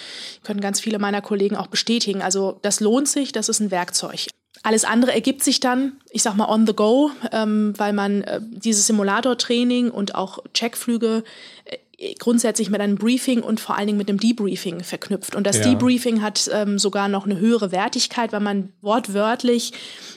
können 0.42 0.60
ganz 0.60 0.78
viele 0.78 0.98
meiner 0.98 1.22
Kollegen 1.22 1.56
auch 1.56 1.68
bestätigen. 1.68 2.20
Also 2.20 2.58
das 2.60 2.80
lohnt 2.80 3.08
sich, 3.08 3.32
das 3.32 3.48
ist 3.48 3.60
ein 3.60 3.70
Werkzeug. 3.70 4.26
Alles 4.62 4.84
andere 4.84 5.14
ergibt 5.14 5.42
sich 5.42 5.60
dann, 5.60 5.92
ich 6.10 6.22
sag 6.22 6.34
mal, 6.34 6.48
on 6.48 6.66
the 6.66 6.74
go, 6.74 7.10
ähm, 7.32 7.72
weil 7.76 7.92
man 7.92 8.22
äh, 8.22 8.40
dieses 8.42 8.86
Simulator-Training 8.88 9.90
und 9.90 10.14
auch 10.14 10.40
Checkflüge 10.52 11.22
äh, 11.64 11.76
grundsätzlich 12.18 12.70
mit 12.70 12.80
einem 12.80 12.96
Briefing 12.96 13.42
und 13.42 13.58
vor 13.58 13.76
allen 13.76 13.88
Dingen 13.88 13.98
mit 13.98 14.08
einem 14.08 14.20
Debriefing 14.20 14.84
verknüpft. 14.84 15.34
Und 15.34 15.46
das 15.46 15.58
ja. 15.58 15.64
Debriefing 15.64 16.22
hat 16.22 16.48
ähm, 16.52 16.78
sogar 16.78 17.08
noch 17.08 17.24
eine 17.24 17.40
höhere 17.40 17.72
Wertigkeit, 17.72 18.32
weil 18.32 18.40
man 18.40 18.72
wortwörtlich 18.82 19.72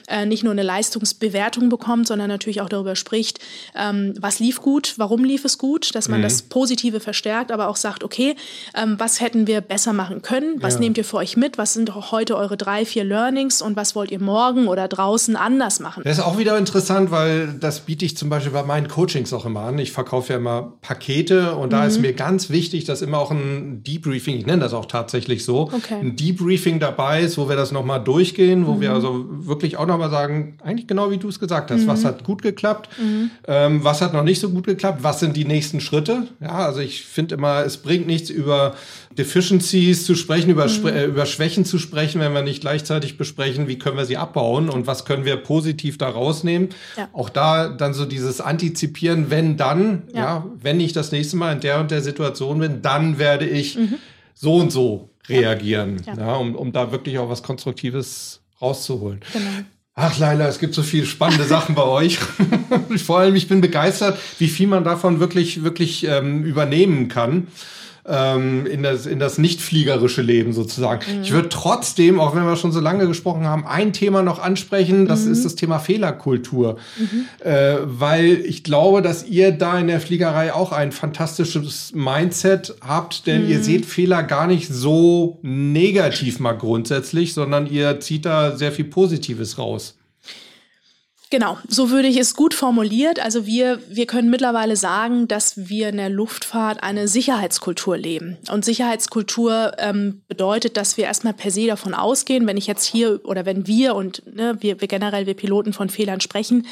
äh, 0.06 0.24
nicht 0.24 0.44
nur 0.44 0.52
eine 0.52 0.62
Leistungsbewertung 0.62 1.68
bekommt, 1.68 2.06
sondern 2.06 2.28
natürlich 2.28 2.60
auch 2.60 2.68
darüber 2.68 2.94
spricht, 2.94 3.40
ähm, 3.74 4.14
was 4.20 4.38
lief 4.38 4.60
gut, 4.60 4.94
warum 4.96 5.24
lief 5.24 5.44
es 5.44 5.58
gut, 5.58 5.94
dass 5.96 6.08
man 6.08 6.20
mhm. 6.20 6.24
das 6.24 6.42
Positive 6.42 7.00
verstärkt, 7.00 7.50
aber 7.50 7.66
auch 7.66 7.76
sagt, 7.76 8.04
okay, 8.04 8.36
ähm, 8.76 8.94
was 8.98 9.20
hätten 9.20 9.48
wir 9.48 9.60
besser 9.60 9.92
machen 9.92 10.22
können, 10.22 10.62
was 10.62 10.74
ja. 10.74 10.80
nehmt 10.80 10.98
ihr 10.98 11.04
für 11.04 11.16
euch 11.16 11.36
mit, 11.36 11.58
was 11.58 11.72
sind 11.72 12.12
heute 12.12 12.36
eure 12.36 12.56
drei, 12.56 12.84
vier 12.84 13.02
Learnings 13.02 13.60
und 13.60 13.74
was 13.74 13.96
wollt 13.96 14.12
ihr 14.12 14.20
morgen 14.20 14.68
oder 14.68 14.86
draußen 14.86 15.34
anders 15.34 15.80
machen. 15.80 16.02
Das 16.04 16.18
ist 16.18 16.24
auch 16.24 16.38
wieder 16.38 16.56
interessant, 16.58 17.10
weil 17.10 17.54
das 17.54 17.80
biete 17.80 18.04
ich 18.04 18.16
zum 18.16 18.28
Beispiel 18.28 18.52
bei 18.52 18.62
meinen 18.62 18.86
Coachings 18.86 19.32
auch 19.32 19.46
immer 19.46 19.62
an. 19.62 19.80
Ich 19.80 19.90
verkaufe 19.90 20.32
ja 20.32 20.38
immer 20.38 20.74
Pakete 20.80 21.56
und 21.56 21.71
da 21.72 21.80
mhm. 21.80 21.88
ist 21.88 22.00
mir 22.00 22.12
ganz 22.12 22.50
wichtig, 22.50 22.84
dass 22.84 23.02
immer 23.02 23.18
auch 23.18 23.30
ein 23.30 23.82
Debriefing, 23.82 24.36
ich 24.36 24.46
nenne 24.46 24.60
das 24.60 24.74
auch 24.74 24.86
tatsächlich 24.86 25.44
so, 25.44 25.70
okay. 25.72 25.94
ein 26.00 26.16
Debriefing 26.16 26.80
dabei 26.80 27.22
ist, 27.22 27.38
wo 27.38 27.48
wir 27.48 27.56
das 27.56 27.72
nochmal 27.72 28.02
durchgehen, 28.02 28.66
wo 28.66 28.74
mhm. 28.74 28.80
wir 28.80 28.92
also 28.92 29.26
wirklich 29.28 29.76
auch 29.76 29.86
nochmal 29.86 30.10
sagen, 30.10 30.58
eigentlich 30.62 30.86
genau 30.86 31.10
wie 31.10 31.16
du 31.16 31.28
es 31.28 31.40
gesagt 31.40 31.70
hast, 31.70 31.82
mhm. 31.82 31.86
was 31.86 32.04
hat 32.04 32.24
gut 32.24 32.42
geklappt, 32.42 32.90
mhm. 32.98 33.30
ähm, 33.48 33.84
was 33.84 34.02
hat 34.02 34.12
noch 34.12 34.24
nicht 34.24 34.40
so 34.40 34.50
gut 34.50 34.66
geklappt, 34.66 35.02
was 35.02 35.20
sind 35.20 35.36
die 35.36 35.44
nächsten 35.44 35.80
Schritte. 35.80 36.28
Ja, 36.40 36.66
also 36.66 36.80
ich 36.80 37.04
finde 37.04 37.36
immer, 37.36 37.64
es 37.64 37.78
bringt 37.78 38.06
nichts 38.06 38.28
über 38.28 38.74
Deficiencies 39.18 40.04
zu 40.04 40.14
sprechen, 40.14 40.50
über, 40.50 40.66
mhm. 40.68 40.86
äh, 40.86 41.04
über 41.04 41.26
Schwächen 41.26 41.64
zu 41.64 41.78
sprechen, 41.78 42.20
wenn 42.20 42.32
wir 42.32 42.42
nicht 42.42 42.60
gleichzeitig 42.60 43.18
besprechen, 43.18 43.68
wie 43.68 43.78
können 43.78 43.96
wir 43.96 44.06
sie 44.06 44.16
abbauen 44.16 44.68
und 44.68 44.86
was 44.86 45.04
können 45.04 45.24
wir 45.24 45.36
positiv 45.36 45.98
da 45.98 46.08
rausnehmen. 46.08 46.70
Ja. 46.96 47.08
Auch 47.12 47.28
da 47.28 47.68
dann 47.68 47.94
so 47.94 48.04
dieses 48.04 48.40
Antizipieren, 48.40 49.30
wenn 49.30 49.56
dann, 49.56 50.04
ja. 50.14 50.20
ja. 50.20 50.46
wenn 50.60 50.80
ich 50.80 50.92
das 50.92 51.12
nächste 51.12 51.36
Mal 51.36 51.52
in 51.52 51.60
der 51.62 51.80
und 51.80 51.90
der 51.90 52.02
Situation 52.02 52.58
bin, 52.58 52.82
dann 52.82 53.18
werde 53.18 53.46
ich 53.46 53.76
mhm. 53.76 53.94
so 54.34 54.56
und 54.56 54.70
so 54.70 55.10
reagieren, 55.28 56.02
ja. 56.06 56.14
ja. 56.14 56.34
um, 56.34 56.54
um 56.54 56.72
da 56.72 56.92
wirklich 56.92 57.18
auch 57.18 57.28
was 57.28 57.42
Konstruktives 57.42 58.40
rauszuholen. 58.60 59.20
Genau. 59.32 59.50
Ach, 59.94 60.18
Leila, 60.18 60.48
es 60.48 60.58
gibt 60.58 60.74
so 60.74 60.82
viele 60.82 61.04
spannende 61.04 61.44
Sachen 61.44 61.74
bei 61.74 61.84
euch. 61.84 62.18
Vor 63.04 63.18
allem, 63.18 63.34
ich 63.34 63.46
bin 63.46 63.60
begeistert, 63.60 64.18
wie 64.38 64.48
viel 64.48 64.66
man 64.66 64.84
davon 64.84 65.20
wirklich, 65.20 65.64
wirklich 65.64 66.04
ähm, 66.04 66.44
übernehmen 66.44 67.08
kann 67.08 67.48
ähm, 68.04 68.66
in, 68.66 68.82
das, 68.82 69.06
in 69.06 69.18
das 69.18 69.38
nicht-fliegerische 69.38 70.22
Leben 70.22 70.52
sozusagen. 70.52 71.18
Mhm. 71.18 71.22
Ich 71.22 71.32
würde 71.32 71.48
trotzdem, 71.48 72.18
auch 72.18 72.34
wenn 72.34 72.44
wir 72.44 72.56
schon 72.56 72.72
so 72.72 72.80
lange 72.80 73.06
gesprochen 73.06 73.46
haben, 73.46 73.64
ein 73.66 73.92
Thema 73.92 74.22
noch 74.22 74.40
ansprechen, 74.40 75.06
das 75.06 75.24
mhm. 75.24 75.32
ist 75.32 75.44
das 75.44 75.54
Thema 75.54 75.78
Fehlerkultur. 75.78 76.78
Mhm. 76.98 77.26
Äh, 77.44 77.76
weil 77.84 78.40
ich 78.44 78.64
glaube, 78.64 79.02
dass 79.02 79.26
ihr 79.26 79.52
da 79.52 79.78
in 79.78 79.86
der 79.86 80.00
Fliegerei 80.00 80.52
auch 80.52 80.72
ein 80.72 80.90
fantastisches 80.90 81.92
Mindset 81.94 82.74
habt, 82.80 83.26
denn 83.26 83.48
ihr 83.48 83.58
mhm. 83.58 83.62
seht 83.62 83.86
Fehler 83.86 84.24
gar 84.24 84.48
nicht 84.48 84.68
so 84.68 85.38
negativ 85.42 86.40
mal 86.40 86.52
grundsätzlich, 86.52 87.34
sondern 87.34 87.66
ihr 87.66 88.00
zieht 88.00 88.24
da 88.24 88.56
sehr 88.56 88.72
viel 88.72 88.86
Positives 88.86 89.58
raus. 89.58 89.96
Genau, 91.32 91.56
so 91.66 91.88
würde 91.88 92.08
ich 92.08 92.18
es 92.18 92.34
gut 92.34 92.52
formuliert. 92.52 93.18
Also 93.18 93.46
wir, 93.46 93.80
wir 93.88 94.04
können 94.04 94.28
mittlerweile 94.28 94.76
sagen, 94.76 95.28
dass 95.28 95.56
wir 95.56 95.88
in 95.88 95.96
der 95.96 96.10
Luftfahrt 96.10 96.82
eine 96.82 97.08
Sicherheitskultur 97.08 97.96
leben. 97.96 98.36
Und 98.50 98.66
Sicherheitskultur 98.66 99.72
ähm, 99.78 100.20
bedeutet, 100.28 100.76
dass 100.76 100.98
wir 100.98 101.04
erstmal 101.04 101.32
per 101.32 101.50
se 101.50 101.66
davon 101.66 101.94
ausgehen, 101.94 102.46
wenn 102.46 102.58
ich 102.58 102.66
jetzt 102.66 102.84
hier 102.84 103.24
oder 103.24 103.46
wenn 103.46 103.66
wir 103.66 103.94
und 103.94 104.22
ne, 104.26 104.58
wir, 104.60 104.82
wir 104.82 104.88
generell 104.88 105.24
wir 105.24 105.32
Piloten 105.32 105.72
von 105.72 105.88
Fehlern 105.88 106.20
sprechen, 106.20 106.66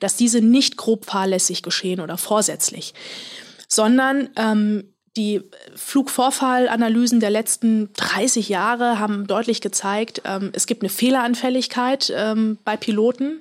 dass 0.00 0.16
diese 0.16 0.40
nicht 0.40 0.78
grob 0.78 1.04
fahrlässig 1.04 1.62
geschehen 1.62 2.00
oder 2.00 2.16
vorsätzlich, 2.16 2.94
sondern 3.68 4.30
ähm, 4.36 4.84
die 5.18 5.42
Flugvorfallanalysen 5.74 7.20
der 7.20 7.30
letzten 7.30 7.92
30 7.92 8.48
Jahre 8.48 8.98
haben 8.98 9.26
deutlich 9.26 9.60
gezeigt, 9.60 10.22
ähm, 10.24 10.52
es 10.54 10.66
gibt 10.66 10.80
eine 10.80 10.88
Fehleranfälligkeit 10.88 12.10
ähm, 12.16 12.56
bei 12.64 12.78
Piloten. 12.78 13.40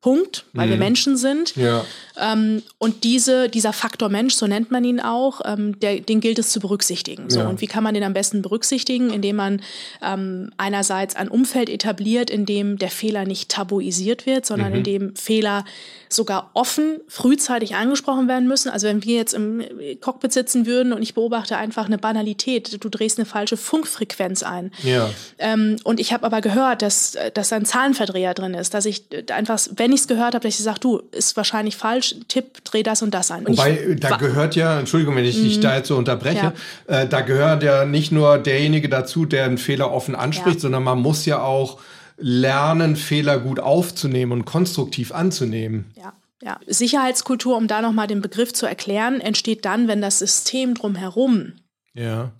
Punkt, 0.00 0.46
weil 0.54 0.66
mhm. 0.66 0.70
wir 0.70 0.78
Menschen 0.78 1.16
sind. 1.18 1.56
Ja. 1.56 1.84
Ähm, 2.18 2.62
und 2.78 3.04
diese, 3.04 3.50
dieser 3.50 3.74
Faktor 3.74 4.08
Mensch, 4.08 4.34
so 4.34 4.46
nennt 4.46 4.70
man 4.70 4.82
ihn 4.82 4.98
auch, 4.98 5.42
ähm, 5.44 5.78
der, 5.80 6.00
den 6.00 6.20
gilt 6.20 6.38
es 6.38 6.50
zu 6.50 6.60
berücksichtigen. 6.60 7.28
So, 7.28 7.40
ja. 7.40 7.48
Und 7.48 7.60
wie 7.60 7.66
kann 7.66 7.84
man 7.84 7.92
den 7.92 8.02
am 8.02 8.14
besten 8.14 8.40
berücksichtigen? 8.40 9.10
Indem 9.10 9.36
man 9.36 9.62
ähm, 10.02 10.52
einerseits 10.56 11.16
ein 11.16 11.28
Umfeld 11.28 11.68
etabliert, 11.68 12.30
in 12.30 12.46
dem 12.46 12.78
der 12.78 12.90
Fehler 12.90 13.26
nicht 13.26 13.50
tabuisiert 13.50 14.24
wird, 14.24 14.46
sondern 14.46 14.70
mhm. 14.70 14.78
in 14.78 14.84
dem 14.84 15.16
Fehler 15.16 15.64
sogar 16.08 16.50
offen, 16.54 17.00
frühzeitig 17.06 17.74
angesprochen 17.76 18.26
werden 18.26 18.48
müssen. 18.48 18.70
Also 18.70 18.88
wenn 18.88 19.04
wir 19.04 19.16
jetzt 19.16 19.34
im 19.34 19.62
Cockpit 20.00 20.32
sitzen 20.32 20.66
würden 20.66 20.92
und 20.92 21.02
ich 21.02 21.14
beobachte 21.14 21.56
einfach 21.56 21.86
eine 21.86 21.98
Banalität, 21.98 22.82
du 22.82 22.88
drehst 22.88 23.18
eine 23.18 23.26
falsche 23.26 23.56
Funkfrequenz 23.56 24.42
ein. 24.42 24.72
Ja. 24.82 25.10
Ähm, 25.38 25.76
und 25.84 26.00
ich 26.00 26.12
habe 26.12 26.26
aber 26.26 26.40
gehört, 26.40 26.82
dass, 26.82 27.16
dass 27.34 27.50
da 27.50 27.56
ein 27.56 27.64
Zahlenverdreher 27.64 28.34
drin 28.34 28.54
ist, 28.54 28.74
dass 28.74 28.86
ich 28.86 29.04
einfach, 29.30 29.60
wenn 29.76 29.89
wenn 29.90 29.96
ich 29.96 30.02
es 30.02 30.08
gehört 30.08 30.34
habe, 30.34 30.44
dass 30.44 30.54
ich 30.54 30.62
sage, 30.62 30.78
du, 30.78 31.02
ist 31.10 31.36
wahrscheinlich 31.36 31.76
falsch, 31.76 32.14
Tipp, 32.28 32.62
dreh 32.62 32.84
das 32.84 33.02
und 33.02 33.12
das 33.12 33.32
ein. 33.32 33.44
Und 33.44 33.58
Wobei, 33.58 33.76
ich, 33.90 33.98
da 33.98 34.16
gehört 34.16 34.54
ja, 34.54 34.78
Entschuldigung, 34.78 35.16
wenn 35.16 35.24
ich 35.24 35.34
dich 35.34 35.56
mhm. 35.56 35.62
da 35.62 35.76
jetzt 35.76 35.88
so 35.88 35.96
unterbreche, 35.96 36.52
ja. 36.88 37.00
äh, 37.00 37.08
da 37.08 37.22
gehört 37.22 37.64
ja 37.64 37.84
nicht 37.84 38.12
nur 38.12 38.38
derjenige 38.38 38.88
dazu, 38.88 39.24
der 39.24 39.46
einen 39.46 39.58
Fehler 39.58 39.90
offen 39.90 40.14
anspricht, 40.14 40.58
ja. 40.58 40.60
sondern 40.60 40.84
man 40.84 41.00
muss 41.00 41.26
ja 41.26 41.42
auch 41.42 41.80
lernen, 42.18 42.94
Fehler 42.94 43.40
gut 43.40 43.58
aufzunehmen 43.58 44.30
und 44.30 44.44
konstruktiv 44.44 45.12
anzunehmen. 45.12 45.92
Ja. 45.96 46.12
Ja, 46.42 46.58
Sicherheitskultur, 46.66 47.54
um 47.54 47.66
da 47.66 47.82
nochmal 47.82 48.06
den 48.06 48.22
Begriff 48.22 48.54
zu 48.54 48.64
erklären, 48.64 49.20
entsteht 49.20 49.66
dann, 49.66 49.88
wenn 49.88 50.00
das 50.00 50.20
System 50.20 50.72
drumherum 50.72 51.52
ja 51.92 52.30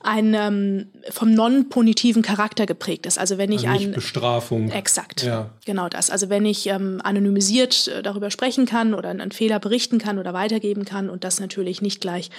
ein 0.00 0.34
ähm, 0.34 0.88
vom 1.10 1.32
non-punitiven 1.34 2.22
Charakter 2.22 2.66
geprägt 2.66 3.06
ist. 3.06 3.18
Also 3.18 3.38
wenn 3.38 3.52
ich 3.52 3.68
also 3.68 3.84
ein 3.84 3.92
Bestrafung. 3.92 4.70
Exakt. 4.70 5.22
Ja. 5.22 5.50
Genau 5.64 5.88
das. 5.88 6.10
Also 6.10 6.28
wenn 6.28 6.46
ich 6.46 6.66
ähm, 6.68 7.00
anonymisiert 7.02 7.88
äh, 7.88 8.02
darüber 8.02 8.30
sprechen 8.30 8.66
kann 8.66 8.94
oder 8.94 9.10
einen 9.10 9.32
Fehler 9.32 9.58
berichten 9.58 9.98
kann 9.98 10.18
oder 10.18 10.32
weitergeben 10.32 10.84
kann 10.84 11.10
und 11.10 11.24
das 11.24 11.40
natürlich 11.40 11.82
nicht 11.82 12.00
gleich 12.00 12.30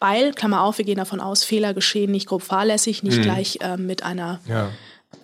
weil, 0.00 0.32
Klammer 0.32 0.62
auf, 0.62 0.78
wir 0.78 0.86
gehen 0.86 0.96
davon 0.96 1.20
aus, 1.20 1.44
Fehler 1.44 1.74
geschehen 1.74 2.10
nicht 2.10 2.26
grob 2.26 2.42
fahrlässig, 2.42 3.02
nicht 3.02 3.18
mhm. 3.18 3.22
gleich 3.22 3.58
ähm, 3.60 3.86
mit 3.86 4.02
einer 4.02 4.40
ja. 4.48 4.70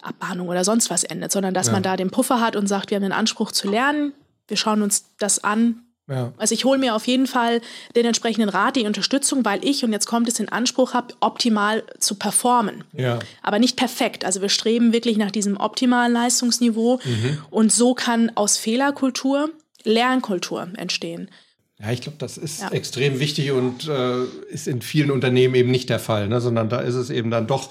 Abmahnung 0.02 0.48
oder 0.48 0.64
sonst 0.64 0.90
was 0.90 1.02
endet, 1.02 1.32
sondern 1.32 1.54
dass 1.54 1.68
ja. 1.68 1.72
man 1.72 1.82
da 1.82 1.96
den 1.96 2.10
Puffer 2.10 2.40
hat 2.40 2.56
und 2.56 2.66
sagt, 2.66 2.90
wir 2.90 2.96
haben 2.96 3.02
den 3.02 3.12
Anspruch 3.12 3.52
zu 3.52 3.70
lernen, 3.70 4.12
wir 4.48 4.58
schauen 4.58 4.82
uns 4.82 5.06
das 5.18 5.42
an, 5.42 5.85
ja. 6.08 6.32
Also 6.36 6.54
ich 6.54 6.64
hole 6.64 6.78
mir 6.78 6.94
auf 6.94 7.06
jeden 7.06 7.26
Fall 7.26 7.60
den 7.96 8.06
entsprechenden 8.06 8.48
Rat, 8.48 8.76
die 8.76 8.86
Unterstützung, 8.86 9.44
weil 9.44 9.64
ich, 9.64 9.84
und 9.84 9.92
jetzt 9.92 10.06
kommt 10.06 10.28
es, 10.28 10.34
den 10.34 10.48
Anspruch 10.48 10.94
habe, 10.94 11.14
optimal 11.20 11.82
zu 11.98 12.14
performen. 12.14 12.84
Ja. 12.92 13.18
Aber 13.42 13.58
nicht 13.58 13.76
perfekt. 13.76 14.24
Also 14.24 14.40
wir 14.40 14.48
streben 14.48 14.92
wirklich 14.92 15.16
nach 15.16 15.30
diesem 15.30 15.56
optimalen 15.56 16.12
Leistungsniveau. 16.12 17.00
Mhm. 17.04 17.38
Und 17.50 17.72
so 17.72 17.94
kann 17.94 18.30
aus 18.36 18.56
Fehlerkultur 18.56 19.50
Lernkultur 19.86 20.68
entstehen. 20.76 21.30
Ja, 21.78 21.90
ich 21.90 22.00
glaube, 22.00 22.18
das 22.18 22.38
ist 22.38 22.62
ja. 22.62 22.70
extrem 22.70 23.20
wichtig 23.20 23.52
und 23.52 23.86
äh, 23.86 24.24
ist 24.48 24.66
in 24.66 24.82
vielen 24.82 25.10
Unternehmen 25.10 25.54
eben 25.54 25.70
nicht 25.70 25.90
der 25.90 25.98
Fall, 25.98 26.28
ne? 26.28 26.40
sondern 26.40 26.68
da 26.68 26.80
ist 26.80 26.94
es 26.94 27.10
eben 27.10 27.30
dann 27.30 27.46
doch 27.46 27.70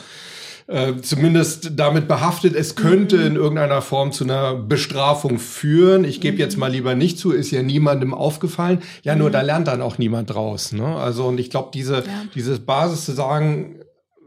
äh, 0.67 0.93
zumindest 1.01 1.73
damit 1.75 2.07
behaftet, 2.07 2.55
es 2.55 2.75
könnte 2.75 3.17
mhm. 3.17 3.25
in 3.27 3.35
irgendeiner 3.35 3.81
Form 3.81 4.11
zu 4.11 4.23
einer 4.23 4.55
Bestrafung 4.55 5.37
führen. 5.37 6.03
Ich 6.05 6.21
gebe 6.21 6.37
jetzt 6.37 6.55
mhm. 6.55 6.61
mal 6.61 6.71
lieber 6.71 6.95
nicht 6.95 7.19
zu, 7.19 7.31
ist 7.31 7.51
ja 7.51 7.61
niemandem 7.61 8.13
aufgefallen. 8.13 8.81
Ja, 9.03 9.15
nur 9.15 9.29
mhm. 9.29 9.33
da 9.33 9.41
lernt 9.41 9.67
dann 9.67 9.81
auch 9.81 9.97
niemand 9.97 10.33
draus. 10.33 10.71
Ne? 10.71 10.85
Also 10.85 11.25
und 11.27 11.39
ich 11.39 11.49
glaube, 11.49 11.69
diese, 11.73 11.97
ja. 11.97 12.03
diese 12.33 12.59
Basis 12.59 13.05
zu 13.05 13.11
sagen, 13.11 13.75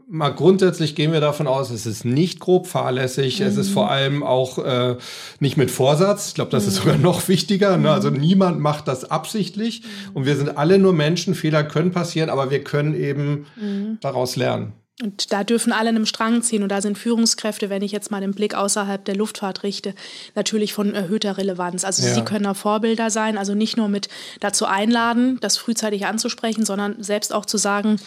mal 0.09 0.29
grundsätzlich 0.29 0.95
gehen 0.95 1.11
wir 1.11 1.21
davon 1.21 1.45
aus, 1.45 1.69
es 1.69 1.85
ist 1.85 2.03
nicht 2.03 2.39
grob 2.39 2.67
fahrlässig, 2.67 3.39
mhm. 3.39 3.45
es 3.45 3.57
ist 3.57 3.69
vor 3.69 3.85
mhm. 3.85 3.89
allem 3.89 4.23
auch 4.23 4.57
äh, 4.59 4.95
nicht 5.39 5.57
mit 5.57 5.69
Vorsatz. 5.69 6.29
Ich 6.29 6.35
glaube, 6.35 6.51
das 6.51 6.63
mhm. 6.63 6.69
ist 6.69 6.75
sogar 6.77 6.97
noch 6.97 7.27
wichtiger. 7.27 7.77
Ne? 7.77 7.91
Also 7.91 8.09
niemand 8.09 8.59
macht 8.59 8.87
das 8.87 9.09
absichtlich 9.11 9.81
mhm. 9.81 10.15
und 10.15 10.25
wir 10.25 10.35
sind 10.35 10.57
alle 10.57 10.79
nur 10.79 10.93
Menschen. 10.93 11.35
Fehler 11.35 11.65
können 11.65 11.91
passieren, 11.91 12.29
aber 12.29 12.49
wir 12.49 12.63
können 12.63 12.95
eben 12.95 13.45
mhm. 13.59 13.97
daraus 14.01 14.35
lernen. 14.35 14.73
Und 15.01 15.31
da 15.31 15.45
dürfen 15.45 15.71
alle 15.71 15.89
einem 15.89 16.05
Strang 16.05 16.41
ziehen. 16.41 16.61
Und 16.61 16.69
da 16.69 16.81
sind 16.81 16.97
Führungskräfte, 16.97 17.69
wenn 17.69 17.81
ich 17.81 17.93
jetzt 17.93 18.11
mal 18.11 18.19
den 18.19 18.33
Blick 18.33 18.53
außerhalb 18.53 19.03
der 19.05 19.15
Luftfahrt 19.15 19.63
richte, 19.63 19.93
natürlich 20.35 20.73
von 20.73 20.93
erhöhter 20.93 21.37
Relevanz. 21.37 21.85
Also 21.85 22.05
ja. 22.05 22.13
sie 22.13 22.21
können 22.21 22.45
auch 22.45 22.55
Vorbilder 22.57 23.09
sein, 23.09 23.37
also 23.37 23.55
nicht 23.55 23.77
nur 23.77 23.87
mit 23.87 24.09
dazu 24.41 24.65
einladen, 24.65 25.37
das 25.39 25.57
frühzeitig 25.57 26.05
anzusprechen, 26.05 26.65
sondern 26.65 27.01
selbst 27.01 27.33
auch 27.33 27.45
zu 27.45 27.57
sagen, 27.57 27.97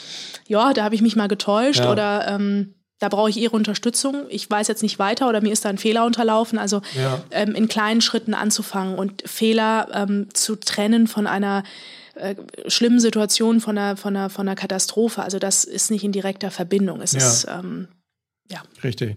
ja, 0.46 0.74
da 0.74 0.84
habe 0.84 0.94
ich 0.94 1.00
mich 1.00 1.16
mal 1.16 1.28
getäuscht 1.28 1.80
ja. 1.80 1.90
oder 1.90 2.28
ähm, 2.28 2.74
da 2.98 3.08
brauche 3.08 3.30
ich 3.30 3.38
Ihre 3.38 3.56
Unterstützung. 3.56 4.26
Ich 4.28 4.48
weiß 4.48 4.68
jetzt 4.68 4.82
nicht 4.82 4.98
weiter 4.98 5.28
oder 5.28 5.40
mir 5.40 5.52
ist 5.52 5.64
da 5.64 5.70
ein 5.70 5.78
Fehler 5.78 6.04
unterlaufen. 6.04 6.58
Also 6.58 6.82
ja. 6.94 7.20
ähm, 7.32 7.54
in 7.54 7.66
kleinen 7.68 8.00
Schritten 8.00 8.34
anzufangen 8.34 8.96
und 8.96 9.24
Fehler 9.26 9.88
ähm, 9.92 10.28
zu 10.34 10.56
trennen 10.56 11.08
von 11.08 11.26
einer 11.26 11.64
äh, 12.22 12.36
schlimmen 12.66 13.00
Situationen 13.00 13.60
von 13.60 13.76
einer, 13.76 13.96
von, 13.96 14.16
einer, 14.16 14.30
von 14.30 14.46
einer 14.46 14.56
Katastrophe. 14.56 15.22
Also 15.22 15.38
das 15.38 15.64
ist 15.64 15.90
nicht 15.90 16.04
in 16.04 16.12
direkter 16.12 16.50
Verbindung. 16.50 17.00
Es 17.00 17.12
ja. 17.12 17.18
ist, 17.18 17.46
ähm, 17.50 17.88
ja. 18.50 18.62
Richtig. 18.82 19.16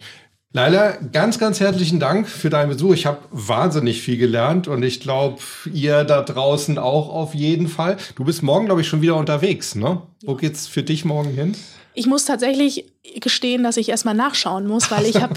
Leila, 0.56 0.98
ganz, 1.12 1.38
ganz 1.38 1.60
herzlichen 1.60 2.00
Dank 2.00 2.30
für 2.30 2.50
deinen 2.50 2.70
Besuch. 2.70 2.94
Ich 2.94 3.06
habe 3.06 3.20
wahnsinnig 3.30 4.02
viel 4.02 4.18
gelernt 4.18 4.70
und 4.70 4.84
ich 4.84 5.02
glaube, 5.02 5.42
ihr 5.74 6.06
da 6.06 6.22
draußen 6.22 6.78
auch 6.78 7.10
auf 7.10 7.36
jeden 7.36 7.68
Fall. 7.68 7.98
Du 8.16 8.24
bist 8.24 8.42
morgen, 8.42 8.66
glaube 8.66 8.80
ich, 8.80 8.88
schon 8.88 9.02
wieder 9.02 9.18
unterwegs, 9.18 9.76
ne? 9.76 10.02
Wo 10.24 10.36
geht's 10.36 10.66
für 10.66 10.82
dich 10.82 11.04
morgen 11.04 11.32
hin? 11.32 11.58
Ich 11.94 12.08
muss 12.08 12.24
tatsächlich 12.24 12.86
gestehen, 13.20 13.64
dass 13.64 13.76
ich 13.76 13.90
erstmal 13.90 14.14
nachschauen 14.14 14.66
muss, 14.66 14.92
weil 14.92 15.06
ich 15.06 15.16
habe, 15.22 15.34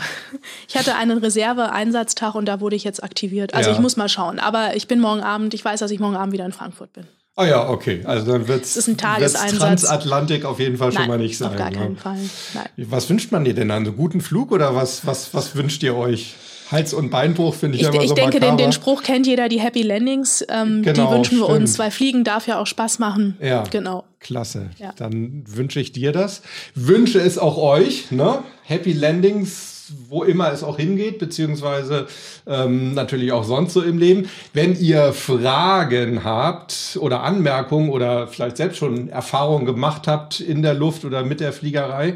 ich 0.68 0.76
hatte 0.76 0.94
einen 0.94 1.18
Reserve-Einsatztag 1.18 2.36
und 2.36 2.46
da 2.46 2.60
wurde 2.60 2.76
ich 2.76 2.84
jetzt 2.84 3.02
aktiviert. 3.02 3.54
Also 3.54 3.70
ja. 3.70 3.74
ich 3.74 3.82
muss 3.82 3.96
mal 3.96 4.08
schauen. 4.08 4.38
Aber 4.38 4.76
ich 4.76 4.86
bin 4.86 5.00
morgen 5.00 5.22
Abend, 5.22 5.52
ich 5.52 5.64
weiß, 5.64 5.80
dass 5.80 5.90
ich 5.90 5.98
morgen 5.98 6.16
Abend 6.16 6.32
wieder 6.32 6.46
in 6.46 6.52
Frankfurt 6.52 6.92
bin. 6.92 7.08
Ah 7.39 7.47
ja, 7.47 7.68
okay. 7.68 8.01
Also 8.03 8.32
dann 8.32 8.49
wird 8.49 8.64
es 8.64 8.74
Transatlantik 8.97 10.45
auf 10.45 10.59
jeden 10.59 10.76
Fall 10.76 10.91
schon 10.91 11.03
Nein, 11.03 11.09
mal 11.09 11.18
nicht 11.18 11.39
sein. 11.39 11.51
Auf 11.51 11.57
gar 11.57 11.70
ne? 11.70 11.76
keinen 11.76 11.97
Fall. 11.97 12.18
Nein. 12.53 12.66
Was 12.78 13.09
wünscht 13.09 13.30
man 13.30 13.45
dir 13.45 13.55
denn 13.55 13.70
an? 13.70 13.84
So 13.84 13.93
guten 13.93 14.20
Flug 14.20 14.51
oder 14.51 14.74
was, 14.74 15.07
was, 15.07 15.32
was 15.34 15.55
wünscht 15.55 15.84
ihr 15.84 15.95
euch? 15.95 16.34
Hals- 16.70 16.94
und 16.94 17.10
Beinbruch 17.10 17.54
finde 17.54 17.76
ich, 17.76 17.82
ich 17.82 17.88
immer 17.88 18.02
ich 18.02 18.08
so 18.08 18.14
Ich 18.14 18.20
denke, 18.20 18.40
den, 18.40 18.56
den, 18.56 18.72
Spruch 18.72 19.02
kennt 19.02 19.26
jeder, 19.26 19.48
die 19.48 19.60
Happy 19.60 19.82
Landings, 19.82 20.44
ähm, 20.48 20.82
genau, 20.82 21.10
die 21.10 21.16
wünschen 21.16 21.38
wir 21.38 21.44
stimmt. 21.44 21.60
uns, 21.60 21.78
weil 21.78 21.90
Fliegen 21.90 22.24
darf 22.24 22.46
ja 22.46 22.58
auch 22.58 22.66
Spaß 22.66 22.98
machen. 22.98 23.36
Ja, 23.40 23.64
genau. 23.64 24.04
Klasse. 24.20 24.70
Ja. 24.78 24.92
Dann 24.96 25.44
wünsche 25.46 25.80
ich 25.80 25.92
dir 25.92 26.12
das. 26.12 26.42
Wünsche 26.74 27.20
es 27.20 27.38
auch 27.38 27.56
euch. 27.56 28.10
Ne? 28.10 28.42
Happy 28.64 28.92
Landings 28.92 29.78
wo 30.08 30.22
immer 30.22 30.52
es 30.52 30.62
auch 30.62 30.76
hingeht, 30.76 31.18
beziehungsweise 31.18 32.06
ähm, 32.46 32.94
natürlich 32.94 33.32
auch 33.32 33.44
sonst 33.44 33.72
so 33.72 33.82
im 33.82 33.98
Leben. 33.98 34.28
Wenn 34.52 34.78
ihr 34.78 35.12
Fragen 35.12 36.24
habt 36.24 36.98
oder 37.00 37.22
Anmerkungen 37.22 37.90
oder 37.90 38.28
vielleicht 38.28 38.56
selbst 38.56 38.78
schon 38.78 39.08
Erfahrungen 39.08 39.66
gemacht 39.66 40.06
habt 40.06 40.40
in 40.40 40.62
der 40.62 40.74
Luft 40.74 41.04
oder 41.04 41.24
mit 41.24 41.40
der 41.40 41.52
Fliegerei, 41.52 42.14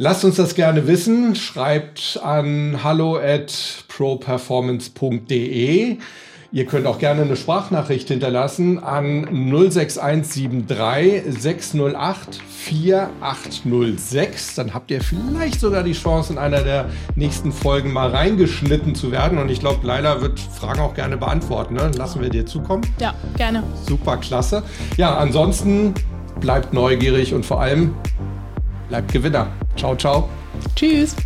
lasst 0.00 0.24
uns 0.24 0.34
das 0.36 0.54
gerne 0.54 0.86
wissen. 0.86 1.34
Schreibt 1.36 2.18
an 2.24 2.80
hallo 2.82 3.18
at 3.18 3.84
properformance.de. 3.88 5.98
Ihr 6.52 6.64
könnt 6.64 6.86
auch 6.86 6.98
gerne 6.98 7.20
eine 7.22 7.36
Sprachnachricht 7.36 8.08
hinterlassen 8.08 8.82
an 8.82 9.28
06173 9.70 11.40
608 11.40 12.40
4806. 12.48 14.56
Dann 14.56 14.74
habt 14.74 14.90
ihr 14.90 15.00
vielleicht 15.02 15.60
sogar 15.60 15.84
die 15.84 15.92
Chance, 15.92 16.32
in 16.32 16.38
einer 16.38 16.62
der 16.62 16.86
nächsten 17.14 17.52
Folgen 17.52 17.92
mal 17.92 18.08
reingeschnitten 18.08 18.96
zu 18.96 19.12
werden. 19.12 19.38
Und 19.38 19.48
ich 19.50 19.60
glaube, 19.60 19.86
Leila 19.86 20.22
wird 20.22 20.40
Fragen 20.40 20.80
auch 20.80 20.94
gerne 20.94 21.18
beantworten. 21.18 21.74
Ne? 21.74 21.90
Lassen 21.96 22.20
wir 22.22 22.30
dir 22.30 22.46
zukommen. 22.46 22.82
Ja, 22.98 23.14
gerne. 23.36 23.62
Super, 23.86 24.16
klasse. 24.16 24.64
Ja, 24.96 25.18
ansonsten 25.18 25.94
bleibt 26.40 26.72
neugierig 26.72 27.32
und 27.34 27.46
vor 27.46 27.60
allem 27.60 27.94
bleibt 28.90 29.12
Gewinner. 29.12 29.46
Ciao, 29.76 29.96
ciao. 29.96 30.28
Tschüss. 30.76 31.16